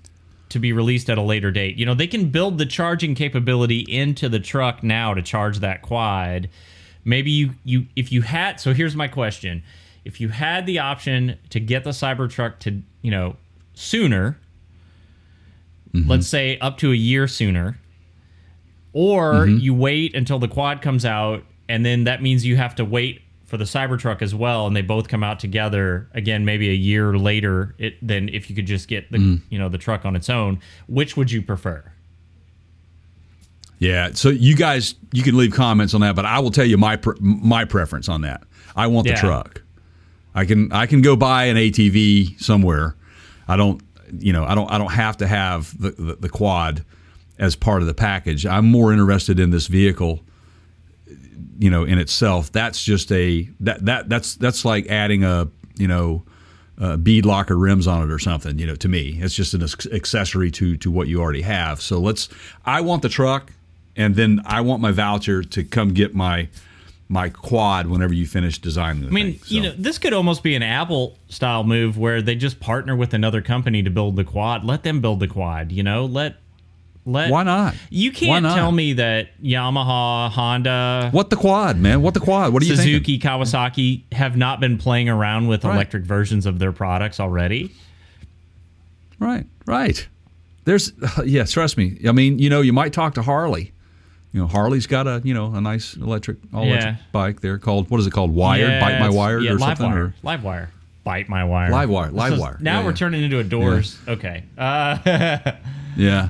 to 0.49 0.59
be 0.59 0.72
released 0.72 1.09
at 1.09 1.18
a 1.18 1.22
later 1.22 1.51
date. 1.51 1.78
You 1.78 1.86
know, 1.86 1.95
they 1.95 2.07
can 2.07 2.30
build 2.30 2.57
the 2.59 2.66
charging 2.66 3.16
capability 3.16 3.80
into 3.80 4.30
the 4.30 4.39
truck 4.39 4.84
now 4.84 5.14
to 5.14 5.22
charge 5.22 5.59
that 5.59 5.82
quad. 5.82 6.49
Maybe 7.05 7.32
you 7.32 7.51
you 7.64 7.88
if 7.95 8.11
you 8.11 8.22
had 8.22 8.59
so 8.59 8.74
here's 8.74 8.95
my 8.95 9.07
question. 9.07 9.64
If 10.05 10.20
you 10.20 10.30
had 10.30 10.66
the 10.66 10.80
option 10.80 11.38
to 11.49 11.59
get 11.61 11.86
the 11.86 11.91
Cybertruck 11.91 12.59
to, 12.59 12.82
you 13.01 13.09
know, 13.09 13.38
sooner, 13.74 14.38
let's 16.09 16.28
say 16.28 16.57
up 16.59 16.78
to 16.80 16.91
a 16.91 16.95
year 16.95 17.26
sooner, 17.28 17.80
or 18.91 19.47
you 19.47 19.74
wait 19.74 20.14
until 20.14 20.39
the 20.39 20.49
quad 20.49 20.82
comes 20.82 21.05
out 21.05 21.43
and 21.70 21.86
then 21.86 22.03
that 22.05 22.22
means 22.22 22.45
you 22.45 22.55
have 22.57 22.76
to 22.76 22.86
wait 22.86 23.22
for 23.45 23.57
the 23.57 23.66
Cybertruck 23.66 24.22
as 24.22 24.34
well 24.34 24.66
and 24.68 24.76
they 24.76 24.82
both 24.82 25.07
come 25.07 25.24
out 25.24 25.39
together 25.39 26.07
again 26.14 26.43
maybe 26.43 26.70
a 26.70 26.74
year 26.74 27.18
later 27.18 27.76
it, 27.78 27.95
than 28.05 28.30
if 28.30 28.49
you 28.49 28.55
could 28.55 28.66
just 28.66 28.88
get 28.88 29.11
the 29.11 29.18
mm. 29.18 29.41
you 29.49 29.59
know 29.59 29.70
the 29.70 29.78
truck 29.78 30.05
on 30.05 30.16
its 30.16 30.30
own 30.30 30.59
which 30.88 31.16
would 31.16 31.32
you 31.32 31.41
prefer 31.41 31.84
Yeah. 33.80 34.11
So 34.14 34.30
you 34.30 34.55
guys, 34.55 34.95
you 35.11 35.24
can 35.24 35.36
leave 35.38 35.51
comments 35.53 35.93
on 35.93 36.01
that, 36.01 36.16
but 36.16 36.26
I 36.26 36.39
will 36.39 36.51
tell 36.51 36.66
you 36.66 36.78
my 36.78 36.95
pre- 36.95 37.18
my 37.20 37.66
preference 37.66 38.07
on 38.07 38.22
that. 38.22 38.43
I 38.76 38.88
want 38.88 39.07
Yeah. 39.07 39.16
the 39.16 39.20
truck. 39.20 39.61
I 40.34 40.45
can 40.45 40.72
I 40.72 40.86
can 40.86 41.01
go 41.01 41.16
buy 41.16 41.45
an 41.45 41.57
ATV 41.57 42.41
somewhere. 42.41 42.95
I 43.47 43.57
don't 43.57 43.82
you 44.20 44.32
know 44.34 44.45
I 44.45 44.55
don't 44.55 44.72
I 44.72 44.78
don't 44.78 44.91
have 44.93 45.18
to 45.18 45.28
have 45.28 45.80
the, 45.80 45.91
the, 45.91 46.16
the 46.16 46.30
quad 46.30 46.86
as 47.38 47.55
part 47.55 47.82
of 47.82 47.88
the 47.88 47.93
package. 47.93 48.45
I'm 48.45 48.66
more 48.66 48.93
interested 48.93 49.39
in 49.39 49.49
this 49.49 49.68
vehicle. 49.68 50.22
You 51.59 51.70
know, 51.70 51.84
in 51.84 51.99
itself, 51.99 52.51
that's 52.51 52.84
just 52.84 53.11
a 53.11 53.49
that 53.61 53.86
that 53.86 54.09
that's 54.09 54.36
that's 54.36 54.66
like 54.66 54.88
adding 54.88 55.24
a 55.24 55.47
you 55.78 55.88
know 55.88 56.24
uh, 56.80 56.97
bead 56.97 57.26
locker 57.26 57.57
rims 57.57 57.88
on 57.88 58.09
it 58.09 58.11
or 58.11 58.20
something. 58.20 58.57
You 58.59 58.68
know, 58.68 58.76
to 58.76 58.89
me, 58.89 59.20
it's 59.22 59.36
just 59.36 59.53
an 59.53 59.64
accessory 59.93 60.51
to 60.51 60.78
to 60.78 60.91
what 60.91 61.07
you 61.07 61.22
already 61.22 61.43
have. 61.43 61.82
So 61.82 61.99
let's. 61.99 62.30
I 62.66 62.82
want 62.82 63.01
the 63.01 63.09
truck, 63.09 63.53
and 63.95 64.16
then 64.16 64.41
I 64.45 64.61
want 64.61 64.82
my 64.82 64.91
voucher 64.91 65.43
to 65.43 65.64
come 65.64 65.93
get 65.93 66.16
my 66.16 66.49
my 67.09 67.30
quad 67.30 67.88
whenever 67.88 68.14
you 68.14 68.26
finish 68.26 68.57
designing. 68.57 69.03
The 69.03 69.07
I 69.09 69.11
mean, 69.11 69.34
thing. 69.34 69.43
So- 69.43 69.55
you 69.55 69.61
know, 69.61 69.74
this 69.78 69.97
could 69.97 70.14
almost 70.14 70.41
be 70.43 70.55
an 70.55 70.64
Apple 70.64 71.18
style 71.30 71.64
move 71.64 71.97
where 71.97 72.22
they 72.22 72.36
just 72.36 72.59
partner 72.59 72.95
with 72.95 73.14
another 73.14 73.41
company 73.41 73.84
to 73.84 73.89
build 73.89 74.16
the 74.16 74.24
quad. 74.24 74.66
Let 74.66 74.84
them 74.84 74.99
build 74.99 75.20
the 75.20 75.28
quad, 75.28 75.72
you 75.72 75.84
know? 75.84 76.05
Let 76.05 76.38
let 77.06 77.30
why 77.32 77.43
not? 77.43 77.76
You 77.89 78.12
can't 78.12 78.43
not? 78.43 78.56
tell 78.56 78.72
me 78.72 78.93
that 78.93 79.30
Yamaha, 79.43 80.30
Honda, 80.32 81.10
What 81.12 81.30
the 81.30 81.36
quad, 81.36 81.78
man? 81.78 82.01
What 82.01 82.14
the 82.14 82.20
quad? 82.20 82.54
What 82.54 82.62
are 82.64 82.66
you 82.66 82.76
thinking? 82.76 82.93
Suzuki, 82.93 83.20
Kawasaki 83.20 84.04
have 84.14 84.38
not 84.38 84.60
been 84.60 84.78
playing 84.78 85.10
around 85.10 85.47
with 85.47 85.64
Right. 85.66 85.74
electric 85.76 86.04
versions 86.04 86.45
of 86.45 86.60
their 86.60 86.72
products 86.72 87.20
already. 87.20 87.72
Right, 89.20 89.45
right. 89.66 90.08
There's, 90.66 90.93
yeah, 91.26 91.43
trust 91.45 91.78
me. 91.78 91.99
I 92.08 92.12
mean, 92.12 92.39
you 92.39 92.49
know, 92.49 92.62
you 92.62 92.74
might 92.74 92.93
talk 92.93 93.16
to 93.16 93.22
Harley. 93.22 93.72
You 94.32 94.41
know, 94.41 94.47
Harley's 94.47 94.88
got 94.88 95.06
a, 95.06 95.22
you 95.24 95.34
know, 95.34 95.54
a 95.54 95.62
nice 95.62 95.95
electric, 95.95 96.38
all 96.54 96.64
electric 96.64 96.95
Yeah. 96.95 97.01
bike 97.12 97.41
there 97.41 97.58
called, 97.60 97.89
what 97.91 97.99
is 97.99 98.08
it 98.08 98.12
called? 98.12 98.32
Wired? 98.34 98.68
Yeah, 98.68 98.80
Bite 98.80 98.99
My 98.99 99.10
Wired 99.10 99.43
yeah, 99.43 99.51
or 99.51 99.60
live 99.60 99.78
something? 99.78 99.91
Wire. 99.91 100.04
Or, 100.06 100.14
Live 100.24 100.43
wire. 100.43 100.70
Bite 101.04 101.28
my 101.30 101.43
wire. 101.43 101.70
Live 101.70 101.89
wire, 101.89 102.12
live 102.12 102.34
is- 102.34 102.39
wire. 102.39 102.58
Now 102.62 102.84
we're 102.86 102.93
turning 102.93 103.24
into 103.24 103.38
a 103.39 103.43
doors. 103.43 103.99
Okay. 104.08 104.43
Uh, 104.58 104.97
yeah. 105.97 106.30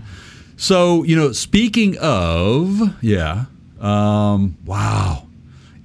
So, 0.63 1.03
you 1.03 1.17
know, 1.17 1.33
speaking 1.33 1.97
of, 1.97 3.03
yeah, 3.03 3.47
um, 3.81 4.57
wow. 4.63 5.27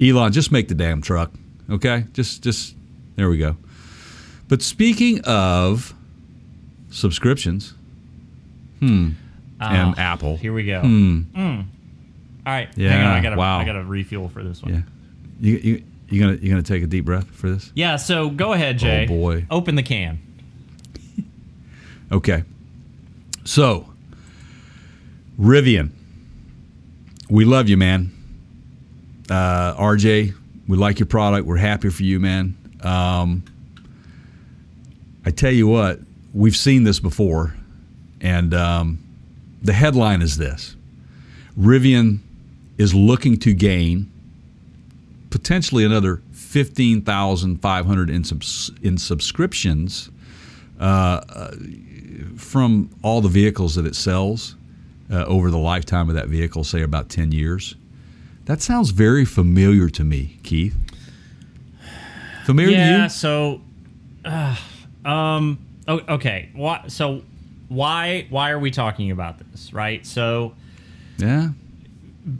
Elon, 0.01 0.31
just 0.31 0.53
make 0.53 0.69
the 0.69 0.77
damn 0.77 1.03
truck, 1.03 1.33
okay? 1.69 2.05
Just, 2.13 2.45
just, 2.45 2.77
there 3.17 3.29
we 3.29 3.39
go. 3.39 3.57
But 4.47 4.63
speaking 4.63 5.21
of 5.25 5.95
subscriptions, 6.91 7.75
hmm, 8.79 8.85
and 8.87 9.15
Ah, 9.61 9.95
Apple. 9.99 10.37
here 10.37 10.53
we 10.53 10.63
go. 10.63 10.81
Mm. 10.83 11.25
All 11.35 11.65
right. 12.47 12.69
Hang 12.69 12.75
Yeah, 12.77 13.11
on. 13.11 13.17
I 13.17 13.21
got 13.21 13.31
to 13.31 13.37
wow. 13.37 13.59
I 13.59 13.65
got 13.65 13.73
to 13.73 13.83
refuel 13.83 14.29
for 14.29 14.45
this 14.45 14.63
one. 14.63 14.75
Yeah. 14.75 14.81
You, 15.41 15.57
you, 15.57 15.85
you 16.09 16.21
gonna 16.21 16.37
you 16.41 16.51
gonna 16.51 16.63
take 16.63 16.85
a 16.85 16.87
deep 16.87 17.05
breath 17.05 17.27
for 17.29 17.51
this? 17.51 17.73
Yeah, 17.75 17.97
so 17.97 18.31
go 18.31 18.53
ahead, 18.53 18.79
Jay. 18.79 19.07
Oh, 19.07 19.09
boy. 19.09 19.45
Open 19.51 19.75
the 19.75 19.83
can. 19.83 20.21
Okay. 22.13 22.45
So, 23.45 23.89
Rivian, 25.39 25.91
we 27.31 27.45
love 27.45 27.69
you, 27.69 27.77
man. 27.77 28.13
Uh, 29.31 29.75
RJ, 29.77 30.35
we 30.67 30.77
like 30.77 30.99
your 30.99 31.07
product. 31.07 31.47
We're 31.47 31.57
happy 31.59 31.91
for 31.91 32.03
you, 32.03 32.19
man. 32.19 32.57
Um, 32.83 33.45
I 35.25 35.31
tell 35.31 35.53
you 35.53 35.69
what, 35.69 36.01
we've 36.35 36.57
seen 36.57 36.85
this 36.85 36.99
before, 36.99 37.55
and 38.21 38.53
um, 38.55 38.99
the 39.63 39.73
headline 39.73 40.23
is 40.23 40.39
this: 40.39 40.75
Rivian 41.59 42.19
is 42.79 42.95
looking 42.95 43.39
to 43.41 43.55
gain 43.55 44.11
potentially 45.31 45.85
another 45.85 46.23
fifteen 46.33 47.03
thousand 47.03 47.61
five 47.61 47.87
hundred 47.87 48.11
in 48.11 48.25
subs- 48.25 48.73
in 48.83 48.99
subscriptions 48.99 50.11
from 52.37 52.91
all 53.03 53.21
the 53.21 53.29
vehicles 53.29 53.75
that 53.77 53.87
it 53.87 53.95
sells 53.95 54.57
uh, 55.11 55.25
over 55.25 55.51
the 55.51 55.59
lifetime 55.59 56.09
of 56.09 56.15
that 56.15 56.29
vehicle, 56.29 56.65
say 56.65 56.83
about 56.83 57.09
10 57.09 57.33
years. 57.33 57.75
That 58.47 58.61
sounds 58.63 58.91
very 58.91 59.25
familiar 59.25 59.89
to 59.91 60.05
me, 60.05 60.39
Keith. 60.43 60.77
Familiar 62.45 62.77
yeah, 62.77 62.97
to 62.97 63.03
you? 63.05 63.09
so 63.11 63.61
uh, 64.25 64.57
um 65.05 65.59
okay. 65.87 66.49
Why 66.55 66.85
so 66.89 67.23
why 67.69 68.27
why 68.31 68.51
are 68.51 68.59
we 68.59 68.71
talking 68.71 69.11
about 69.11 69.39
this, 69.39 69.73
right? 69.75 70.05
So 70.07 70.55
Yeah. 71.19 71.49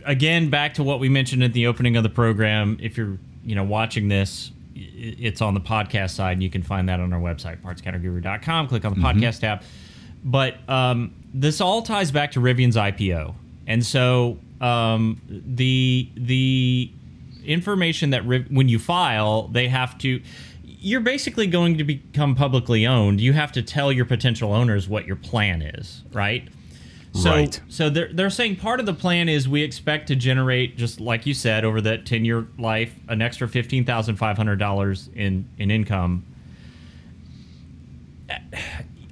again 0.07 0.49
back 0.49 0.75
to 0.75 0.83
what 0.83 0.99
we 0.99 1.09
mentioned 1.11 1.43
at 1.43 1.53
the 1.53 1.67
opening 1.67 1.97
of 1.97 2.03
the 2.03 2.09
program 2.09 2.79
if 2.81 2.97
you're 2.97 3.19
you 3.45 3.55
know 3.55 3.65
watching 3.65 4.09
this 4.09 4.51
it's 4.75 5.41
on 5.43 5.55
the 5.55 5.61
podcast 5.61 6.11
side 6.11 6.33
and 6.33 6.43
you 6.43 6.51
can 6.51 6.63
find 6.63 6.89
that 6.89 7.01
on 7.01 7.13
our 7.13 7.21
website 7.21 7.61
partscounterguru.com 7.63 8.69
click 8.69 8.85
on 8.85 8.95
the 8.95 9.01
podcast 9.01 9.41
tab 9.41 9.63
but 10.25 10.57
um, 10.69 11.13
this 11.35 11.61
all 11.61 11.83
ties 11.83 12.11
back 12.11 12.33
to 12.33 12.41
rivian's 12.41 12.77
ipo 12.77 13.35
and 13.67 13.85
so 13.85 14.39
um, 14.61 15.21
the 15.29 16.09
the 16.17 16.91
information 17.45 18.11
that 18.11 18.27
Riv- 18.27 18.49
when 18.51 18.69
you 18.69 18.79
file, 18.79 19.49
they 19.49 19.69
have 19.69 19.97
to. 19.99 20.21
You're 20.65 21.01
basically 21.01 21.47
going 21.47 21.79
to 21.79 21.85
become 21.85 22.35
publicly 22.35 22.87
owned. 22.87 23.21
You 23.21 23.33
have 23.33 23.53
to 23.53 23.63
tell 23.63 23.91
your 23.93 24.05
potential 24.05 24.53
owners 24.53 24.89
what 24.89 25.07
your 25.07 25.17
plan 25.17 25.63
is, 25.63 26.03
right? 26.13 26.47
So, 27.15 27.31
Right. 27.31 27.61
so 27.69 27.89
they're, 27.91 28.13
they're 28.13 28.31
saying 28.31 28.57
part 28.57 28.79
of 28.81 28.87
the 28.87 28.93
plan 28.95 29.29
is 29.29 29.49
we 29.49 29.63
expect 29.63 30.07
to 30.09 30.15
generate, 30.17 30.77
just 30.77 31.01
like 31.01 31.25
you 31.27 31.35
said, 31.35 31.65
over 31.65 31.81
that 31.81 32.05
10 32.07 32.25
year 32.25 32.47
life, 32.59 32.95
an 33.09 33.23
extra 33.23 33.49
$15,500 33.49 35.15
in, 35.17 35.49
in 35.59 35.71
income. 35.71 36.25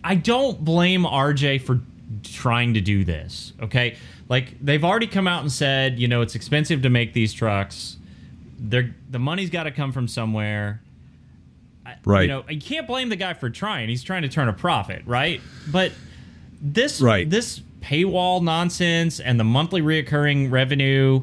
I 0.07 0.15
don't 0.15 0.65
blame 0.65 1.03
RJ 1.03 1.63
for 1.63 1.81
trying 2.23 2.75
to 2.75 2.81
do 2.81 3.03
this, 3.05 3.53
okay? 3.61 3.97
Like, 4.29 4.55
they've 4.65 4.85
already 4.85 5.09
come 5.09 5.27
out 5.27 5.43
and 5.43 5.51
said, 5.51 5.99
you 5.99 6.07
know, 6.07 6.21
it's 6.21 6.37
expensive 6.37 6.83
to 6.83 6.91
make 6.91 7.13
these 7.13 7.33
trucks. 7.33 7.97
They're, 8.57 8.95
the 9.11 9.19
money's 9.19 9.51
got 9.51 9.65
to 9.65 9.73
come 9.73 9.91
from 9.91 10.07
somewhere. 10.07 10.81
Right. 12.05 12.23
You 12.23 12.29
know, 12.29 12.45
you 12.49 12.61
can't 12.61 12.87
blame 12.87 13.09
the 13.09 13.17
guy 13.17 13.35
for 13.35 13.51
trying. 13.51 13.89
He's 13.89 14.05
trying 14.05 14.23
to 14.23 14.29
turn 14.29 14.49
a 14.49 14.53
profit, 14.53 15.03
right? 15.07 15.41
But 15.71 15.91
this 16.61 17.01
Right. 17.01 17.29
this 17.29 17.61
paywall 17.81 18.43
nonsense 18.43 19.19
and 19.19 19.41
the 19.41 19.45
monthly 19.45 19.83
reoccurring 19.83 20.51
revenue 20.51 21.23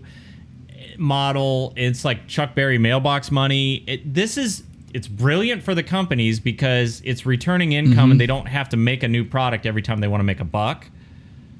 eh, 0.69 0.95
model 0.97 1.73
it's 1.75 2.05
like 2.05 2.27
chuck 2.27 2.55
berry 2.55 2.77
mailbox 2.77 3.31
money 3.31 3.83
it, 3.87 4.13
this 4.13 4.37
is 4.37 4.63
it's 4.93 5.07
brilliant 5.07 5.63
for 5.63 5.73
the 5.75 5.83
companies 5.83 6.39
because 6.39 7.01
it's 7.03 7.25
returning 7.25 7.71
income 7.73 7.93
Mm-hmm. 7.95 8.11
and 8.11 8.21
they 8.21 8.27
don't 8.27 8.47
have 8.47 8.69
to 8.69 8.77
make 8.77 9.03
a 9.03 9.07
new 9.07 9.23
product 9.25 9.65
every 9.65 9.81
time 9.81 9.99
they 9.99 10.07
want 10.07 10.19
to 10.19 10.25
make 10.25 10.39
a 10.39 10.45
buck 10.45 10.87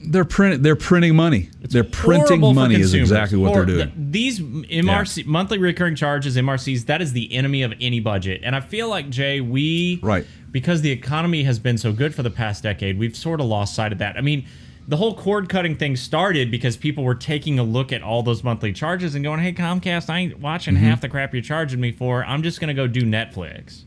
They're 0.06 0.26
print, 0.26 0.62
They're 0.64 0.76
printing 0.76 1.16
money. 1.16 1.50
they're 1.62 1.84
printing 1.84 2.42
money 2.42 2.76
is 2.76 2.94
exactly 2.94 3.38
what 3.38 3.54
they're 3.54 3.66
doing. 3.66 3.88
th- 3.88 3.92
these 4.12 4.40
MRC 4.40 5.26
monthly 5.26 5.58
recurring 5.58 5.96
charges, 5.96 6.36
MRCs, 6.38 6.86
that 6.88 7.02
is 7.02 7.14
the 7.14 7.34
enemy 7.34 7.64
of 7.64 7.74
any 7.80 8.00
budget. 8.00 8.42
And 8.44 8.56
I 8.56 8.60
feel 8.60 8.90
like 8.90 9.10
Jay, 9.10 9.40
we 9.42 10.00
Right. 10.02 10.26
because 10.52 10.82
the 10.82 10.92
economy 10.92 11.44
has 11.44 11.58
been 11.60 11.78
so 11.78 11.94
good 11.94 12.14
for 12.14 12.22
the 12.24 12.30
past 12.30 12.64
decade, 12.64 13.00
we've 13.00 13.16
sort 13.16 13.40
of 13.40 13.46
lost 13.48 13.74
sight 13.76 13.92
of 13.94 13.98
that. 14.00 14.18
I 14.18 14.22
mean, 14.22 14.46
the 14.88 14.98
whole 14.98 15.16
cord 15.16 15.48
cutting 15.50 15.76
thing 15.76 15.96
started 15.96 16.52
because 16.52 16.76
people 16.78 17.04
were 17.04 17.16
taking 17.16 17.58
a 17.60 17.64
look 17.64 17.92
at 17.94 18.02
all 18.02 18.22
those 18.24 18.44
monthly 18.44 18.74
charges 18.74 19.16
and 19.16 19.24
going, 19.24 19.40
"Hey, 19.40 19.54
Comcast, 19.54 20.10
I 20.10 20.20
ain't 20.20 20.40
watching 20.40 20.76
Mm-hmm. 20.76 20.84
half 20.86 21.02
the 21.02 21.10
crap 21.10 21.34
you're 21.34 21.42
charging 21.42 21.80
me 21.80 21.92
for. 21.92 22.24
I'm 22.26 22.44
just 22.44 22.60
going 22.60 22.68
to 22.68 22.74
go 22.74 22.88
do 22.88 23.02
Netflix." 23.04 23.84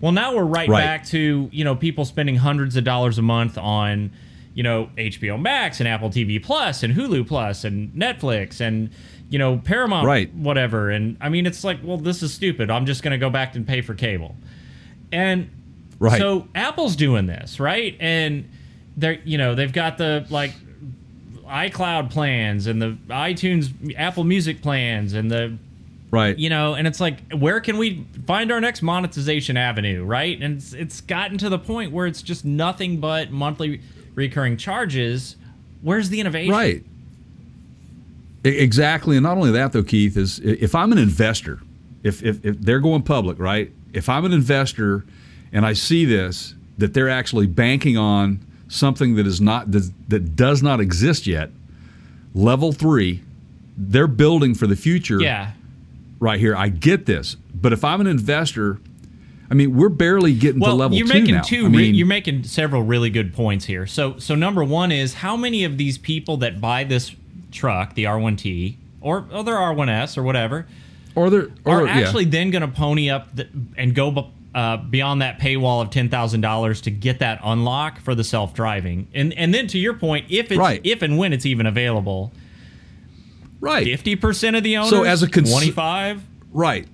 Well, 0.00 0.12
now 0.12 0.34
we're 0.34 0.44
right, 0.44 0.68
Right. 0.68 0.82
back 0.84 1.06
to 1.06 1.48
you 1.52 1.64
know 1.64 1.74
people 1.74 2.04
spending 2.04 2.36
hundreds 2.36 2.76
of 2.76 2.84
dollars 2.84 3.18
a 3.18 3.22
month 3.22 3.56
on 3.58 4.10
you 4.54 4.62
know 4.62 4.90
HBO 4.98 5.38
Max 5.40 5.80
and 5.80 5.88
Apple 5.88 6.10
TV 6.10 6.42
Plus 6.42 6.82
and 6.82 6.94
Hulu 6.94 7.26
Plus 7.26 7.64
and 7.64 7.90
Netflix 7.92 8.60
and 8.60 8.90
you 9.30 9.38
know 9.38 9.58
Paramount 9.58 10.06
Right. 10.06 10.34
whatever. 10.34 10.90
And 10.90 11.16
I 11.20 11.28
mean, 11.28 11.46
it's 11.46 11.64
like, 11.64 11.78
well, 11.82 11.96
this 11.98 12.22
is 12.22 12.32
stupid. 12.34 12.70
I'm 12.70 12.84
just 12.86 13.02
going 13.02 13.12
to 13.12 13.18
go 13.18 13.30
back 13.30 13.54
and 13.56 13.66
pay 13.66 13.80
for 13.80 13.94
cable. 13.94 14.34
And 15.12 15.50
Right. 15.98 16.18
so 16.18 16.48
Apple's 16.54 16.96
doing 16.96 17.26
this, 17.26 17.60
right? 17.60 17.96
And 18.00 18.48
they're 18.96 19.20
you 19.24 19.38
know 19.38 19.54
they've 19.54 19.72
got 19.72 19.98
the 19.98 20.26
like 20.30 20.52
iCloud 21.46 22.10
plans 22.10 22.66
and 22.66 22.80
the 22.80 22.96
iTunes 23.08 23.94
Apple 23.96 24.24
Music 24.24 24.62
plans 24.62 25.14
and 25.14 25.30
the 25.30 25.56
right. 26.10 26.38
you 26.38 26.48
know 26.48 26.74
and 26.74 26.86
it's 26.86 27.00
like 27.00 27.32
where 27.32 27.60
can 27.60 27.76
we 27.76 28.06
find 28.26 28.52
our 28.52 28.60
next 28.60 28.82
monetization 28.82 29.56
avenue 29.56 30.04
right 30.04 30.40
and 30.40 30.58
it's, 30.58 30.72
it's 30.72 31.00
gotten 31.00 31.38
to 31.38 31.48
the 31.48 31.58
point 31.58 31.92
where 31.92 32.06
it's 32.06 32.22
just 32.22 32.44
nothing 32.44 33.00
but 33.00 33.30
monthly 33.30 33.80
recurring 34.14 34.56
charges 34.56 35.36
where's 35.82 36.08
the 36.08 36.20
innovation 36.20 36.52
Right. 36.52 36.84
Exactly. 38.42 39.16
And 39.16 39.24
not 39.24 39.36
only 39.36 39.50
that, 39.52 39.72
though, 39.72 39.82
Keith, 39.82 40.16
is 40.16 40.38
if 40.40 40.74
I'm 40.74 40.92
an 40.92 40.98
investor, 40.98 41.60
if, 42.02 42.22
if, 42.22 42.44
if 42.44 42.58
they're 42.60 42.80
going 42.80 43.02
public, 43.02 43.38
right? 43.38 43.70
If 43.92 44.08
I'm 44.08 44.24
an 44.24 44.32
investor 44.32 45.04
and 45.52 45.66
I 45.66 45.74
see 45.74 46.04
this, 46.04 46.54
that 46.78 46.94
they're 46.94 47.10
actually 47.10 47.46
banking 47.46 47.98
on 47.98 48.40
something 48.70 49.16
that 49.16 49.26
is 49.26 49.40
not 49.40 49.70
that, 49.72 50.36
does 50.36 50.62
not 50.62 50.80
exist 50.80 51.26
yet, 51.26 51.50
level 52.34 52.72
three, 52.72 53.22
they're 53.76 54.06
building 54.06 54.54
for 54.54 54.66
the 54.66 54.76
future 54.76 55.20
yeah 55.20 55.52
right 56.20 56.38
here. 56.38 56.54
I 56.54 56.68
get 56.68 57.06
this. 57.06 57.34
But 57.34 57.72
if 57.72 57.82
I'm 57.82 58.00
an 58.00 58.06
investor, 58.06 58.78
I 59.50 59.54
mean, 59.54 59.76
we're 59.76 59.88
barely 59.88 60.34
getting 60.34 60.60
well 60.60 60.72
to 60.72 60.76
level 60.76 60.96
you're 60.96 61.06
two 61.06 61.14
making 61.14 61.34
now. 61.34 61.42
two 61.42 61.66
I 61.66 61.68
mean, 61.68 61.94
you're 61.94 62.06
making 62.06 62.44
several 62.44 62.82
really 62.82 63.10
good 63.10 63.34
points 63.34 63.64
here 63.64 63.86
so 63.86 64.18
so 64.18 64.34
number 64.36 64.62
one 64.62 64.92
is 64.92 65.14
how 65.14 65.36
many 65.36 65.64
of 65.64 65.76
these 65.76 65.98
people 65.98 66.36
that 66.38 66.60
buy 66.60 66.84
this 66.84 67.14
truck 67.50 67.94
the 67.94 68.04
r1t 68.04 68.76
or 69.00 69.26
other 69.32 69.54
r1s 69.54 70.16
or 70.16 70.22
whatever 70.22 70.66
or 71.16 71.30
they're 71.30 71.48
or, 71.64 71.82
are 71.82 71.86
yeah. 71.86 71.98
actually 71.98 72.26
then 72.26 72.52
going 72.52 72.62
to 72.62 72.68
pony 72.68 73.10
up 73.10 73.34
the, 73.34 73.48
and 73.76 73.94
go 73.94 74.30
uh, 74.54 74.76
beyond 74.78 75.22
that 75.22 75.38
paywall 75.38 75.80
of 75.82 75.90
ten 75.90 76.08
thousand 76.08 76.40
dollars 76.40 76.80
to 76.82 76.90
get 76.90 77.20
that 77.20 77.40
unlock 77.44 78.00
for 78.00 78.14
the 78.14 78.24
self 78.24 78.52
driving, 78.54 79.06
and 79.14 79.32
and 79.34 79.54
then 79.54 79.66
to 79.68 79.78
your 79.78 79.94
point, 79.94 80.26
if 80.28 80.50
it's 80.50 80.58
Right. 80.58 80.80
if 80.84 81.02
and 81.02 81.16
when 81.18 81.32
it's 81.32 81.46
even 81.46 81.66
available, 81.66 82.32
right. 83.60 83.84
fifty 83.84 84.16
percent 84.16 84.56
of 84.56 84.62
the 84.62 84.76
owners, 84.76 84.90
So 84.90 85.04
as 85.04 85.22
a 85.22 85.28
cons- 85.28 85.50
twenty 85.50 85.70
five, 85.70 86.22
Right, 86.52 86.88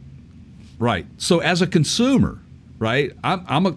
right. 0.78 1.06
So 1.16 1.38
as 1.38 1.62
a 1.62 1.66
consumer, 1.66 2.38
right, 2.78 3.12
I'm, 3.24 3.44
I'm 3.48 3.66
a 3.66 3.76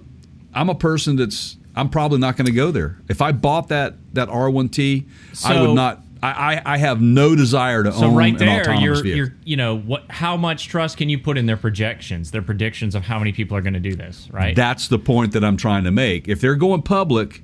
I'm 0.54 0.70
a 0.70 0.76
person 0.76 1.16
that's 1.16 1.56
I'm 1.76 1.90
probably 1.90 2.20
not 2.20 2.36
going 2.36 2.48
to 2.48 2.52
go 2.52 2.72
there. 2.72 2.98
If 3.08 3.22
I 3.22 3.32
bought 3.32 3.70
that 3.70 3.96
that 4.14 4.28
R1T, 4.28 5.06
I 5.06 5.34
So- 5.34 5.68
would 5.68 5.76
not. 5.76 6.02
I, 6.22 6.56
I 6.58 6.62
I 6.74 6.78
have 6.78 7.02
no 7.02 7.36
desire 7.36 7.84
to 7.84 7.92
so 7.92 8.06
own 8.06 8.16
right 8.16 8.34
an 8.34 8.40
there, 8.40 8.62
autonomous 8.62 9.04
you're 9.04 9.16
you're 9.16 9.36
you 9.46 9.56
know 9.58 9.78
what? 9.78 10.04
How 10.10 10.36
much 10.36 10.68
trust 10.68 10.98
can 10.98 11.08
you 11.10 11.18
put 11.18 11.38
in 11.38 11.46
their 11.46 11.58
projections, 11.58 12.32
their 12.32 12.42
predictions 12.42 12.96
of 12.96 13.04
how 13.04 13.20
many 13.20 13.32
people 13.32 13.56
are 13.56 13.62
going 13.62 13.74
to 13.74 13.80
do 13.80 13.96
this, 13.96 14.28
right? 14.32 14.56
That's 14.56 14.88
the 14.90 15.00
point 15.00 15.32
that 15.34 15.44
I'm 15.44 15.56
trying 15.58 15.86
to 15.86 15.92
make. 15.92 16.28
If 16.28 16.42
they're 16.42 16.56
going 16.56 16.82
public, 16.82 17.42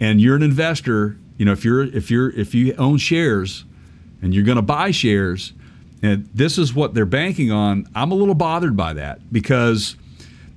and 0.00 0.20
you're 0.20 0.34
an 0.36 0.42
investor, 0.42 1.16
you 1.38 1.44
know, 1.44 1.52
if 1.52 1.64
you're 1.64 1.82
if 1.84 2.10
you're 2.10 2.30
if 2.30 2.54
you 2.54 2.74
own 2.74 2.98
shares, 2.98 3.64
and 4.22 4.34
you're 4.34 4.44
going 4.44 4.56
to 4.56 4.62
buy 4.62 4.90
shares, 4.90 5.52
and 6.02 6.28
this 6.34 6.58
is 6.58 6.74
what 6.74 6.94
they're 6.94 7.06
banking 7.06 7.52
on, 7.52 7.86
I'm 7.94 8.10
a 8.10 8.14
little 8.16 8.34
bothered 8.34 8.76
by 8.76 8.94
that 8.94 9.32
because 9.32 9.94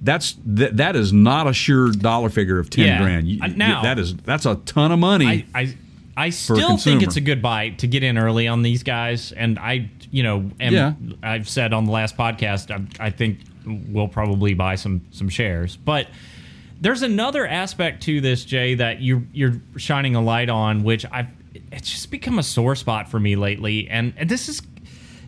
that's 0.01 0.35
that 0.45 0.77
that 0.77 0.95
is 0.95 1.13
not 1.13 1.47
a 1.47 1.53
sure 1.53 1.91
dollar 1.91 2.29
figure 2.29 2.57
of 2.59 2.69
ten 2.69 2.85
Yeah. 2.87 2.99
grand. 3.01 3.27
You- 3.27 3.41
Uh, 3.41 3.45
you- 3.47 3.55
now- 3.57 3.83
that 3.83 3.99
is 3.99 4.15
that's 4.17 4.45
a 4.45 4.55
ton 4.65 4.91
of 4.91 4.99
money. 4.99 5.45
I, 5.53 5.61
I 5.61 5.73
I 6.15 6.29
still 6.29 6.77
think 6.77 7.01
it's 7.03 7.15
a 7.15 7.21
good 7.21 7.41
buy 7.41 7.69
to 7.69 7.87
get 7.87 8.03
in 8.03 8.17
early 8.17 8.47
on 8.47 8.61
these 8.61 8.83
guys, 8.83 9.31
and 9.31 9.57
I, 9.57 9.89
you 10.11 10.23
know, 10.23 10.49
am, 10.59 10.73
Yeah. 10.73 10.93
I've 11.23 11.49
said 11.49 11.73
on 11.73 11.85
the 11.85 11.91
last 11.91 12.15
podcast, 12.17 12.71
I, 12.71 13.07
I 13.07 13.09
think 13.09 13.39
we'll 13.65 14.07
probably 14.07 14.53
buy 14.53 14.75
some 14.75 15.01
some 15.11 15.29
shares, 15.29 15.75
but 15.77 16.07
there's 16.81 17.01
another 17.01 17.47
aspect 17.47 18.03
to 18.03 18.21
this, 18.21 18.45
Jay, 18.45 18.75
that 18.75 19.01
you 19.01 19.27
you're 19.33 19.61
shining 19.77 20.15
a 20.15 20.21
light 20.21 20.49
on, 20.49 20.83
which 20.83 21.05
I've 21.11 21.27
it's 21.71 21.89
just 21.89 22.11
become 22.11 22.39
a 22.39 22.43
sore 22.43 22.75
spot 22.75 23.09
for 23.09 23.19
me 23.19 23.35
lately, 23.35 23.89
and, 23.89 24.13
and 24.17 24.29
this 24.29 24.49
is 24.49 24.61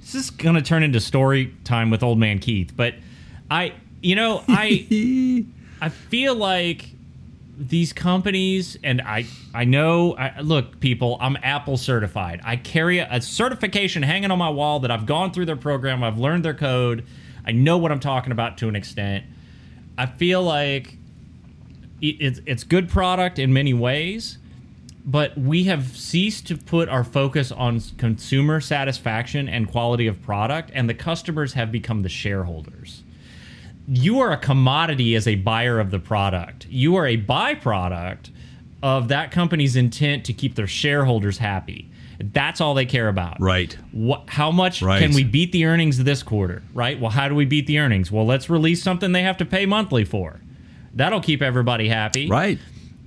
this 0.02 0.16
is 0.16 0.30
gonna 0.30 0.62
turn 0.62 0.84
into 0.84 1.00
story 1.00 1.54
time 1.64 1.90
with 1.90 2.04
old 2.04 2.20
man 2.20 2.40
Keith, 2.40 2.74
but 2.76 2.94
I, 3.50 3.74
you 4.02 4.16
know, 4.16 4.44
I. 4.48 5.46
I 5.82 5.90
feel 5.90 6.36
like 6.36 6.95
these 7.58 7.94
companies 7.94 8.78
and 8.84 9.02
I 9.02 9.26
I 9.54 9.64
know 9.64 10.16
I, 10.16 10.42
look 10.42 10.80
people 10.80 11.18
I'm 11.20 11.38
Apple 11.42 11.78
certified. 11.78 12.42
I 12.44 12.58
carry 12.58 13.00
a, 13.00 13.08
a 13.10 13.22
certification 13.22 14.04
hanging 14.04 14.32
on 14.32 14.38
my 14.38 14.50
wall 14.50 14.80
that 14.82 14.92
I've 14.92 15.06
gone 15.06 15.32
through 15.32 15.46
their 15.46 15.56
program, 15.56 16.04
I've 16.04 16.18
learned 16.18 16.44
their 16.44 16.54
code. 16.54 17.06
I 17.46 17.52
know 17.52 17.78
what 17.78 17.92
I'm 17.92 18.00
talking 18.00 18.32
about 18.32 18.58
to 18.60 18.68
an 18.68 18.76
extent. 18.76 19.26
I 19.98 20.06
feel 20.06 20.44
like 20.44 20.98
it, 22.02 22.18
it's 22.20 22.42
it's 22.46 22.64
good 22.64 22.90
product 22.90 23.40
in 23.40 23.54
many 23.54 23.74
ways, 23.74 24.38
but 25.06 25.38
we 25.38 25.66
have 25.66 25.96
ceased 25.96 26.48
to 26.48 26.58
put 26.58 26.90
our 26.90 27.04
focus 27.04 27.52
on 27.52 27.80
consumer 27.98 28.60
satisfaction 28.60 29.48
and 29.48 29.72
quality 29.72 30.08
of 30.08 30.22
product 30.22 30.72
and 30.74 30.90
the 30.90 30.94
customers 30.94 31.54
have 31.54 31.72
become 31.72 32.02
the 32.02 32.10
shareholders 32.10 33.04
you 33.88 34.20
are 34.20 34.32
a 34.32 34.38
commodity 34.38 35.16
as 35.16 35.28
a 35.28 35.36
buyer 35.36 35.80
of 35.80 35.92
the 35.92 36.00
product. 36.00 36.66
You 36.70 36.96
are 36.96 37.06
a 37.08 37.18
byproduct 37.18 38.30
of 38.82 39.08
that 39.10 39.32
company's 39.32 39.76
intent 39.76 40.26
to 40.26 40.34
keep 40.34 40.56
their 40.56 40.68
shareholders 40.68 41.38
happy. 41.38 41.90
That's 42.20 42.62
all 42.62 42.74
they 42.74 42.86
care 42.86 43.10
about. 43.10 43.42
right. 43.42 43.78
What, 43.92 44.24
how 44.30 44.50
much 44.52 44.82
Right. 44.82 45.02
can 45.02 45.14
we 45.14 45.24
beat 45.24 45.52
the 45.52 45.66
earnings 45.66 46.04
this 46.04 46.24
quarter? 46.24 46.64
Right. 46.74 47.00
Well, 47.00 47.12
how 47.12 47.28
do 47.28 47.36
we 47.36 47.46
beat 47.46 47.68
the 47.68 47.80
earnings? 47.80 48.12
Well, 48.12 48.26
let's 48.26 48.50
release 48.50 48.82
something 48.82 49.12
they 49.12 49.24
have 49.24 49.38
to 49.38 49.46
pay 49.46 49.66
monthly 49.66 50.06
for. 50.06 50.40
That'll 50.94 51.20
keep 51.22 51.42
everybody 51.42 51.90
happy. 51.90 52.30
Right. 52.30 52.58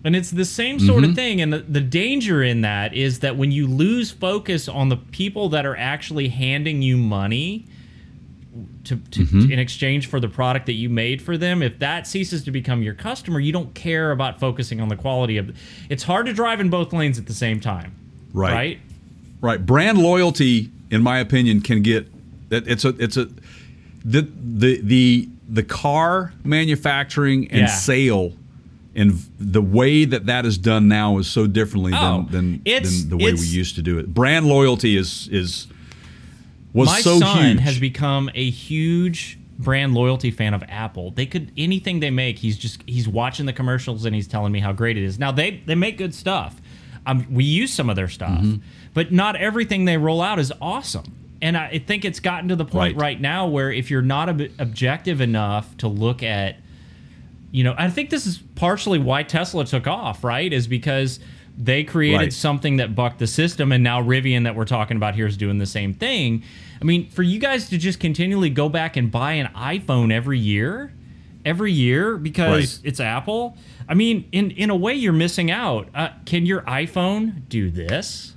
And 0.05 0.15
it's 0.15 0.31
the 0.31 0.45
same 0.45 0.79
sort 0.79 1.01
Mm-hmm. 1.03 1.11
of 1.11 1.17
thing. 1.17 1.41
And 1.41 1.53
the, 1.53 1.59
the 1.61 1.81
danger 1.81 2.43
in 2.43 2.61
that 2.61 2.93
is 2.95 3.21
that 3.21 3.37
when 3.37 3.51
you 3.51 3.67
lose 3.67 4.11
focus 4.11 4.69
on 4.69 4.91
the 4.91 4.97
people 4.97 5.49
that 5.51 5.65
are 5.65 5.77
actually 5.77 6.29
handing 6.29 6.83
you 6.83 6.97
money 6.99 7.67
to, 8.85 8.97
to, 8.97 9.21
Mm-hmm. 9.25 9.53
in 9.53 9.59
exchange 9.59 10.07
for 10.09 10.21
the 10.21 10.29
product 10.29 10.67
that 10.67 10.73
you 10.75 10.89
made 10.89 11.21
for 11.23 11.37
them, 11.37 11.63
if 11.63 11.79
that 11.79 12.07
ceases 12.07 12.45
to 12.45 12.51
become 12.51 12.83
your 12.83 12.95
customer, 12.95 13.41
you 13.41 13.53
don't 13.53 13.75
care 13.75 14.11
about 14.13 14.39
focusing 14.41 14.81
on 14.81 14.89
the 14.89 14.97
quality 14.97 15.37
of 15.39 15.57
It's 15.89 16.03
hard 16.03 16.27
to 16.27 16.33
drive 16.33 16.61
in 16.61 16.71
both 16.71 16.93
lanes 16.93 17.19
at 17.19 17.27
the 17.27 17.35
same 17.35 17.61
time. 17.61 17.95
Right. 18.33 18.53
Right. 18.53 18.79
Right. 19.41 19.65
Brand 19.67 19.99
loyalty, 19.99 20.71
in 20.91 21.03
my 21.03 21.19
opinion, 21.19 21.61
can 21.61 21.83
get 21.83 22.07
that 22.51 22.67
it's 22.67 22.85
a 22.85 22.89
it's 22.99 23.17
a 23.17 23.27
the 24.05 24.23
the 24.23 24.81
the 24.83 25.29
the 25.49 25.63
car 25.63 26.33
manufacturing 26.45 27.49
and 27.51 27.61
Yeah. 27.63 27.67
sale 27.67 28.33
and 28.95 29.13
the 29.39 29.63
way 29.63 30.05
that 30.05 30.27
that 30.27 30.45
is 30.45 30.59
done 30.59 30.89
now 30.89 31.19
is 31.19 31.27
so 31.29 31.47
differently 31.47 31.93
Oh, 31.95 32.27
than 32.31 32.61
than, 32.65 32.83
than 32.83 33.09
the 33.11 33.17
way 33.17 33.33
we 33.33 33.47
used 33.47 33.77
to 33.77 33.83
do 33.83 33.99
it. 33.99 34.13
Brand 34.13 34.47
loyalty 34.47 34.97
is 34.97 35.29
is 35.31 35.69
was 36.79 36.89
My 36.89 37.01
so 37.01 37.19
son 37.19 37.45
huge. 37.57 37.61
has 37.61 37.79
become 37.79 38.31
a 38.35 38.51
huge 38.51 39.39
brand 39.59 39.93
loyalty 39.95 40.31
fan 40.31 40.55
of 40.55 40.63
Apple. 40.69 41.11
They 41.11 41.27
could 41.27 41.51
anything 41.57 42.01
they 42.01 42.11
make, 42.11 42.39
he's 42.39 42.57
just 42.57 42.83
he's 42.87 43.09
watching 43.09 43.47
the 43.47 43.53
commercials 43.53 44.05
and 44.05 44.15
he's 44.15 44.29
telling 44.29 44.53
me 44.53 44.61
how 44.61 44.73
great 44.73 44.97
it 44.97 45.03
is. 45.05 45.19
Now 45.19 45.33
they 45.33 45.63
they 45.67 45.75
make 45.75 45.99
good 45.99 46.15
stuff. 46.15 46.61
Um, 47.07 47.27
we 47.31 47.45
use 47.45 47.73
some 47.73 47.89
of 47.91 47.97
their 47.97 48.09
stuff, 48.09 48.41
Mm-hmm. 48.41 48.57
but 48.95 49.13
not 49.13 49.35
everything 49.37 49.85
they 49.85 49.97
roll 49.97 50.21
out 50.21 50.39
is 50.39 50.53
awesome. 50.61 51.15
And 51.41 51.57
I 51.57 51.79
think 51.79 52.05
it's 52.05 52.21
gotten 52.21 52.49
to 52.49 52.57
the 52.57 52.65
point 52.65 52.97
Right. 52.97 53.03
right, 53.03 53.21
now 53.21 53.47
where 53.47 53.71
if 53.73 53.91
you're 53.91 54.03
not 54.03 54.29
ob- 54.29 54.51
objective 54.59 55.21
enough 55.21 55.77
to 55.79 55.89
look 55.89 56.23
at 56.23 56.57
you 57.51 57.65
know, 57.65 57.75
I 57.79 57.89
think 57.89 58.11
this 58.11 58.27
is 58.27 58.39
partially 58.57 58.99
why 58.99 59.23
Tesla 59.23 59.65
took 59.65 59.87
off, 59.87 60.23
right? 60.23 60.53
Is 60.53 60.67
because 60.67 61.19
they 61.61 61.83
created 61.85 62.17
Right. 62.19 62.33
something 62.33 62.77
that 62.77 62.95
bucked 62.95 63.19
the 63.19 63.27
system, 63.27 63.73
and 63.73 63.83
now 63.83 64.01
Rivian, 64.03 64.45
that 64.45 64.55
we're 64.55 64.65
talking 64.65 64.97
about 64.97 65.15
here, 65.17 65.27
is 65.27 65.37
doing 65.37 65.59
the 65.59 65.67
same 65.67 65.93
thing. 65.93 66.43
I 66.81 66.85
mean, 66.85 67.09
for 67.11 67.25
you 67.25 67.41
guys 67.41 67.69
to 67.71 67.79
just 67.79 67.99
continually 67.99 68.49
go 68.51 68.69
back 68.69 68.97
and 68.97 69.11
buy 69.11 69.33
an 69.33 69.49
iPhone 69.57 70.13
every 70.13 70.39
year, 70.39 70.93
every 71.45 71.73
year 71.73 72.17
because 72.17 72.79
Right. 72.79 72.89
it's 72.89 73.01
Apple. 73.01 73.57
I 73.89 73.95
mean, 73.95 74.25
in 74.33 74.51
in 74.53 74.71
a 74.71 74.77
way, 74.77 74.95
you're 74.95 75.13
missing 75.13 75.51
out. 75.51 75.89
Uh, 75.95 76.09
can 76.27 76.47
your 76.47 76.61
iPhone 76.63 77.43
do 77.49 77.71
this? 77.71 78.35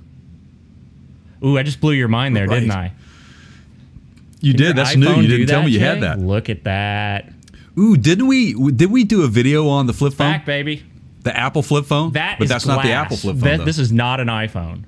Ooh, 1.44 1.58
I 1.58 1.62
just 1.62 1.80
blew 1.80 1.92
your 1.92 2.08
mind 2.08 2.34
there, 2.36 2.46
didn't 2.46 2.70
I? 2.70 2.92
you 4.40 4.52
Can 4.54 4.62
did. 4.62 4.76
That's 4.76 4.96
new. 4.96 5.14
You 5.20 5.28
didn't 5.28 5.46
tell 5.46 5.60
that, 5.60 5.66
me 5.66 5.72
you 5.72 5.78
Jay? 5.78 5.84
had 5.84 6.00
that. 6.02 6.18
Look 6.18 6.48
at 6.50 6.64
that. 6.64 7.32
Ooh, 7.78 7.96
didn't 7.96 8.26
we? 8.26 8.54
Did 8.72 8.90
we 8.90 9.04
do 9.04 9.22
a 9.22 9.28
video 9.28 9.68
on 9.68 9.86
the 9.86 9.92
flip 9.92 10.12
phone? 10.14 10.32
Fact, 10.32 10.46
baby. 10.46 10.82
The 11.22 11.36
Apple 11.36 11.62
flip 11.62 11.84
phone? 11.86 12.12
That 12.12 12.38
but 12.38 12.48
that's 12.48 12.66
not 12.66 12.82
the. 12.82 12.92
Apple 12.92 13.16
flip 13.16 13.36
phone. 13.36 13.58
That- 13.58 13.64
this 13.64 13.78
is 13.78 13.92
not 13.92 14.20
an 14.20 14.28
iPhone. 14.28 14.84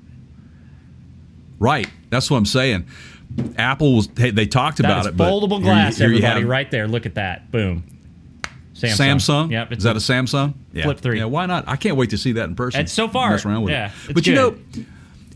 right. 1.59 1.87
That's 2.09 2.29
what 2.29 2.37
I'm 2.37 2.45
saying. 2.45 2.85
Apple 3.57 3.95
was. 3.95 4.09
Hey, 4.15 4.31
they 4.31 4.45
talked 4.45 4.77
That 4.77 4.85
about 4.85 5.05
it. 5.05 5.17
foldable 5.17 5.49
here 5.49 5.59
you- 5.59 5.63
glass, 5.63 5.97
here 5.97 6.09
you 6.09 6.15
everybody. 6.17 6.41
have 6.41 6.49
right 6.49 6.71
there. 6.71 6.87
Look 6.87 7.05
at 7.05 7.15
that. 7.15 7.51
Boom. 7.51 7.83
Samsung. 8.73 9.15
Samsung. 9.15 9.51
Yep. 9.51 9.71
Is 9.71 9.83
that 9.83 9.95
a 9.95 9.99
Samsung? 9.99 10.53
Yeah. 10.73 10.83
Flip 10.83 10.99
three. 10.99 11.19
Yeah. 11.19 11.25
Why 11.25 11.45
not? 11.45 11.63
I 11.67 11.77
can't 11.77 11.95
wait 11.95 12.09
to 12.09 12.17
see 12.17 12.33
that 12.33 12.49
in 12.49 12.55
person. 12.55 12.81
It's 12.81 12.91
so 12.91 13.07
far, 13.07 13.31
Mess 13.31 13.45
around 13.45 13.63
with 13.63 13.71
yeah, 13.71 13.91
it. 14.09 14.13
But 14.13 14.27
you 14.27 14.35
know, 14.35 14.57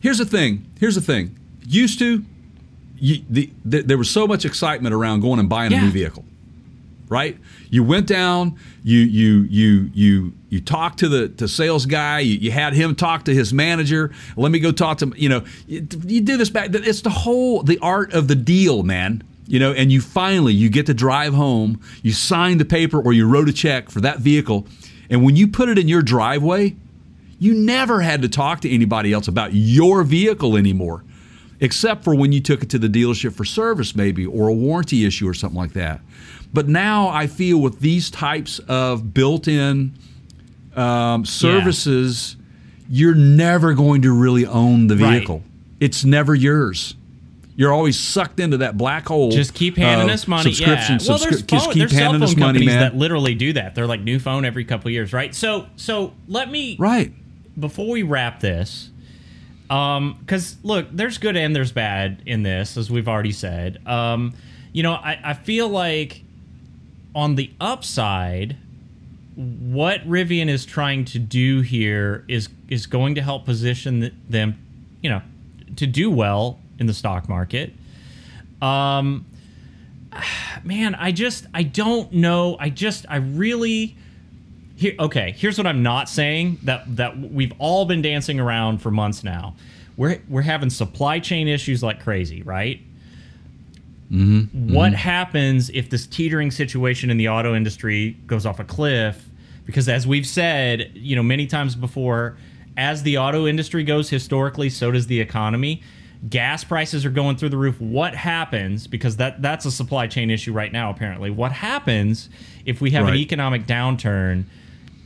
here's 0.01 0.17
the 0.17 0.25
thing. 0.25 0.65
Here's 0.79 0.95
the 0.95 1.01
thing. 1.01 1.37
Used 1.65 1.99
to, 1.99 2.25
you, 2.97 3.23
the, 3.29 3.49
the, 3.63 3.81
there 3.81 3.97
was 3.97 4.09
so 4.09 4.27
much 4.27 4.43
excitement 4.43 4.93
around 4.93 5.21
going 5.21 5.39
and 5.39 5.47
buying 5.47 5.71
a 5.71 5.79
new 5.79 5.89
vehicle. 5.89 6.25
Right? 7.09 7.37
You 7.71 7.83
went 7.83 8.05
down. 8.05 8.57
You 8.83 8.99
you 8.99 9.47
you 9.49 9.89
you 9.93 10.33
you 10.49 10.61
talked 10.61 10.99
to 10.99 11.09
the 11.09 11.29
to 11.29 11.47
sales 11.47 11.85
guy. 11.87 12.19
You, 12.19 12.35
you 12.35 12.51
had 12.51 12.73
him 12.73 12.95
talk 12.95 13.25
to 13.25 13.33
his 13.33 13.51
manager. 13.51 14.11
Let 14.37 14.51
me 14.51 14.59
go 14.59 14.71
talk 14.71 14.99
to. 14.99 15.11
You 15.15 15.29
know, 15.29 15.43
you, 15.67 15.87
you 16.05 16.21
do 16.21 16.37
this 16.37 16.51
back. 16.51 16.69
It's 16.73 17.01
the 17.01 17.09
whole 17.09 17.63
the 17.63 17.79
art 17.79 18.13
of 18.13 18.27
the 18.27 18.35
deal, 18.35 18.83
man. 18.83 19.23
You 19.47 19.59
know, 19.59 19.71
and 19.71 19.91
you 19.91 19.99
finally 20.01 20.53
you 20.53 20.69
get 20.69 20.85
to 20.85 20.93
drive 20.93 21.33
home. 21.33 21.81
You 22.03 22.11
signed 22.11 22.59
the 22.59 22.65
paper 22.65 23.01
or 23.01 23.11
you 23.11 23.27
wrote 23.27 23.49
a 23.49 23.53
check 23.53 23.89
for 23.89 24.01
that 24.01 24.19
vehicle, 24.19 24.67
and 25.09 25.23
when 25.23 25.35
you 25.35 25.47
put 25.47 25.67
it 25.69 25.79
in 25.79 25.87
your 25.87 26.03
driveway, 26.03 26.75
you 27.39 27.55
never 27.55 28.01
had 28.01 28.21
to 28.21 28.29
talk 28.29 28.61
to 28.61 28.69
anybody 28.69 29.13
else 29.13 29.27
about 29.27 29.53
your 29.53 30.03
vehicle 30.03 30.55
anymore, 30.55 31.03
except 31.59 32.03
for 32.03 32.15
when 32.15 32.31
you 32.31 32.39
took 32.39 32.63
it 32.63 32.69
to 32.69 32.79
the 32.79 32.87
dealership 32.87 33.33
for 33.33 33.45
service, 33.45 33.95
maybe, 33.95 34.25
or 34.25 34.47
a 34.47 34.53
warranty 34.53 35.05
issue 35.05 35.27
or 35.27 35.33
something 35.33 35.59
like 35.59 35.73
that. 35.73 36.01
But 36.53 36.67
now 36.67 37.09
I 37.09 37.27
feel 37.27 37.59
with 37.59 37.79
these 37.79 38.09
types 38.09 38.59
of 38.67 39.13
built 39.13 39.47
in 39.47 39.93
um, 40.75 41.25
services, 41.25 42.37
you're 42.89 43.15
never 43.15 43.73
going 43.73 44.01
to 44.01 44.11
really 44.11 44.45
own 44.45 44.87
the 44.87 44.95
vehicle. 44.95 45.37
Right. 45.37 45.45
It's 45.79 46.03
never 46.03 46.33
yours. 46.33 46.95
You're 47.55 47.73
always 47.73 47.99
sucked 47.99 48.39
into 48.39 48.57
that 48.57 48.77
black 48.77 49.05
hole. 49.05 49.31
Just 49.31 49.53
keep 49.53 49.75
handing 49.75 50.09
us 50.09 50.29
money. 50.29 50.53
Subscription, 50.53 50.97
yeah. 51.01 51.07
Well, 51.09 51.17
there's, 51.17 51.43
subscri- 51.43 51.47
just 51.47 51.71
keep 51.71 51.79
there's 51.79 51.91
cell 51.91 52.11
phone 52.11 52.19
money, 52.21 52.35
companies 52.35 52.67
man. 52.67 52.79
that 52.79 52.95
literally 52.95 53.35
do 53.35 53.51
that. 53.53 53.75
They're 53.75 53.85
like 53.85 53.99
new 53.99 54.17
phone 54.17 54.45
every 54.45 54.63
couple 54.63 54.87
of 54.87 54.93
years, 54.93 55.11
right? 55.11 55.35
So, 55.35 55.67
so 55.75 56.13
let 56.29 56.49
me 56.49 56.77
right. 56.79 57.11
before 57.59 57.89
we 57.89 58.03
wrap 58.03 58.39
this, 58.39 58.91
um, 59.69 60.17
because 60.19 60.57
look, 60.63 60.87
there's 60.91 61.17
good 61.17 61.37
and 61.37 61.55
there's 61.55 61.71
bad 61.71 62.23
in 62.25 62.43
this, 62.43 62.77
as 62.77 62.89
we've 62.89 63.07
already 63.07 63.31
said. 63.31 63.85
Um, 63.87 64.33
you 64.73 64.83
know, 64.83 64.93
I, 64.93 65.19
I 65.23 65.33
feel 65.33 65.69
like 65.69 66.23
on 67.13 67.35
the 67.35 67.51
upside, 67.59 68.57
what 69.35 70.07
Rivian 70.07 70.49
is 70.49 70.65
trying 70.65 71.05
to 71.05 71.19
do 71.19 71.61
here 71.61 72.25
is 72.27 72.49
is 72.67 72.85
going 72.85 73.15
to 73.15 73.21
help 73.21 73.45
position 73.45 74.15
them, 74.27 74.57
you 75.01 75.09
know, 75.09 75.21
to 75.75 75.87
do 75.87 76.11
well 76.11 76.59
in 76.79 76.87
the 76.87 76.93
stock 76.93 77.29
market. 77.29 77.73
Um, 78.61 79.25
man, 80.63 80.95
I 80.95 81.11
just 81.11 81.45
I 81.53 81.63
don't 81.63 82.11
know. 82.13 82.57
I 82.59 82.69
just 82.69 83.05
I 83.07 83.17
really 83.17 83.95
here 84.79 84.93
okay 84.97 85.35
here's 85.37 85.57
what 85.57 85.67
i'm 85.67 85.83
not 85.83 86.07
saying 86.07 86.57
that 86.63 86.83
that 86.95 87.19
we've 87.19 87.51
all 87.59 87.85
been 87.85 88.01
dancing 88.01 88.39
around 88.39 88.77
for 88.77 88.89
months 88.89 89.25
now. 89.25 89.53
We're 89.97 90.21
we're 90.29 90.41
having 90.41 90.69
supply 90.69 91.19
chain 91.19 91.49
issues 91.49 91.83
like 91.83 92.01
crazy 92.01 92.41
right? 92.43 92.81
Mm-hmm. 94.09 94.73
what 94.73 94.93
happens 94.93 95.69
if 95.69 95.91
this 95.91 96.07
teetering 96.07 96.49
situation 96.49 97.11
in 97.11 97.17
the 97.17 97.29
auto 97.29 97.53
industry 97.53 98.17
goes 98.25 98.45
off 98.45 98.59
a 98.59 98.63
cliff? 98.63 99.23
Because 99.65 99.89
as 99.89 100.07
we've 100.07 100.25
said 100.25 100.91
you 100.95 101.13
know 101.15 101.23
many 101.23 101.45
times 101.45 101.75
before 101.75 102.37
as 102.77 103.03
the 103.03 103.17
auto 103.17 103.45
industry 103.47 103.83
goes 103.83 104.09
historically 104.09 104.69
so 104.69 104.91
does 104.91 105.07
the 105.07 105.19
economy. 105.19 105.83
Gas 106.29 106.63
prices 106.63 107.05
are 107.05 107.09
going 107.09 107.35
through 107.35 107.49
the 107.49 107.57
roof. 107.57 107.79
What 107.81 108.15
happens 108.15 108.87
because 108.87 109.17
that 109.17 109.41
that's 109.41 109.65
a 109.65 109.71
supply 109.71 110.07
chain 110.07 110.29
issue 110.29 110.53
right 110.53 110.71
now 110.71 110.89
apparently. 110.89 111.31
What 111.31 111.51
happens 111.51 112.29
if 112.65 112.79
we 112.79 112.91
have 112.91 113.09
an 113.09 113.15
economic 113.15 113.67
downturn 113.67 114.45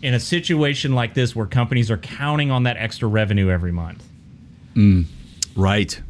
in 0.04 0.14
a 0.14 0.20
situation 0.20 0.93
like 0.93 1.14
this 1.16 1.36
where 1.36 1.45
companies 1.47 1.89
are 1.89 1.97
counting 1.97 2.51
on 2.51 2.64
that 2.64 2.78
extra 2.78 3.08
revenue 3.08 3.49
every 3.49 3.72
month 3.72 4.04
Right, 5.56 6.01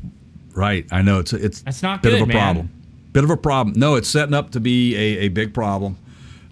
right. 0.56 0.86
I 0.92 1.02
know 1.02 1.20
it's 1.20 1.34
it's 1.34 1.62
That's 1.62 1.84
not 1.84 2.02
bit 2.02 2.12
good, 2.12 2.22
of 2.22 2.30
a 2.30 2.34
man. 2.34 2.36
problem. 2.56 2.70
Bit 3.12 3.24
of 3.26 3.30
a 3.30 3.38
problem. 3.38 3.78
No, 3.78 3.96
it's 3.96 4.08
setting 4.10 4.34
up 4.34 4.52
to 4.52 4.60
be 4.60 4.96
a, 4.96 5.26
a 5.26 5.28
big 5.28 5.54
problem. 5.54 5.98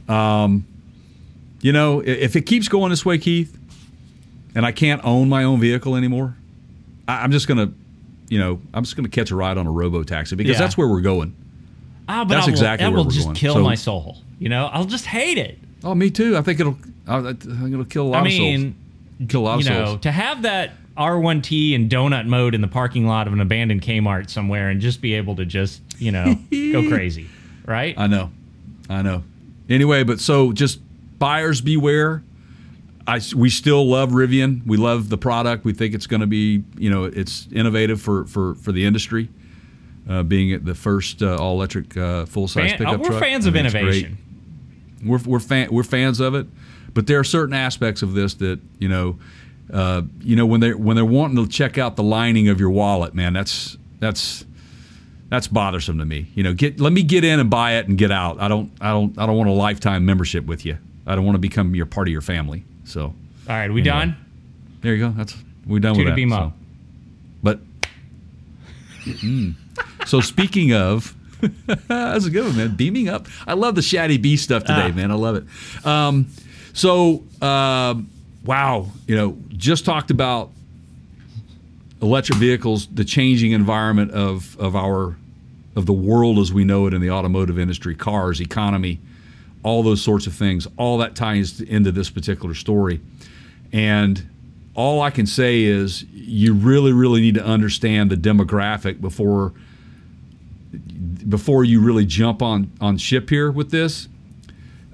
Um, 0.09 0.65
you 1.61 1.71
know, 1.71 2.01
if 2.01 2.35
it 2.35 2.41
keeps 2.41 2.67
going 2.67 2.89
this 2.89 3.05
way, 3.05 3.17
Keith, 3.17 3.57
and 4.55 4.65
I 4.65 4.71
can't 4.73 5.01
own 5.05 5.29
my 5.29 5.43
own 5.45 5.59
vehicle 5.59 5.95
anymore, 5.95 6.35
I, 7.07 7.23
I'm 7.23 7.31
just 7.31 7.47
gonna, 7.47 7.71
you 8.27 8.39
know, 8.39 8.59
I'm 8.73 8.83
just 8.83 8.95
gonna 8.97 9.07
catch 9.09 9.31
a 9.31 9.35
ride 9.35 9.57
on 9.57 9.65
a 9.67 9.71
robo 9.71 10.03
taxi 10.03 10.35
because 10.35 10.53
Yeah. 10.53 10.59
that's 10.59 10.77
where 10.77 10.87
we're 10.89 11.01
going. 11.01 11.33
Ah, 12.09 12.25
but 12.25 12.33
That's 12.35 12.43
I 12.43 12.45
will, 12.47 12.53
exactly 12.53 12.83
that 12.85 12.89
where 12.91 12.97
will 12.97 13.05
we're 13.05 13.11
just 13.11 13.25
going. 13.27 13.35
kill 13.35 13.53
So- 13.53 13.63
my 13.63 13.75
soul 13.75 14.17
you 14.37 14.49
know 14.49 14.65
i'll 14.73 14.85
just 14.85 15.05
hate 15.05 15.37
it 15.37 15.59
Oh, 15.83 15.95
me 15.95 16.09
too. 16.11 16.37
I 16.37 16.41
think 16.41 16.59
it'll. 16.59 16.77
I 17.07 17.33
think 17.33 17.73
it'll 17.73 17.85
kill 17.85 18.07
a 18.07 18.09
lot 18.09 18.17
I 18.17 18.19
of 18.19 18.25
mean, 18.25 18.75
souls. 19.19 19.31
Kill 19.31 19.41
a 19.41 19.43
lot 19.43 19.53
you 19.63 19.67
of 19.71 19.73
know, 19.73 19.85
souls. 19.85 20.01
to 20.01 20.11
have 20.11 20.43
that 20.43 20.71
R1T 20.97 21.73
in 21.73 21.89
donut 21.89 22.27
mode 22.27 22.53
in 22.53 22.61
the 22.61 22.67
parking 22.67 23.05
lot 23.07 23.27
of 23.27 23.33
an 23.33 23.41
abandoned 23.41 23.81
Kmart 23.81 24.29
somewhere 24.29 24.69
and 24.69 24.79
just 24.81 25.01
be 25.01 25.13
able 25.13 25.35
to 25.37 25.45
just, 25.45 25.81
you 25.97 26.11
know, 26.11 26.35
go 26.51 26.87
crazy, 26.89 27.27
right? 27.65 27.97
I 27.97 28.07
know, 28.07 28.31
I 28.89 29.01
know. 29.01 29.23
Anyway, 29.69 30.03
but 30.03 30.19
so 30.19 30.51
just 30.53 30.79
buyers 31.17 31.61
beware. 31.61 32.23
I 33.07 33.19
we 33.35 33.49
still 33.49 33.87
love 33.87 34.11
Rivian. 34.11 34.65
We 34.65 34.77
love 34.77 35.09
the 35.09 35.17
product. 35.17 35.65
We 35.65 35.73
think 35.73 35.95
it's 35.95 36.07
going 36.07 36.21
to 36.21 36.27
be 36.27 36.63
you 36.77 36.89
know 36.89 37.05
it's 37.05 37.47
innovative 37.51 37.99
for 38.01 38.25
for 38.25 38.55
for 38.55 38.71
the 38.71 38.85
industry. 38.85 39.29
Uh, 40.09 40.23
being 40.23 40.63
the 40.65 40.75
first 40.75 41.21
uh, 41.21 41.37
all 41.37 41.53
electric 41.53 41.95
uh, 41.95 42.25
full 42.25 42.47
size 42.47 42.73
pickup 42.73 42.99
we're 42.99 43.09
truck. 43.09 43.21
fans 43.21 43.45
I 43.45 43.49
of 43.49 43.55
innovation. 43.55 44.17
We're 45.03 45.19
we're 45.25 45.39
fan, 45.39 45.69
we're 45.71 45.83
fans 45.83 46.19
of 46.19 46.35
it, 46.35 46.47
but 46.93 47.07
there 47.07 47.19
are 47.19 47.23
certain 47.23 47.53
aspects 47.55 48.01
of 48.01 48.13
this 48.13 48.33
that 48.35 48.59
you 48.79 48.87
know, 48.89 49.19
uh, 49.73 50.01
you 50.21 50.35
know 50.35 50.45
when 50.45 50.59
they 50.61 50.73
when 50.73 50.95
they're 50.95 51.05
wanting 51.05 51.37
to 51.43 51.47
check 51.51 51.77
out 51.77 51.95
the 51.95 52.03
lining 52.03 52.47
of 52.49 52.59
your 52.59 52.69
wallet, 52.69 53.13
man, 53.13 53.33
that's 53.33 53.77
that's 53.99 54.45
that's 55.29 55.47
bothersome 55.47 55.97
to 55.99 56.05
me. 56.05 56.27
You 56.35 56.43
know, 56.43 56.53
get 56.53 56.79
let 56.79 56.91
me 56.93 57.03
get 57.03 57.23
in 57.23 57.39
and 57.39 57.49
buy 57.49 57.73
it 57.77 57.87
and 57.87 57.97
get 57.97 58.11
out. 58.11 58.39
I 58.41 58.47
don't 58.47 58.71
I 58.81 58.89
don't 58.91 59.17
I 59.17 59.25
don't 59.25 59.37
want 59.37 59.49
a 59.49 59.53
lifetime 59.53 60.05
membership 60.05 60.45
with 60.45 60.65
you. 60.65 60.77
I 61.07 61.15
don't 61.15 61.25
want 61.25 61.35
to 61.35 61.39
become 61.39 61.73
your 61.75 61.85
part 61.87 62.07
of 62.07 62.11
your 62.11 62.21
family. 62.21 62.63
So 62.83 63.05
All 63.05 63.13
right, 63.47 63.71
we 63.71 63.81
Anyway. 63.81 63.83
done? 63.83 64.15
there 64.81 64.93
you 64.95 65.05
go. 65.07 65.11
That's 65.11 65.35
we're 65.65 65.79
done 65.79 65.93
Two 65.95 65.99
with 65.99 66.07
to 66.07 66.11
that. 66.11 66.15
beam 66.15 66.29
so. 66.31 66.35
up. 66.35 66.53
But 67.43 67.59
Mm. 69.05 69.55
so 70.05 70.21
speaking 70.21 70.73
of, 70.73 71.15
that's 71.87 72.25
a 72.25 72.29
good 72.29 72.45
one, 72.45 72.57
man. 72.57 72.75
Beaming 72.75 73.09
up. 73.09 73.27
I 73.47 73.53
love 73.53 73.75
the 73.75 73.81
Shaddy 73.81 74.21
B 74.21 74.37
stuff 74.37 74.63
today, 74.63 74.89
Ah. 74.91 74.95
man. 74.95 75.11
I 75.11 75.15
love 75.15 75.35
it. 75.35 75.85
Um, 75.85 76.27
so 76.73 77.23
um, 77.41 78.09
wow, 78.45 78.87
you 79.07 79.15
know, 79.15 79.37
just 79.57 79.85
talked 79.85 80.11
about 80.11 80.51
electric 82.01 82.37
vehicles, 82.39 82.87
the 82.87 83.05
changing 83.05 83.51
environment 83.51 84.11
of 84.11 84.57
of 84.59 84.75
our 84.75 85.15
of 85.75 85.85
the 85.85 85.93
world 85.93 86.37
as 86.39 86.51
we 86.51 86.63
know 86.63 86.85
it 86.87 86.93
in 86.93 87.01
the 87.01 87.09
automotive 87.11 87.57
industry, 87.57 87.95
cars, 87.95 88.41
economy, 88.41 88.99
all 89.63 89.83
those 89.83 90.01
sorts 90.01 90.27
of 90.27 90.33
things. 90.33 90.67
All 90.77 90.97
that 90.99 91.15
ties 91.15 91.61
into 91.61 91.91
this 91.91 92.09
particular 92.09 92.53
story, 92.55 92.99
and 93.71 94.27
all 94.73 95.01
I 95.01 95.09
can 95.09 95.25
say 95.25 95.63
is 95.63 96.03
you 96.13 96.53
really, 96.53 96.93
really 96.93 97.19
need 97.21 97.35
to 97.35 97.45
understand 97.45 98.09
the 98.09 98.15
demographic 98.15 99.01
before 99.01 99.51
before 101.27 101.63
you 101.63 101.81
really 101.81 102.05
jump 102.05 102.41
on 102.41 102.71
on 102.81 102.97
ship 102.97 103.29
here 103.29 103.51
with 103.51 103.71
this. 103.71 104.07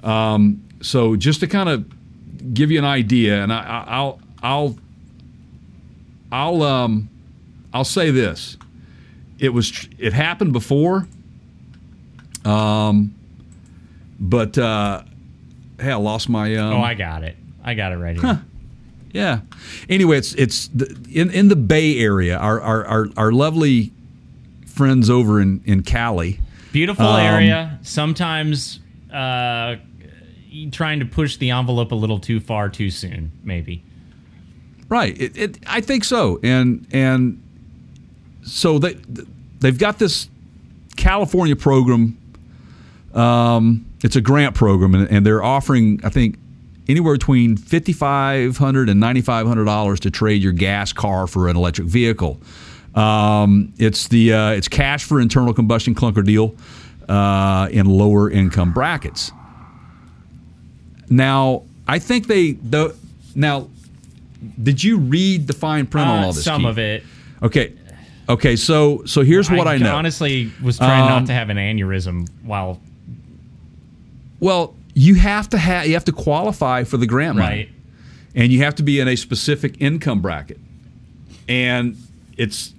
Um, 0.03 0.63
so 0.81 1.15
just 1.15 1.39
to 1.41 1.47
kind 1.47 1.69
of 1.69 2.53
give 2.53 2.71
you 2.71 2.79
an 2.79 2.85
idea, 2.85 3.43
and 3.43 3.51
I, 3.51 3.85
I'll 3.87 4.19
I'll 4.41 4.77
I'll 6.31 6.63
um 6.63 7.09
I'll 7.73 7.85
say 7.85 8.11
this: 8.11 8.57
it 9.39 9.49
was 9.49 9.87
it 9.97 10.13
happened 10.13 10.53
before. 10.53 11.07
Um, 12.45 13.13
but 14.19 14.57
uh, 14.57 15.03
hey, 15.79 15.91
I 15.91 15.95
lost 15.95 16.29
my. 16.29 16.55
Um, 16.55 16.73
oh, 16.73 16.81
I 16.81 16.93
got 16.93 17.23
it. 17.23 17.35
I 17.63 17.73
got 17.73 17.91
it 17.91 17.97
right 17.97 18.15
here. 18.15 18.23
Huh. 18.23 18.37
Yeah. 19.11 19.41
Anyway, 19.89 20.17
it's 20.17 20.33
it's 20.35 20.67
the, 20.69 20.95
in 21.11 21.31
in 21.31 21.47
the 21.47 21.55
Bay 21.55 21.99
Area. 21.99 22.37
Our 22.37 22.61
our 22.61 22.85
our, 22.85 23.07
our 23.17 23.31
lovely 23.31 23.91
friends 24.77 25.09
over 25.09 25.41
in 25.41 25.61
in 25.65 25.83
Cali. 25.83 26.39
Beautiful 26.71 27.07
um, 27.07 27.19
area. 27.19 27.79
Sometimes 27.81 28.79
uh, 29.11 29.77
trying 30.71 30.99
to 30.99 31.05
push 31.05 31.37
the 31.37 31.51
envelope 31.51 31.91
a 31.91 31.95
little 31.95 32.19
too 32.19 32.39
far 32.39 32.69
too 32.69 32.89
soon, 32.89 33.31
maybe. 33.43 33.83
Right. 34.89 35.19
It, 35.19 35.37
it, 35.37 35.59
I 35.67 35.81
think 35.81 36.03
so. 36.03 36.39
And 36.43 36.87
and 36.91 37.41
so 38.43 38.79
they 38.79 38.95
they've 39.59 39.77
got 39.77 39.99
this 39.99 40.29
California 40.95 41.55
program. 41.55 42.17
Um, 43.13 43.85
it's 44.03 44.15
a 44.15 44.21
grant 44.21 44.55
program, 44.55 44.93
and, 44.93 45.09
and 45.09 45.25
they're 45.25 45.43
offering, 45.43 45.99
I 46.03 46.09
think, 46.09 46.37
anywhere 46.87 47.13
between 47.13 47.57
$5,500 47.57 48.89
and 48.89 49.01
$9,500 49.01 49.99
to 49.99 50.11
trade 50.11 50.41
your 50.41 50.51
gas 50.51 50.93
car 50.93 51.25
for 51.25 51.47
an 51.49 51.55
electric 51.55 51.87
vehicle. 51.87 52.39
Um, 52.97 53.73
it's 53.77 54.07
the 54.07 54.33
uh, 54.33 54.49
it's 54.51 54.67
cash 54.67 55.03
for 55.03 55.21
internal 55.21 55.53
combustion 55.53 55.93
clunker 55.93 56.25
deal 56.25 56.55
uh, 57.07 57.69
in 57.71 57.85
lower 57.85 58.29
income 58.31 58.73
brackets. 58.73 59.31
Now, 61.07 61.63
I 61.87 61.99
think 61.99 62.25
they 62.25 62.53
the 62.53 62.95
now. 63.35 63.69
Did 64.61 64.83
you 64.83 64.97
read 64.97 65.47
the 65.47 65.53
fine 65.53 65.85
print 65.85 66.07
uh, 66.07 66.11
on 66.11 66.23
all 66.23 66.33
this? 66.33 66.43
Some 66.43 66.61
Keith? 66.61 66.69
of 66.69 66.79
it. 66.79 67.03
Okay. 67.43 67.73
Okay. 68.29 68.55
So 68.55 69.03
so 69.05 69.21
here's 69.21 69.49
what 69.51 69.67
I, 69.67 69.75
I 69.75 69.77
know. 69.77 69.95
Honestly, 69.95 70.51
was 70.63 70.77
trying 70.79 71.03
um, 71.03 71.09
not 71.09 71.25
to 71.27 71.33
have 71.33 71.51
an 71.51 71.57
aneurysm 71.57 72.27
while. 72.43 72.81
Well, 74.39 74.75
you 74.95 75.13
have 75.15 75.49
to 75.49 75.59
have 75.59 75.85
you 75.85 75.93
have 75.93 76.05
to 76.05 76.11
qualify 76.11 76.83
for 76.83 76.97
the 76.97 77.05
grant 77.05 77.37
money, 77.37 77.55
right. 77.55 77.69
and 78.33 78.51
you 78.51 78.63
have 78.63 78.73
to 78.75 78.83
be 78.83 78.99
in 78.99 79.07
a 79.07 79.15
specific 79.15 79.79
income 79.79 80.21
bracket, 80.21 80.59
and 81.47 81.95
it's 82.37 82.73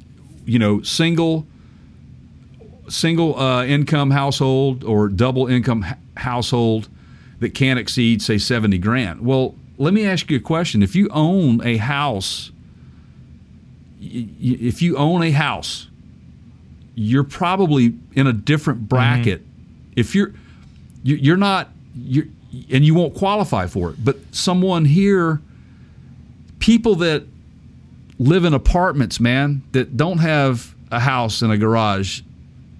you 0.48 0.58
know 0.58 0.82
single 0.82 1.46
single 2.88 3.38
uh, 3.38 3.64
income 3.64 4.10
household 4.10 4.82
or 4.84 5.08
double 5.08 5.46
income 5.46 5.84
household 6.16 6.88
that 7.40 7.54
can't 7.54 7.78
exceed 7.78 8.22
say 8.22 8.38
70 8.38 8.78
grand 8.78 9.20
well 9.20 9.54
let 9.76 9.94
me 9.94 10.04
ask 10.04 10.30
you 10.30 10.38
a 10.38 10.40
question 10.40 10.82
if 10.82 10.96
you 10.96 11.08
own 11.10 11.64
a 11.64 11.76
house 11.76 12.50
if 14.00 14.80
you 14.82 14.96
own 14.96 15.22
a 15.22 15.30
house 15.30 15.88
you're 16.94 17.24
probably 17.24 17.94
in 18.14 18.26
a 18.26 18.32
different 18.32 18.88
bracket 18.88 19.42
mm-hmm. 19.42 19.92
if 19.96 20.14
you're 20.14 20.32
you're 21.04 21.36
not 21.36 21.70
you're 21.96 22.26
and 22.70 22.84
you 22.84 22.94
won't 22.94 23.14
qualify 23.14 23.66
for 23.66 23.90
it. 23.90 24.04
But 24.04 24.16
someone 24.32 24.84
here, 24.84 25.40
people 26.58 26.94
that 26.96 27.24
live 28.18 28.44
in 28.44 28.54
apartments, 28.54 29.20
man, 29.20 29.62
that 29.72 29.96
don't 29.96 30.18
have 30.18 30.74
a 30.90 31.00
house 31.00 31.42
and 31.42 31.52
a 31.52 31.58
garage, 31.58 32.22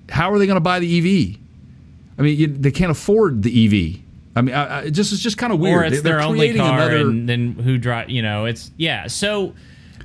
how 0.09 0.33
are 0.33 0.39
they 0.39 0.47
going 0.47 0.57
to 0.57 0.61
buy 0.61 0.81
the 0.81 0.99
EV? 0.99 1.39
I 2.19 2.23
mean, 2.23 2.39
you, 2.39 2.47
they 2.49 2.71
can't 2.71 2.91
afford 2.91 3.43
the 3.43 3.65
EV. 3.65 4.01
I 4.35 4.43
mean, 4.43 4.55
I, 4.55 4.79
I, 4.79 4.91
just 4.91 5.13
it's 5.13 5.23
just 5.23 5.39
kind 5.39 5.53
of 5.53 5.59
weird. 5.59 5.83
Or 5.83 5.85
it's 5.85 6.03
They're 6.03 6.15
their 6.15 6.23
only 6.23 6.57
car, 6.57 6.81
another... 6.81 7.01
and 7.01 7.29
then 7.29 7.53
who 7.53 7.79
drive? 7.79 8.11
You 8.11 8.23
know, 8.23 8.45
it's 8.45 8.71
yeah. 8.77 9.07
So 9.07 9.55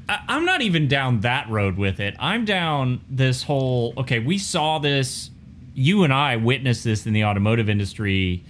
I, 0.10 0.20
I'm 0.28 0.46
not 0.46 0.62
even 0.62 0.88
down 0.88 1.22
that 1.22 1.50
road 1.50 1.78
with 1.78 2.00
it. 2.00 2.16
I'm 2.20 2.46
down 2.46 3.02
this 3.10 3.44
whole. 3.44 3.94
Okay, 3.98 4.20
we 4.20 4.38
saw 4.38 4.80
this. 4.80 5.30
You 5.76 6.04
and 6.04 6.14
I 6.14 6.36
witnessed 6.36 6.84
this 6.84 7.08
in 7.08 7.14
the 7.14 7.26
automotive 7.26 7.68
industry 7.68 8.44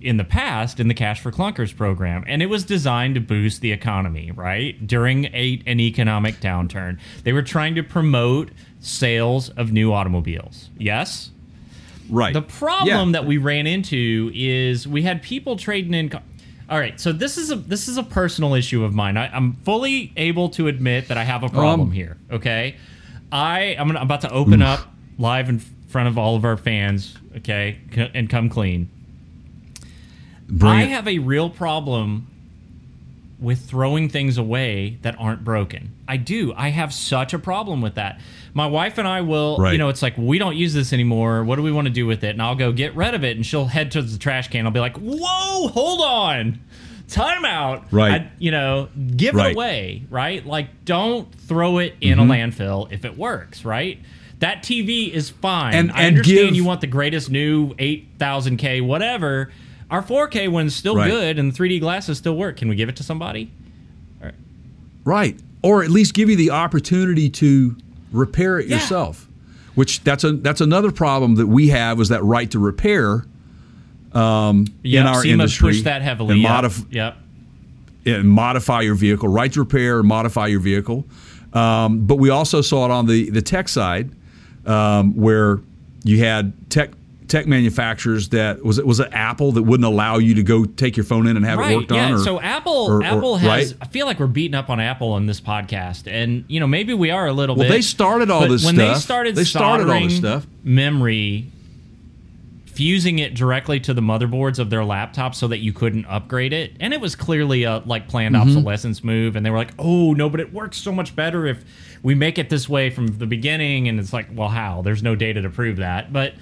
in 0.00 0.16
the 0.16 0.24
past 0.24 0.80
in 0.80 0.88
the 0.88 0.94
Cash 0.94 1.20
for 1.20 1.30
Clunkers 1.30 1.76
program, 1.76 2.24
and 2.26 2.42
it 2.42 2.46
was 2.46 2.64
designed 2.64 3.14
to 3.16 3.20
boost 3.20 3.60
the 3.60 3.72
economy, 3.72 4.30
right? 4.30 4.86
During 4.86 5.26
a, 5.26 5.62
an 5.66 5.80
economic 5.80 6.36
downturn. 6.36 6.98
They 7.24 7.32
were 7.32 7.42
trying 7.42 7.74
to 7.74 7.82
promote 7.82 8.50
sales 8.80 9.50
of 9.50 9.72
new 9.72 9.92
automobiles. 9.92 10.70
Yes? 10.78 11.30
Right. 12.08 12.32
The 12.34 12.42
problem 12.42 13.10
yeah. 13.10 13.20
that 13.20 13.26
we 13.26 13.38
ran 13.38 13.66
into 13.66 14.30
is 14.34 14.88
we 14.88 15.02
had 15.02 15.22
people 15.22 15.56
trading 15.56 15.94
in. 15.94 16.10
All 16.68 16.78
right, 16.78 17.00
so 17.00 17.12
this 17.12 17.36
is 17.36 17.50
a 17.50 17.56
this 17.56 17.88
is 17.88 17.96
a 17.96 18.02
personal 18.02 18.54
issue 18.54 18.84
of 18.84 18.94
mine. 18.94 19.16
I, 19.16 19.36
am 19.36 19.54
fully 19.64 20.12
able 20.16 20.48
to 20.50 20.68
admit 20.68 21.08
that 21.08 21.18
I 21.18 21.24
have 21.24 21.42
a 21.42 21.48
problem 21.48 21.88
um, 21.88 21.90
here. 21.90 22.16
Okay, 22.30 22.76
I 23.32 23.76
I'm, 23.78 23.88
gonna, 23.88 23.98
I'm 23.98 24.06
about 24.06 24.20
to 24.22 24.30
open 24.30 24.62
oof. 24.62 24.68
up 24.68 24.94
live 25.18 25.48
in 25.48 25.58
front 25.58 26.08
of 26.08 26.16
all 26.16 26.36
of 26.36 26.44
our 26.44 26.56
fans. 26.56 27.16
Okay, 27.38 27.78
and 28.14 28.30
come 28.30 28.48
clean. 28.48 28.88
Bring 30.50 30.72
I 30.72 30.82
it. 30.82 30.88
have 30.88 31.06
a 31.08 31.18
real 31.18 31.48
problem 31.48 32.26
with 33.40 33.60
throwing 33.60 34.08
things 34.08 34.36
away 34.36 34.98
that 35.02 35.16
aren't 35.18 35.42
broken. 35.42 35.94
I 36.06 36.18
do. 36.18 36.52
I 36.54 36.68
have 36.68 36.92
such 36.92 37.32
a 37.32 37.38
problem 37.38 37.80
with 37.80 37.94
that. 37.94 38.20
My 38.52 38.66
wife 38.66 38.98
and 38.98 39.08
I 39.08 39.22
will, 39.22 39.56
right. 39.56 39.72
you 39.72 39.78
know, 39.78 39.88
it's 39.88 40.02
like, 40.02 40.16
we 40.18 40.38
don't 40.38 40.56
use 40.56 40.74
this 40.74 40.92
anymore. 40.92 41.42
What 41.44 41.56
do 41.56 41.62
we 41.62 41.72
want 41.72 41.86
to 41.86 41.92
do 41.92 42.06
with 42.06 42.22
it? 42.22 42.30
And 42.30 42.42
I'll 42.42 42.54
go 42.54 42.70
get 42.70 42.94
rid 42.94 43.14
of 43.14 43.24
it. 43.24 43.36
And 43.36 43.46
she'll 43.46 43.66
head 43.66 43.92
to 43.92 44.02
the 44.02 44.18
trash 44.18 44.48
can. 44.48 44.66
I'll 44.66 44.72
be 44.72 44.80
like, 44.80 44.98
whoa, 44.98 45.68
hold 45.68 46.02
on. 46.02 46.60
Time 47.08 47.44
out. 47.44 47.90
Right. 47.90 48.22
I, 48.22 48.30
you 48.38 48.50
know, 48.50 48.88
give 49.16 49.34
right. 49.34 49.50
it 49.50 49.54
away, 49.54 50.02
right? 50.10 50.44
Like, 50.44 50.84
don't 50.84 51.32
throw 51.34 51.78
it 51.78 51.94
in 52.00 52.18
mm-hmm. 52.18 52.30
a 52.30 52.34
landfill 52.34 52.92
if 52.92 53.04
it 53.06 53.16
works, 53.16 53.64
right? 53.64 53.98
That 54.40 54.62
TV 54.62 55.10
is 55.10 55.30
fine. 55.30 55.74
And, 55.74 55.92
I 55.92 56.06
understand 56.06 56.48
give, 56.48 56.56
you 56.56 56.64
want 56.64 56.82
the 56.82 56.86
greatest 56.86 57.30
new 57.30 57.74
8000K, 57.74 58.84
whatever 58.86 59.50
our 59.90 60.02
4K 60.02 60.48
one's 60.48 60.74
still 60.74 60.96
right. 60.96 61.10
good 61.10 61.38
and 61.38 61.52
the 61.52 61.58
3D 61.58 61.80
glasses 61.80 62.18
still 62.18 62.36
work. 62.36 62.56
Can 62.56 62.68
we 62.68 62.76
give 62.76 62.88
it 62.88 62.96
to 62.96 63.02
somebody? 63.02 63.50
Right. 64.22 64.34
right. 65.04 65.40
Or 65.62 65.82
at 65.82 65.90
least 65.90 66.14
give 66.14 66.30
you 66.30 66.36
the 66.36 66.50
opportunity 66.50 67.28
to 67.30 67.76
repair 68.12 68.58
it 68.58 68.68
yeah. 68.68 68.76
yourself. 68.76 69.26
Which 69.74 70.02
that's 70.02 70.24
a 70.24 70.32
that's 70.32 70.60
another 70.60 70.90
problem 70.90 71.36
that 71.36 71.46
we 71.46 71.68
have 71.68 72.00
is 72.00 72.08
that 72.08 72.22
right 72.24 72.50
to 72.50 72.58
repair 72.58 73.24
um, 74.12 74.66
yep, 74.82 75.02
in 75.02 75.06
our 75.06 75.22
SEMA 75.22 75.32
industry. 75.32 75.72
Push 75.72 75.82
that 75.82 76.02
heavily. 76.02 76.44
And. 76.44 76.44
Modif- 76.44 76.92
yep. 76.92 77.16
and 78.04 78.28
modify 78.28 78.80
your 78.80 78.96
vehicle. 78.96 79.28
Right 79.28 79.52
to 79.52 79.60
repair, 79.60 80.02
modify 80.02 80.48
your 80.48 80.60
vehicle. 80.60 81.04
Um, 81.52 82.06
but 82.06 82.16
we 82.16 82.30
also 82.30 82.60
saw 82.60 82.84
it 82.84 82.90
on 82.90 83.06
the 83.06 83.30
the 83.30 83.42
tech 83.42 83.68
side 83.68 84.10
um, 84.66 85.14
where 85.14 85.60
you 86.04 86.18
had 86.18 86.52
tech 86.70 86.90
tech 87.30 87.46
manufacturers 87.46 88.28
that 88.30 88.62
was 88.62 88.78
it 88.78 88.86
was 88.86 89.00
it 89.00 89.08
Apple 89.12 89.52
that 89.52 89.62
wouldn't 89.62 89.86
allow 89.86 90.18
you 90.18 90.34
to 90.34 90.42
go 90.42 90.64
take 90.64 90.96
your 90.96 91.04
phone 91.04 91.26
in 91.26 91.36
and 91.36 91.46
have 91.46 91.58
right, 91.58 91.72
it 91.72 91.76
worked 91.76 91.92
yeah. 91.92 92.06
on? 92.06 92.12
Or, 92.14 92.18
so 92.18 92.40
Apple 92.40 92.72
or, 92.72 93.02
Apple 93.02 93.32
or, 93.34 93.38
has 93.38 93.72
right? 93.72 93.82
I 93.82 93.86
feel 93.86 94.06
like 94.06 94.18
we're 94.18 94.26
beating 94.26 94.54
up 94.54 94.68
on 94.68 94.80
Apple 94.80 95.12
on 95.12 95.26
this 95.26 95.40
podcast, 95.40 96.10
and 96.10 96.44
you 96.48 96.60
know 96.60 96.66
maybe 96.66 96.92
we 96.92 97.10
are 97.10 97.26
a 97.26 97.32
little 97.32 97.56
well, 97.56 97.68
bit. 97.68 97.72
they 97.72 97.82
started 97.82 98.30
all 98.30 98.46
this 98.48 98.64
when 98.64 98.74
stuff. 98.74 98.96
they 98.96 99.00
started 99.00 99.34
they 99.36 99.44
started 99.44 99.88
all 99.88 100.00
this 100.00 100.16
stuff. 100.16 100.46
Memory 100.64 101.46
fusing 102.66 103.18
it 103.18 103.34
directly 103.34 103.78
to 103.80 103.92
the 103.92 104.00
motherboards 104.00 104.58
of 104.58 104.70
their 104.70 104.80
laptops 104.80 105.34
so 105.34 105.48
that 105.48 105.58
you 105.58 105.72
couldn't 105.72 106.06
upgrade 106.06 106.52
it 106.52 106.72
and 106.80 106.94
it 106.94 107.00
was 107.00 107.14
clearly 107.14 107.64
a 107.64 107.82
like 107.84 108.08
planned 108.08 108.34
mm-hmm. 108.34 108.48
obsolescence 108.48 109.04
move 109.04 109.36
and 109.36 109.44
they 109.44 109.50
were 109.50 109.58
like 109.58 109.72
oh 109.78 110.14
no 110.14 110.30
but 110.30 110.40
it 110.40 110.50
works 110.52 110.78
so 110.78 110.90
much 110.90 111.14
better 111.14 111.46
if 111.46 111.62
we 112.02 112.14
make 112.14 112.38
it 112.38 112.48
this 112.48 112.68
way 112.68 112.88
from 112.88 113.08
the 113.18 113.26
beginning 113.26 113.88
and 113.88 113.98
it's 114.00 114.12
like 114.14 114.28
well 114.32 114.48
how 114.48 114.80
there's 114.80 115.02
no 115.02 115.14
data 115.14 115.42
to 115.42 115.50
prove 115.50 115.76
that 115.76 116.10
but 116.10 116.32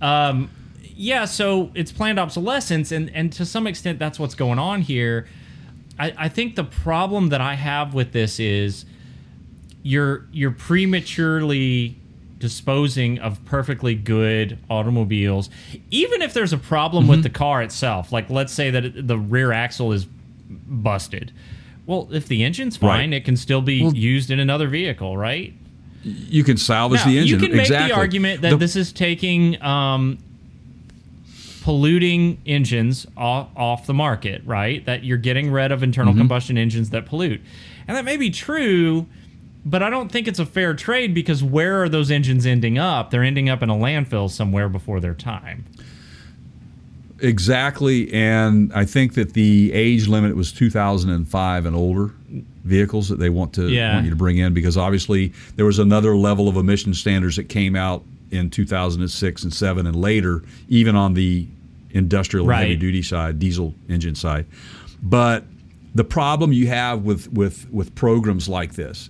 um, 0.00 0.50
yeah, 0.96 1.24
so 1.24 1.70
it's 1.74 1.92
planned 1.92 2.18
obsolescence, 2.18 2.92
and 2.92 3.10
and 3.14 3.32
to 3.34 3.44
some 3.44 3.66
extent 3.66 3.98
that's 3.98 4.18
what's 4.18 4.34
going 4.34 4.58
on 4.58 4.82
here. 4.82 5.26
I, 5.98 6.12
I 6.16 6.28
think 6.28 6.56
the 6.56 6.64
problem 6.64 7.28
that 7.28 7.40
I 7.40 7.54
have 7.54 7.94
with 7.94 8.12
this 8.12 8.40
is 8.40 8.84
you're 9.82 10.26
you're 10.32 10.50
prematurely 10.50 11.96
disposing 12.38 13.18
of 13.20 13.42
perfectly 13.44 13.94
good 13.94 14.58
automobiles, 14.68 15.48
even 15.90 16.20
if 16.20 16.34
there's 16.34 16.52
a 16.52 16.58
problem 16.58 17.04
mm-hmm. 17.04 17.10
with 17.10 17.22
the 17.22 17.30
car 17.30 17.62
itself. 17.62 18.12
Like 18.12 18.28
let's 18.30 18.52
say 18.52 18.70
that 18.70 19.06
the 19.06 19.18
rear 19.18 19.52
axle 19.52 19.92
is 19.92 20.06
busted 20.66 21.32
Well, 21.86 22.08
if 22.12 22.28
the 22.28 22.44
engine's 22.44 22.76
fine, 22.76 23.10
Right. 23.10 23.14
it 23.14 23.24
can 23.24 23.36
still 23.36 23.60
be 23.62 23.76
used 23.76 24.30
in 24.30 24.40
another 24.40 24.68
vehicle, 24.68 25.16
right? 25.16 25.54
You 26.04 26.44
can 26.44 26.56
salvage 26.56 27.00
Now, 27.00 27.06
the 27.06 27.18
engine. 27.18 27.40
You 27.40 27.46
can 27.46 27.56
make 27.56 27.66
exactly. 27.66 27.88
the 27.92 27.96
argument 27.96 28.42
that 28.42 28.50
The- 28.50 28.56
this 28.58 28.76
is 28.76 28.92
taking 28.92 29.60
um, 29.62 30.18
polluting 31.62 32.38
engines 32.44 33.06
off, 33.16 33.48
off 33.56 33.86
the 33.86 33.94
market, 33.94 34.42
right? 34.44 34.84
That 34.84 35.04
you're 35.04 35.16
getting 35.18 35.50
rid 35.50 35.72
of 35.72 35.82
internal 35.82 36.12
Mm-hmm. 36.12 36.20
combustion 36.20 36.58
engines 36.58 36.90
that 36.90 37.06
pollute. 37.06 37.40
And 37.88 37.96
that 37.96 38.04
may 38.04 38.16
be 38.18 38.30
true, 38.30 39.06
but 39.64 39.82
I 39.82 39.88
don't 39.88 40.12
think 40.12 40.28
it's 40.28 40.38
a 40.38 40.44
fair 40.46 40.74
trade 40.74 41.14
because 41.14 41.42
where 41.42 41.82
are 41.82 41.88
those 41.88 42.10
engines 42.10 42.44
ending 42.44 42.76
up? 42.78 43.10
They're 43.10 43.22
ending 43.24 43.48
up 43.48 43.62
in 43.62 43.70
a 43.70 43.74
landfill 43.74 44.30
somewhere 44.30 44.68
before 44.68 45.00
their 45.00 45.14
time. 45.14 45.64
Exactly, 47.20 48.12
and 48.12 48.72
I 48.74 48.84
think 48.84 49.14
that 49.14 49.32
the 49.32 49.72
age 49.72 50.08
limit 50.08 50.36
was 50.36 50.52
2005 50.52 51.64
and 51.64 51.74
older 51.76 52.12
vehicles 52.64 53.08
that 53.08 53.18
they 53.18 53.30
want 53.30 53.52
to 53.54 53.68
Yeah. 53.68 53.94
want 53.94 54.04
you 54.04 54.10
to 54.10 54.16
bring 54.16 54.38
in 54.38 54.54
because 54.54 54.76
obviously 54.76 55.32
there 55.56 55.64
was 55.66 55.78
another 55.78 56.16
level 56.16 56.48
of 56.48 56.56
emission 56.56 56.94
standards 56.94 57.36
that 57.36 57.48
came 57.48 57.76
out 57.76 58.04
in 58.30 58.50
2006 58.50 59.44
and 59.44 59.52
7 59.52 59.86
and 59.86 59.94
later, 59.96 60.42
even 60.68 60.96
on 60.96 61.14
the 61.14 61.46
industrial 61.90 62.50
and 62.50 62.58
heavy 62.58 62.76
duty 62.76 63.02
side, 63.02 63.38
diesel 63.38 63.74
engine 63.88 64.14
side. 64.14 64.46
But 65.02 65.44
the 65.94 66.04
problem 66.04 66.52
you 66.52 66.66
have 66.66 67.02
with 67.04 67.32
with 67.32 67.66
with 67.70 67.94
programs 67.94 68.48
like 68.48 68.74
this, 68.74 69.08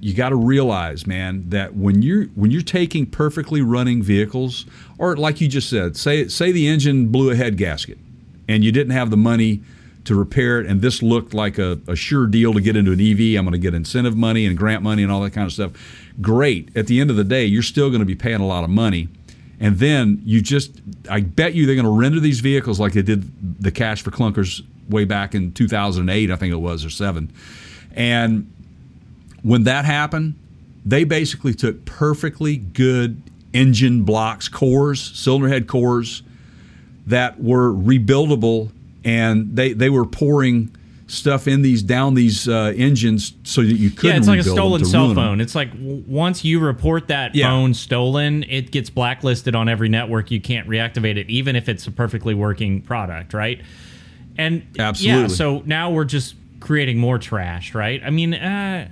you 0.00 0.14
got 0.14 0.28
to 0.28 0.36
realize, 0.36 1.06
man, 1.06 1.44
that 1.48 1.74
when 1.74 2.00
you're 2.02 2.26
when 2.36 2.50
you're 2.52 2.62
taking 2.62 3.06
perfectly 3.06 3.60
running 3.62 4.02
vehicles, 4.02 4.66
or 4.98 5.16
like 5.16 5.40
you 5.40 5.48
just 5.48 5.68
said, 5.68 5.96
say 5.96 6.28
say 6.28 6.52
the 6.52 6.68
engine 6.68 7.08
blew 7.08 7.30
a 7.30 7.34
head 7.34 7.56
gasket, 7.56 7.98
and 8.48 8.62
you 8.62 8.70
didn't 8.70 8.92
have 8.92 9.10
the 9.10 9.16
money 9.16 9.62
to 10.04 10.14
repair 10.14 10.60
it, 10.60 10.66
and 10.66 10.82
this 10.82 11.02
looked 11.02 11.34
like 11.34 11.58
a, 11.58 11.78
a 11.86 11.96
sure 11.96 12.26
deal 12.26 12.52
to 12.52 12.60
get 12.60 12.76
into 12.76 12.92
an 12.92 13.00
EV. 13.00 13.38
I'm 13.38 13.44
going 13.44 13.52
to 13.52 13.58
get 13.58 13.74
incentive 13.74 14.16
money 14.16 14.46
and 14.46 14.56
grant 14.56 14.82
money 14.82 15.02
and 15.02 15.10
all 15.10 15.20
that 15.22 15.32
kind 15.32 15.46
of 15.46 15.52
stuff. 15.52 15.72
Great. 16.20 16.76
At 16.76 16.86
the 16.86 17.00
end 17.00 17.10
of 17.10 17.16
the 17.16 17.24
day, 17.24 17.44
you're 17.44 17.62
still 17.62 17.88
going 17.88 18.00
to 18.00 18.06
be 18.06 18.14
paying 18.14 18.40
a 18.40 18.46
lot 18.46 18.64
of 18.64 18.70
money. 18.70 19.08
And 19.60 19.78
then 19.78 20.20
you 20.24 20.42
just, 20.42 20.80
I 21.08 21.20
bet 21.20 21.54
you 21.54 21.64
they're 21.66 21.74
going 21.74 21.86
to 21.86 21.90
render 21.90 22.20
these 22.20 22.40
vehicles 22.40 22.78
like 22.78 22.92
they 22.92 23.02
did 23.02 23.62
the 23.62 23.70
Cash 23.70 24.02
for 24.02 24.10
Clunkers 24.10 24.62
way 24.88 25.04
back 25.04 25.34
in 25.34 25.52
2008, 25.52 26.30
I 26.30 26.36
think 26.36 26.52
it 26.52 26.56
was, 26.56 26.84
or 26.84 26.90
seven. 26.90 27.32
And 27.94 28.52
when 29.42 29.64
that 29.64 29.84
happened, 29.84 30.34
they 30.84 31.04
basically 31.04 31.54
took 31.54 31.84
perfectly 31.84 32.56
good 32.56 33.22
engine 33.52 34.02
blocks, 34.02 34.48
cores, 34.48 35.00
cylinder 35.00 35.48
head 35.48 35.66
cores 35.66 36.22
that 37.06 37.40
were 37.40 37.72
rebuildable, 37.72 38.70
and 39.04 39.54
they, 39.56 39.72
they 39.72 39.90
were 39.90 40.04
pouring 40.06 40.74
stuff 41.06 41.46
in 41.46 41.60
these 41.60 41.82
down 41.82 42.14
these 42.14 42.48
uh, 42.48 42.72
engines 42.76 43.34
so 43.44 43.60
that 43.60 43.74
you 43.74 43.90
couldn't 43.90 44.10
yeah, 44.12 44.16
it's 44.18 44.26
like 44.26 44.40
a 44.40 44.42
stolen 44.42 44.82
cell 44.86 45.02
ruin 45.04 45.14
them. 45.14 45.24
phone. 45.24 45.40
It's 45.42 45.54
like 45.54 45.70
w- 45.72 46.02
once 46.06 46.44
you 46.44 46.60
report 46.60 47.08
that 47.08 47.34
Yeah. 47.34 47.50
phone 47.50 47.74
stolen, 47.74 48.42
it 48.44 48.70
gets 48.70 48.88
blacklisted 48.88 49.54
on 49.54 49.68
every 49.68 49.90
network. 49.90 50.30
You 50.30 50.40
can't 50.40 50.66
reactivate 50.66 51.16
it, 51.18 51.28
even 51.28 51.56
if 51.56 51.68
it's 51.68 51.86
a 51.86 51.90
perfectly 51.90 52.32
working 52.32 52.80
product, 52.80 53.34
right? 53.34 53.60
And 54.38 54.66
yeah, 54.74 54.88
Absolutely. 54.88 55.28
so 55.28 55.62
now 55.66 55.90
we're 55.90 56.04
just 56.06 56.34
creating 56.60 56.98
more 56.98 57.18
trash, 57.18 57.74
right? 57.74 58.02
I 58.02 58.08
mean, 58.10 58.32
uh, 58.32 58.88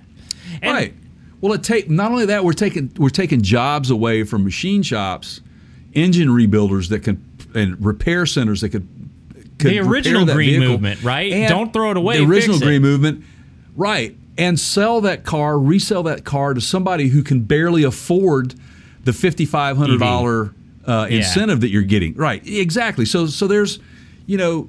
and- 0.61 0.75
right. 0.75 0.95
Well, 1.41 1.55
it 1.55 1.63
take 1.65 1.89
not 1.91 2.13
only 2.13 2.27
that 2.27 2.45
we're 2.45 2.53
taking 2.53 2.93
we're 2.99 3.09
taking 3.09 3.41
jobs 3.43 3.91
away 3.91 4.23
from 4.23 4.45
machine 4.45 4.83
shops, 4.83 5.41
engine 5.95 6.29
rebuilders 6.29 6.89
that 6.91 7.01
can 7.03 7.25
and 7.55 7.83
repair 7.85 8.27
centers 8.27 8.61
that 8.61 8.69
could. 8.69 8.87
The 9.71 9.79
original 9.81 10.25
green 10.27 10.51
vehicle. 10.51 10.69
movement, 10.69 11.03
right? 11.03 11.33
And 11.33 11.49
Don't 11.49 11.73
throw 11.73 11.91
it 11.91 11.97
away, 11.97 12.19
The 12.19 12.25
original 12.25 12.57
fix 12.57 12.63
it. 12.63 12.67
green 12.67 12.83
movement, 12.83 13.25
right? 13.77 14.17
And 14.39 14.59
sell 14.59 15.01
that 15.03 15.25
car, 15.25 15.59
resell 15.59 16.03
that 16.05 16.25
car 16.25 16.55
to 16.55 16.61
somebody 16.61 17.09
who 17.09 17.23
can 17.23 17.41
barely 17.43 17.83
afford 17.85 18.55
the 19.05 19.13
fifty 19.13 19.45
five 19.47 19.77
hundred 19.77 20.01
dollar 20.01 20.53
uh, 20.87 21.07
Yeah. 21.11 21.19
incentive 21.19 21.61
that 21.61 21.69
you're 21.71 21.83
getting. 21.83 22.15
Right? 22.15 22.43
Exactly. 22.47 23.05
So 23.05 23.27
so 23.27 23.47
there's, 23.47 23.79
you 24.27 24.39
know, 24.39 24.69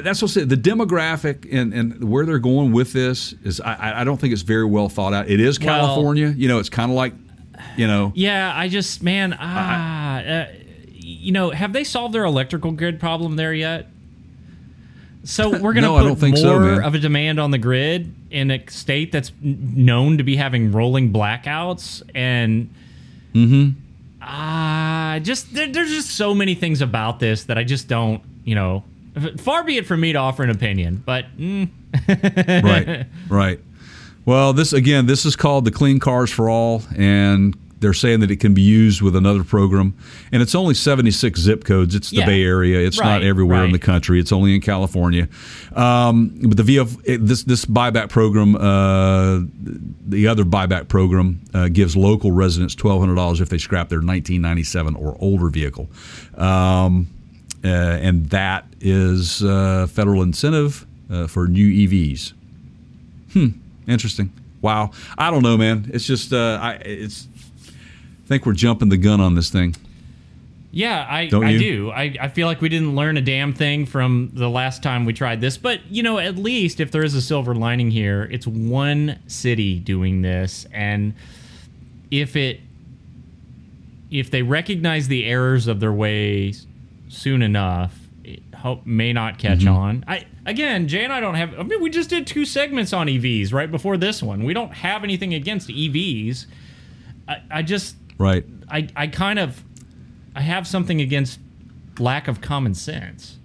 that's 0.00 0.22
what 0.22 0.30
I 0.30 0.34
said. 0.34 0.48
The 0.48 0.56
demographic 0.56 1.48
and, 1.52 1.72
and 1.74 2.08
where 2.08 2.24
they're 2.24 2.38
going 2.38 2.70
with 2.72 2.92
this 2.92 3.34
is, 3.42 3.60
I, 3.60 4.00
I 4.00 4.04
don't 4.04 4.18
think 4.20 4.32
it's 4.32 4.42
very 4.42 4.64
well 4.64 4.88
thought 4.88 5.12
out. 5.12 5.28
It 5.28 5.40
is 5.40 5.58
Well- 5.58 5.68
California. 5.80 6.28
you 6.36 6.46
know, 6.48 6.58
it's 6.60 6.68
kind 6.68 6.90
of 6.90 6.96
like, 6.96 7.14
you 7.76 7.86
know, 7.88 8.12
Yeah, 8.14 8.52
I 8.54 8.68
just 8.68 9.02
man, 9.02 9.36
ah, 9.38 10.18
uh, 10.20 10.46
you 10.94 11.32
know, 11.32 11.50
have 11.50 11.72
they 11.72 11.82
solved 11.84 12.14
their 12.14 12.24
electrical 12.24 12.70
grid 12.72 13.00
problem 13.00 13.34
there 13.36 13.52
yet? 13.52 13.88
So 15.28 15.50
we're 15.50 15.74
going 15.74 15.74
to 15.74 15.82
No, 15.82 15.96
I 15.96 16.00
put 16.00 16.08
don't 16.08 16.16
think 16.16 16.36
more 16.36 16.42
so, 16.42 16.82
of 16.82 16.94
a 16.94 16.98
demand 16.98 17.38
on 17.38 17.50
the 17.50 17.58
grid 17.58 18.14
in 18.30 18.50
a 18.50 18.66
state 18.70 19.12
that's 19.12 19.30
known 19.42 20.16
to 20.16 20.24
be 20.24 20.36
having 20.36 20.72
rolling 20.72 21.12
blackouts 21.12 22.02
and. 22.14 22.70
Ah, 24.22 25.20
just 25.22 25.52
there, 25.52 25.68
there's 25.68 25.90
just 25.90 26.10
so 26.10 26.34
many 26.34 26.54
things 26.54 26.80
about 26.80 27.20
this 27.20 27.44
that 27.44 27.58
I 27.58 27.64
just 27.64 27.88
don't, 27.88 28.22
you 28.44 28.54
know. 28.54 28.84
Far 29.38 29.64
be 29.64 29.76
it 29.76 29.86
from 29.86 30.00
me 30.00 30.12
to 30.12 30.18
offer 30.18 30.42
an 30.42 30.50
opinion, 30.50 31.02
but 31.04 31.26
mm, 31.36 31.68
right, 32.64 33.06
right. 33.28 33.60
Well, 34.24 34.52
this 34.54 34.72
again, 34.72 35.06
this 35.06 35.24
is 35.26 35.36
called 35.36 35.66
the 35.66 35.70
Clean 35.70 35.98
Cars 36.00 36.30
for 36.30 36.48
All, 36.48 36.82
and 36.96 37.56
they're 37.80 37.92
saying 37.94 38.20
that 38.20 38.30
it 38.30 38.36
can 38.40 38.54
be 38.54 38.62
used 38.62 39.00
with 39.02 39.14
another 39.14 39.44
program, 39.44 39.94
and 40.32 40.42
it's 40.42 40.54
only 40.54 40.74
76 40.74 41.38
zip 41.40 41.64
codes. 41.64 41.94
It's 41.94 42.10
the 42.10 42.16
Yeah. 42.18 42.26
Bay 42.26 42.42
Area. 42.42 42.86
It's 42.86 42.98
Right, 42.98 43.06
not 43.06 43.22
everywhere 43.22 43.64
in 43.64 43.72
the 43.72 43.78
country. 43.78 44.18
It's 44.18 44.32
only 44.32 44.54
in 44.54 44.60
California. 44.60 45.28
Um, 45.74 46.32
but 46.42 46.56
the 46.56 46.62
VF 46.64 46.96
this 47.26 47.44
this 47.44 47.64
buyback 47.64 48.08
program, 48.08 48.56
uh, 48.56 49.40
the 50.08 50.26
other 50.26 50.44
buyback 50.44 50.88
program, 50.88 51.40
uh, 51.54 51.68
gives 51.68 51.96
local 51.96 52.32
residents 52.32 52.74
$1,200 52.74 53.40
if 53.40 53.48
they 53.48 53.58
scrap 53.58 53.88
their 53.88 53.98
1997 54.00 54.94
or 54.96 55.16
older 55.20 55.48
vehicle. 55.48 55.88
Um, 56.36 57.06
uh, 57.64 57.68
and 57.68 58.30
that 58.30 58.66
is 58.80 59.42
uh, 59.42 59.86
federal 59.90 60.22
incentive 60.22 60.86
uh, 61.10 61.26
for 61.26 61.48
new 61.48 61.68
EVs. 61.88 62.32
Hmm. 63.32 63.48
Interesting. 63.86 64.32
Wow. 64.60 64.90
I 65.16 65.30
don't 65.30 65.42
know, 65.42 65.56
man. 65.56 65.90
It's 65.92 66.06
just 66.06 66.32
uh, 66.32 66.58
I 66.60 66.72
it's. 66.84 67.26
I 68.28 68.32
think 68.36 68.44
we're 68.44 68.52
jumping 68.52 68.90
the 68.90 68.98
gun 68.98 69.20
on 69.22 69.34
this 69.34 69.48
thing. 69.48 69.74
Yeah, 70.70 71.06
I, 71.08 71.20
I 71.32 71.56
do. 71.56 71.90
I, 71.90 72.14
I 72.20 72.28
feel 72.28 72.46
like 72.46 72.60
we 72.60 72.68
didn't 72.68 72.94
learn 72.94 73.16
a 73.16 73.22
damn 73.22 73.54
thing 73.54 73.86
from 73.86 74.30
the 74.34 74.50
last 74.50 74.82
time 74.82 75.06
we 75.06 75.14
tried 75.14 75.40
this. 75.40 75.56
But, 75.56 75.80
you 75.90 76.02
know, 76.02 76.18
at 76.18 76.36
least 76.36 76.78
if 76.78 76.90
there 76.90 77.02
is 77.02 77.14
a 77.14 77.22
silver 77.22 77.54
lining 77.54 77.90
here, 77.90 78.28
it's 78.30 78.46
one 78.46 79.18
city 79.28 79.78
doing 79.78 80.20
this. 80.20 80.66
And 80.72 81.14
if 82.10 82.36
it 82.36 82.60
if 84.10 84.30
they 84.30 84.42
recognize 84.42 85.08
the 85.08 85.24
errors 85.24 85.66
of 85.66 85.80
their 85.80 85.92
ways 85.92 86.66
soon 87.08 87.40
enough, 87.40 87.98
it 88.24 88.42
hope 88.54 88.84
may 88.86 89.14
not 89.14 89.38
catch 89.38 89.60
Mm-hmm. 89.60 89.68
on. 89.68 90.04
I 90.06 90.26
again, 90.44 90.86
Jay 90.86 91.02
and 91.02 91.12
I 91.14 91.20
don't 91.20 91.34
have 91.34 91.58
I 91.58 91.62
mean 91.62 91.80
we 91.82 91.88
just 91.88 92.10
did 92.10 92.26
two 92.26 92.44
segments 92.44 92.92
on 92.92 93.06
EVs 93.06 93.54
right 93.54 93.70
before 93.70 93.96
this 93.96 94.22
one. 94.22 94.44
We 94.44 94.52
don't 94.52 94.72
have 94.74 95.02
anything 95.02 95.32
against 95.32 95.68
EVs. 95.68 96.44
I, 97.26 97.40
I 97.50 97.62
just 97.62 97.96
Right. 98.18 98.44
I, 98.68 98.88
I 98.94 99.06
kind 99.06 99.38
of 99.38 99.64
I 100.34 100.42
have 100.42 100.66
something 100.66 101.00
against 101.00 101.40
lack 101.98 102.28
of 102.28 102.40
common 102.40 102.74
sense. 102.74 103.38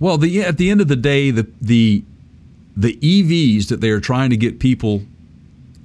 Well, 0.00 0.18
the 0.18 0.42
at 0.42 0.58
the 0.58 0.70
end 0.70 0.80
of 0.80 0.88
the 0.88 0.96
day, 0.96 1.30
the 1.30 1.46
the 1.60 2.04
the 2.76 2.96
EVs 2.96 3.68
that 3.68 3.80
they 3.80 3.90
are 3.90 4.00
trying 4.00 4.30
to 4.30 4.36
get 4.36 4.58
people 4.58 5.02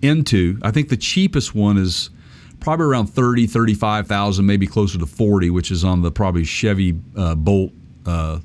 into, 0.01 0.60
I 0.62 0.72
think 0.72 0.89
the 0.89 0.97
cheapest 0.97 1.53
one 1.53 1.78
is 1.78 2.10
probably 2.60 2.86
around 2.86 3.07
30, 3.07 3.47
35,000, 3.47 4.45
maybe 4.45 4.68
closer 4.68 4.97
to 4.97 5.05
40, 5.05 5.49
which 5.49 5.72
is 5.72 5.84
on 5.84 6.01
the 6.01 6.12
probably 6.12 6.43
Chevy 6.43 6.99
uh, 7.16 7.36
Bolt 7.36 7.72
uh, 8.05 8.39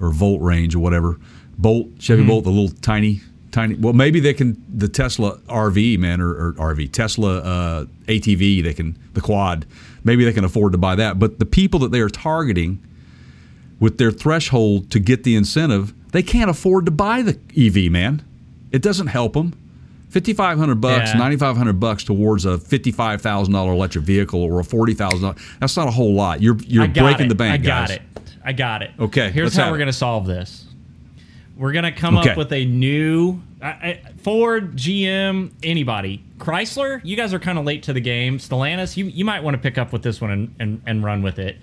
or 0.00 0.10
Volt 0.10 0.40
range 0.40 0.74
or 0.74 0.80
whatever. 0.80 1.18
Bolt, 1.58 1.88
Chevy 1.98 2.26
Bolt, 2.26 2.44
the 2.44 2.50
little 2.50 2.74
tiny, 2.80 3.20
tiny. 3.52 3.74
Well, 3.74 3.92
maybe 3.92 4.20
they 4.20 4.34
can 4.34 4.62
the 4.72 4.88
Tesla 4.88 5.38
RV 5.48 5.98
man 5.98 6.20
or, 6.20 6.30
or 6.30 6.52
RV 6.54 6.92
Tesla 6.92 7.38
uh, 7.38 7.84
ATV. 8.06 8.62
They 8.62 8.74
can 8.74 8.98
the 9.14 9.20
quad. 9.20 9.66
Maybe 10.04 10.24
they 10.24 10.32
can 10.32 10.44
afford 10.44 10.72
to 10.72 10.78
buy 10.78 10.94
that. 10.96 11.18
But 11.18 11.38
the 11.38 11.44
people 11.46 11.80
that 11.80 11.92
they 11.92 12.00
are 12.00 12.08
targeting 12.08 12.82
with 13.78 13.98
their 13.98 14.10
threshold 14.10 14.90
to 14.90 14.98
get 14.98 15.24
the 15.24 15.36
incentive, 15.36 15.92
they 16.12 16.22
can't 16.22 16.50
afford 16.50 16.84
to 16.86 16.90
buy 16.90 17.22
the 17.22 17.38
EV. 17.56 17.90
Man, 17.90 18.22
it 18.72 18.82
doesn't 18.82 19.08
help 19.08 19.32
them. 19.34 19.54
Fifty 20.08 20.32
five 20.32 20.58
hundred 20.58 20.80
bucks, 20.80 21.10
Yeah. 21.12 21.18
ninety 21.18 21.36
five 21.36 21.56
hundred 21.56 21.78
bucks 21.78 22.02
towards 22.02 22.44
a 22.44 22.58
fifty 22.58 22.90
five 22.90 23.22
thousand 23.22 23.54
dollar 23.54 23.72
electric 23.72 24.04
vehicle 24.04 24.42
or 24.42 24.58
a 24.58 24.64
forty 24.64 24.92
thousand. 24.94 25.36
That's 25.60 25.76
not 25.76 25.86
a 25.86 25.92
whole 25.92 26.14
lot. 26.14 26.42
You're 26.42 26.56
you're 26.66 26.88
breaking 26.88 27.26
it. 27.26 27.28
the 27.28 27.34
bank, 27.36 27.54
I 27.62 27.64
got 27.64 27.88
guys. 27.88 27.96
it. 27.98 28.02
I 28.44 28.52
got 28.52 28.82
it. 28.82 28.90
Okay, 28.98 29.30
Here's 29.30 29.54
how 29.54 29.68
we're 29.70 29.76
it. 29.76 29.78
going 29.78 29.86
to 29.86 29.92
solve 29.92 30.26
this. 30.26 30.64
We're 31.60 31.72
going 31.72 31.84
to 31.84 31.92
come 31.92 32.16
Okay. 32.16 32.30
up 32.30 32.36
with 32.38 32.52
a 32.54 32.64
new 32.64 33.40
I, 33.60 33.66
I, 33.68 34.00
Ford, 34.22 34.76
GM, 34.76 35.52
anybody. 35.62 36.24
Chrysler, 36.38 37.00
you 37.04 37.14
guys 37.16 37.34
are 37.34 37.38
kind 37.38 37.58
of 37.58 37.66
late 37.66 37.82
to 37.82 37.92
the 37.92 38.00
game. 38.00 38.38
Stellantis, 38.38 38.96
you, 38.96 39.04
you 39.04 39.26
might 39.26 39.42
want 39.42 39.54
to 39.54 39.58
pick 39.60 39.76
up 39.76 39.92
with 39.92 40.02
this 40.02 40.22
one 40.22 40.30
and, 40.30 40.54
and, 40.58 40.82
and 40.86 41.04
run 41.04 41.20
with 41.22 41.38
it. 41.38 41.58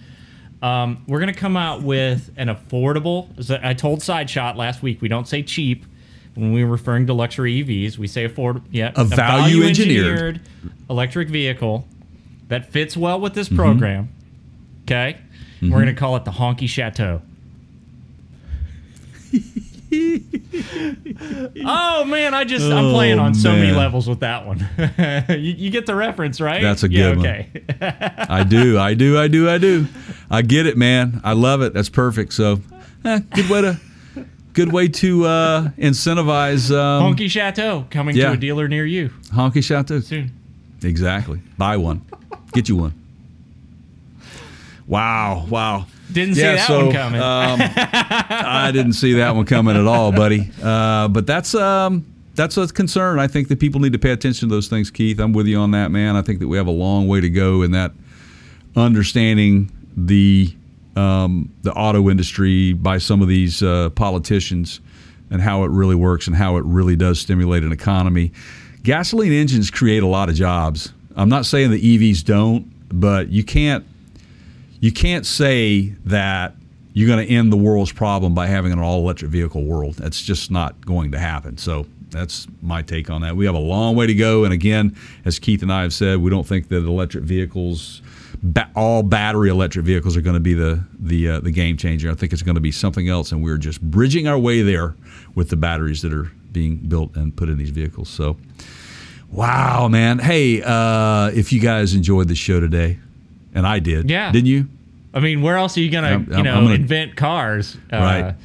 Um, 0.61 1.03
we're 1.07 1.19
gonna 1.19 1.33
come 1.33 1.57
out 1.57 1.81
with 1.83 2.31
an 2.37 2.47
affordable. 2.47 3.27
I 3.63 3.73
told 3.73 4.01
Side 4.03 4.27
Shot 4.29 4.55
last 4.57 4.81
week. 4.83 5.01
We 5.01 5.07
don't 5.07 5.27
say 5.27 5.41
cheap 5.43 5.85
when 6.35 6.51
we're 6.53 6.65
referring 6.67 7.05
to 7.07 7.13
luxury 7.13 7.63
EVs. 7.63 7.97
We 7.99 8.07
say 8.07 8.27
affordable. 8.27 8.63
Yeah, 8.71 8.91
A 8.95 9.03
value 9.03 9.63
engineered. 9.63 10.41
electric 10.89 11.29
vehicle 11.29 11.87
that 12.47 12.71
fits 12.71 12.95
well 12.97 13.19
with 13.19 13.33
Mm-hmm. 13.33 13.39
this 13.39 13.49
program. 13.49 14.09
Okay, 14.83 15.17
we're 15.61 15.79
gonna 15.79 15.93
call 15.93 16.15
it 16.15 16.25
the 16.25 16.31
Honky 16.31 16.67
Chateau. 16.69 17.21
oh 21.65 22.05
man, 22.05 22.33
I 22.33 22.43
just 22.43 22.65
I'm 22.65 22.91
playing 22.91 23.19
Oh, 23.19 23.23
on 23.23 23.33
so 23.35 23.51
many 23.53 23.71
levels 23.71 24.07
with 24.07 24.19
that 24.21 24.45
one. 24.45 24.67
you, 25.29 25.53
you 25.53 25.69
get 25.69 25.85
the 25.85 25.95
reference, 25.95 26.41
right? 26.41 26.61
That's 26.61 26.83
a 26.83 26.91
yeah, 26.91 27.13
good 27.13 27.17
one. 27.17 27.25
okay. 27.27 27.49
I 28.29 28.43
do, 28.43 28.77
I 28.79 28.93
do, 28.93 29.17
I 29.17 29.27
do, 29.27 29.49
I 29.49 29.57
do. 29.57 29.87
I 30.29 30.41
get 30.41 30.65
it, 30.65 30.77
man. 30.77 31.21
I 31.23 31.33
love 31.33 31.61
it. 31.61 31.73
That's 31.73 31.89
perfect. 31.89 32.33
So, 32.33 32.59
eh, 33.05 33.19
good 33.33 33.49
way 33.49 33.61
to, 33.61 33.79
good 34.53 34.73
way 34.73 34.87
to 34.89 35.25
uh, 35.25 35.69
incentivize 35.77 36.69
um, 36.75 37.13
Honky 37.15 37.29
Chateau 37.29 37.85
coming 37.89 38.15
Yeah. 38.15 38.27
to 38.29 38.33
a 38.33 38.37
dealer 38.37 38.67
near 38.67 38.85
you 38.85 39.09
honky 39.33 39.63
chateau. 39.63 39.99
soon. 40.01 40.31
Exactly. 40.83 41.41
Buy 41.57 41.77
one. 41.77 42.01
Get 42.51 42.67
you 42.69 42.75
one. 42.75 42.93
Wow. 44.85 45.45
Wow. 45.49 45.85
Didn't 46.11 46.35
see 46.35 46.41
that 46.41 46.69
one 46.69 46.91
coming. 46.91 47.21
um, 47.21 47.59
I 47.61 48.71
didn't 48.71 48.93
see 48.93 49.13
that 49.13 49.35
one 49.35 49.45
coming 49.45 49.75
at 49.75 49.85
all, 49.85 50.11
buddy. 50.11 50.49
Uh, 50.61 51.07
but 51.09 51.27
that's 51.27 51.53
um, 51.53 52.05
that's 52.35 52.55
a 52.57 52.67
concern. 52.67 53.19
I 53.19 53.27
think 53.27 53.49
that 53.49 53.59
people 53.59 53.81
need 53.81 53.93
to 53.93 53.99
pay 53.99 54.11
attention 54.11 54.47
to 54.47 54.55
those 54.55 54.67
things, 54.67 54.89
Keith. 54.89 55.19
I'm 55.19 55.33
with 55.33 55.47
you 55.47 55.57
on 55.57 55.71
that, 55.71 55.91
man. 55.91 56.15
I 56.15 56.21
think 56.21 56.39
that 56.39 56.47
we 56.47 56.57
have 56.57 56.67
a 56.67 56.71
long 56.71 57.07
way 57.07 57.19
to 57.19 57.29
go 57.29 57.61
in 57.61 57.71
that 57.71 57.91
understanding 58.75 59.71
the 59.97 60.53
um, 60.95 61.51
the 61.61 61.73
auto 61.73 62.09
industry 62.09 62.73
by 62.73 62.97
some 62.97 63.21
of 63.21 63.27
these 63.27 63.61
uh, 63.61 63.89
politicians 63.91 64.79
and 65.29 65.41
how 65.41 65.63
it 65.63 65.71
really 65.71 65.95
works 65.95 66.27
and 66.27 66.35
how 66.35 66.57
it 66.57 66.63
really 66.65 66.95
does 66.95 67.19
stimulate 67.19 67.63
an 67.63 67.71
economy. 67.71 68.31
Gasoline 68.83 69.33
engines 69.33 69.69
create 69.69 70.01
a 70.01 70.07
lot 70.07 70.29
of 70.29 70.35
jobs. 70.35 70.93
I'm 71.15 71.29
not 71.29 71.45
saying 71.45 71.71
the 71.71 71.81
EVs 71.81 72.23
don't, 72.23 72.71
but 72.89 73.29
you 73.29 73.43
can't 73.43 73.85
you 74.79 74.91
can't 74.91 75.25
say 75.25 75.93
that 76.05 76.55
you're 76.93 77.07
going 77.07 77.25
to 77.25 77.31
end 77.31 77.51
the 77.51 77.57
world's 77.57 77.91
problem 77.91 78.33
by 78.33 78.47
having 78.47 78.71
an 78.71 78.79
all 78.79 78.99
electric 78.99 79.29
vehicle 79.31 79.63
world. 79.63 79.95
That's 79.95 80.21
just 80.21 80.49
not 80.49 80.83
going 80.85 81.11
to 81.11 81.19
happen. 81.19 81.57
So 81.57 81.85
that's 82.09 82.47
my 82.61 82.81
take 82.81 83.09
on 83.09 83.21
that. 83.21 83.35
We 83.35 83.45
have 83.45 83.55
a 83.55 83.59
long 83.59 83.95
way 83.95 84.07
to 84.07 84.13
go. 84.13 84.43
And 84.43 84.53
again, 84.53 84.95
as 85.25 85.39
Keith 85.39 85.61
and 85.61 85.71
I 85.71 85.83
have 85.83 85.93
said, 85.93 86.19
we 86.19 86.29
don't 86.29 86.47
think 86.47 86.69
that 86.69 86.77
electric 86.77 87.23
vehicles, 87.23 88.01
ba- 88.41 88.69
all 88.75 89.03
battery 89.03 89.49
electric 89.49 89.85
vehicles, 89.85 90.17
are 90.17 90.21
going 90.21 90.35
to 90.35 90.39
be 90.39 90.53
the 90.53 90.83
the 90.99 91.29
uh, 91.29 91.39
the 91.41 91.51
game 91.51 91.77
changer. 91.77 92.09
I 92.09 92.15
think 92.15 92.33
it's 92.33 92.41
going 92.41 92.55
to 92.55 92.61
be 92.61 92.71
something 92.71 93.09
else, 93.09 93.31
and 93.31 93.43
we're 93.43 93.57
just 93.57 93.81
bridging 93.81 94.27
our 94.27 94.39
way 94.39 94.61
there 94.61 94.95
with 95.35 95.49
the 95.49 95.57
batteries 95.57 96.01
that 96.01 96.13
are 96.13 96.31
being 96.51 96.77
built 96.77 97.15
and 97.15 97.35
put 97.35 97.49
in 97.49 97.57
these 97.57 97.71
vehicles. 97.71 98.09
So. 98.09 98.37
Wow, 99.29 99.89
man. 99.89 100.19
Hey, 100.19 100.61
uh, 100.63 101.31
if 101.35 101.51
you 101.51 101.59
guys 101.59 101.93
enjoyed 101.93 102.29
the 102.29 102.35
show 102.35 102.61
today, 102.61 102.97
and 103.57 103.67
I 103.67 103.79
did, 103.79 104.09
Yeah. 104.09 104.31
didn't 104.31 104.47
you? 104.47 104.67
I 105.13 105.19
mean, 105.19 105.41
where 105.41 105.57
else 105.57 105.77
are 105.77 105.81
you 105.81 105.89
gonna, 105.89 106.07
I'm- 106.07 106.27
you 106.31 106.43
know, 106.43 106.61
gonna- 106.61 106.75
invent 106.75 107.15
cars? 107.15 107.77
Uh, 107.91 107.97
Right. 107.97 108.35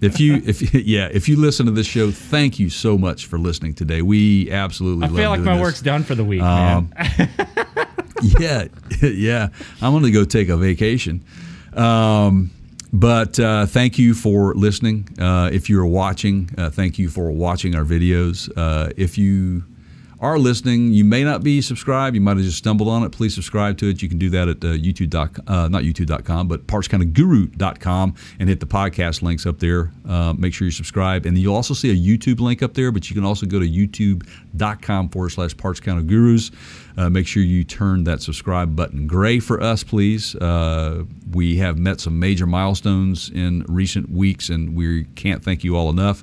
If 0.00 0.18
you, 0.18 0.40
if 0.46 0.72
yeah, 0.86 1.08
if 1.12 1.28
you 1.28 1.36
listen 1.36 1.66
to 1.66 1.72
this 1.72 1.86
show, 1.86 2.10
thank 2.10 2.58
you 2.58 2.70
so 2.70 2.96
much 2.96 3.26
for 3.26 3.38
listening 3.38 3.74
today. 3.74 4.00
We 4.00 4.50
absolutely. 4.50 5.04
I 5.04 5.08
love 5.08 5.16
feel 5.18 5.28
like 5.30 5.40
my 5.40 5.54
this. 5.56 5.62
work's 5.62 5.82
done 5.82 6.04
for 6.04 6.14
the 6.14 6.24
week, 6.24 6.40
Um, 6.40 6.90
man. 6.96 7.28
yeah, 8.40 8.64
yeah. 9.02 9.48
I'm 9.82 9.92
going 9.92 10.04
to 10.04 10.10
go 10.10 10.24
take 10.24 10.48
a 10.48 10.56
vacation. 10.56 11.22
Um, 11.74 12.50
but 12.92 13.38
uh, 13.38 13.66
thank 13.66 13.98
you 13.98 14.14
for 14.14 14.54
listening. 14.54 15.06
Uh, 15.18 15.50
if 15.52 15.68
you're 15.68 15.84
watching, 15.86 16.48
uh, 16.56 16.70
thank 16.70 16.98
you 16.98 17.08
for 17.10 17.30
watching 17.30 17.74
our 17.76 17.84
videos. 17.84 18.50
Uh, 18.56 18.90
if 18.96 19.18
you 19.18 19.64
are 20.20 20.38
listening, 20.38 20.92
you 20.92 21.04
may 21.04 21.24
not 21.24 21.42
be 21.42 21.62
subscribed. 21.62 22.14
You 22.14 22.20
might 22.20 22.36
have 22.36 22.44
just 22.44 22.58
stumbled 22.58 22.88
on 22.88 23.02
it. 23.04 23.10
Please 23.10 23.34
subscribe 23.34 23.78
to 23.78 23.88
it. 23.88 24.02
You 24.02 24.08
can 24.08 24.18
do 24.18 24.28
that 24.30 24.48
at 24.48 24.56
uh, 24.58 24.68
YouTube. 24.76 25.10
Uh, 25.46 25.68
not 25.68 25.82
YouTube.com, 25.82 26.46
but 26.46 26.66
PartsKindofGuru.com 26.66 28.14
and 28.38 28.48
hit 28.48 28.60
the 28.60 28.66
podcast 28.66 29.22
links 29.22 29.46
up 29.46 29.58
there. 29.58 29.90
Uh, 30.06 30.34
make 30.34 30.52
sure 30.52 30.66
you 30.66 30.72
subscribe. 30.72 31.24
And 31.24 31.38
you'll 31.38 31.54
also 31.54 31.72
see 31.72 31.90
a 31.90 31.94
YouTube 31.94 32.40
link 32.40 32.62
up 32.62 32.74
there, 32.74 32.92
but 32.92 33.08
you 33.08 33.14
can 33.14 33.24
also 33.24 33.46
go 33.46 33.58
to 33.58 33.66
YouTube.com 33.66 35.08
forward 35.08 35.30
slash 35.30 35.56
Parts 35.56 35.80
Kind 35.80 35.98
of 35.98 36.06
Gurus. 36.06 36.50
Uh, 36.98 37.08
make 37.08 37.26
sure 37.26 37.42
you 37.42 37.64
turn 37.64 38.04
that 38.04 38.20
subscribe 38.20 38.76
button 38.76 39.06
gray 39.06 39.40
for 39.40 39.62
us, 39.62 39.82
please. 39.82 40.34
Uh, 40.36 41.04
we 41.32 41.56
have 41.56 41.78
met 41.78 41.98
some 41.98 42.18
major 42.18 42.46
milestones 42.46 43.30
in 43.30 43.64
recent 43.68 44.10
weeks, 44.10 44.50
and 44.50 44.76
we 44.76 45.04
can't 45.14 45.42
thank 45.42 45.64
you 45.64 45.76
all 45.76 45.88
enough. 45.88 46.22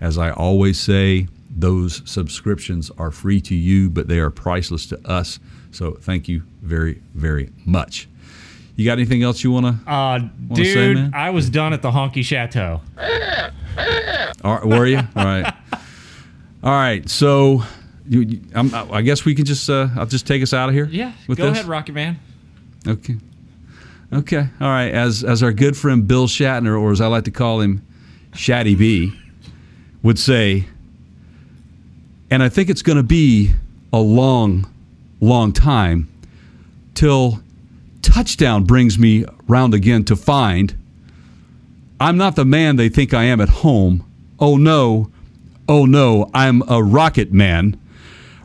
As 0.00 0.18
I 0.18 0.30
always 0.30 0.78
say, 0.78 1.28
those 1.50 2.02
subscriptions 2.08 2.90
are 2.98 3.10
free 3.10 3.40
to 3.42 3.54
you, 3.54 3.90
but 3.90 4.08
they 4.08 4.18
are 4.18 4.30
priceless 4.30 4.86
to 4.86 5.08
us. 5.08 5.38
So 5.70 5.92
thank 5.92 6.28
you 6.28 6.42
very, 6.62 7.02
very 7.14 7.50
much. 7.64 8.08
You 8.76 8.84
got 8.84 8.92
anything 8.92 9.22
else 9.24 9.42
you 9.42 9.50
want 9.50 9.66
to? 9.66 9.90
Uh, 9.90 10.18
say, 10.54 10.62
dude, 10.62 10.96
man? 10.96 11.12
I 11.14 11.30
was 11.30 11.50
done 11.50 11.72
at 11.72 11.82
the 11.82 11.90
Honky 11.90 12.24
Chateau. 12.24 12.80
All 14.44 14.54
right, 14.54 14.64
were 14.64 14.86
you? 14.86 14.98
All 14.98 15.24
right. 15.24 15.52
All 16.62 16.72
right. 16.72 17.08
So, 17.08 17.64
you, 18.08 18.20
you, 18.20 18.40
I'm, 18.54 18.72
I 18.74 19.02
guess 19.02 19.24
we 19.24 19.34
can 19.34 19.44
just. 19.44 19.68
Uh, 19.68 19.88
I'll 19.96 20.06
just 20.06 20.26
take 20.28 20.42
us 20.42 20.54
out 20.54 20.68
of 20.68 20.74
here. 20.76 20.84
Yeah, 20.84 21.12
With 21.26 21.38
go 21.38 21.48
this? 21.48 21.58
ahead, 21.58 21.68
Rocket 21.68 21.92
Man. 21.92 22.20
Okay. 22.86 23.16
Okay. 24.12 24.46
All 24.60 24.68
right. 24.68 24.92
As 24.92 25.24
as 25.24 25.42
our 25.42 25.52
good 25.52 25.76
friend 25.76 26.06
Bill 26.06 26.28
Shatner, 26.28 26.80
or 26.80 26.92
as 26.92 27.00
I 27.00 27.08
like 27.08 27.24
to 27.24 27.30
call 27.32 27.60
him, 27.60 27.84
Shatty 28.32 28.78
B, 28.78 29.12
would 30.02 30.18
say, 30.20 30.66
and 32.30 32.42
I 32.42 32.48
think 32.48 32.68
it's 32.68 32.82
going 32.82 32.96
to 32.96 33.02
be 33.02 33.52
a 33.92 33.98
long, 33.98 34.72
long 35.20 35.52
time 35.52 36.08
till 36.94 37.40
touchdown 38.02 38.64
brings 38.64 38.98
me 38.98 39.24
round 39.46 39.74
again 39.74 40.04
to 40.04 40.16
find 40.16 40.76
I'm 42.00 42.16
not 42.16 42.36
the 42.36 42.44
man 42.44 42.76
they 42.76 42.88
think 42.88 43.12
I 43.12 43.24
am 43.24 43.40
at 43.40 43.48
home. 43.48 44.04
Oh 44.38 44.56
no, 44.56 45.10
oh 45.68 45.84
no, 45.84 46.30
I'm 46.32 46.62
a 46.68 46.82
rocket 46.82 47.32
man. 47.32 47.80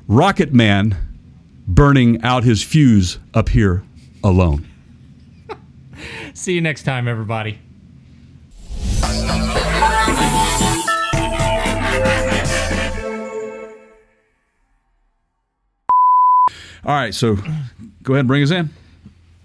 Rocket 0.08 0.54
man 0.54 0.98
burning 1.68 2.22
out 2.24 2.44
his 2.44 2.64
fuse 2.64 3.20
up 3.34 3.50
here 3.50 3.84
alone. 4.24 4.68
See 6.34 6.54
you 6.54 6.62
next 6.62 6.84
time, 6.84 7.08
everybody. 7.08 7.60
All 16.86 16.94
right, 16.94 17.14
so 17.14 17.36
go 18.04 18.14
ahead 18.14 18.22
and 18.22 18.28
bring 18.28 18.44
us 18.44 18.52
in. 18.52 18.70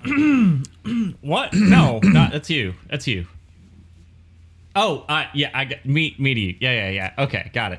What? 1.21 1.53
No, 1.53 2.01
not 2.03 2.33
that's 2.33 2.49
you. 2.49 2.75
That's 2.89 3.07
you. 3.07 3.27
Oh, 4.75 5.05
uh, 5.09 5.27
yeah, 5.35 5.51
I 5.53 5.67
got 5.67 5.85
me. 5.85 6.15
Me 6.19 6.33
to 6.33 6.41
you. 6.41 6.57
Yeah, 6.61 6.73
yeah, 6.73 6.89
yeah. 6.91 7.25
Okay, 7.25 7.51
got 7.53 7.73
it. 7.73 7.77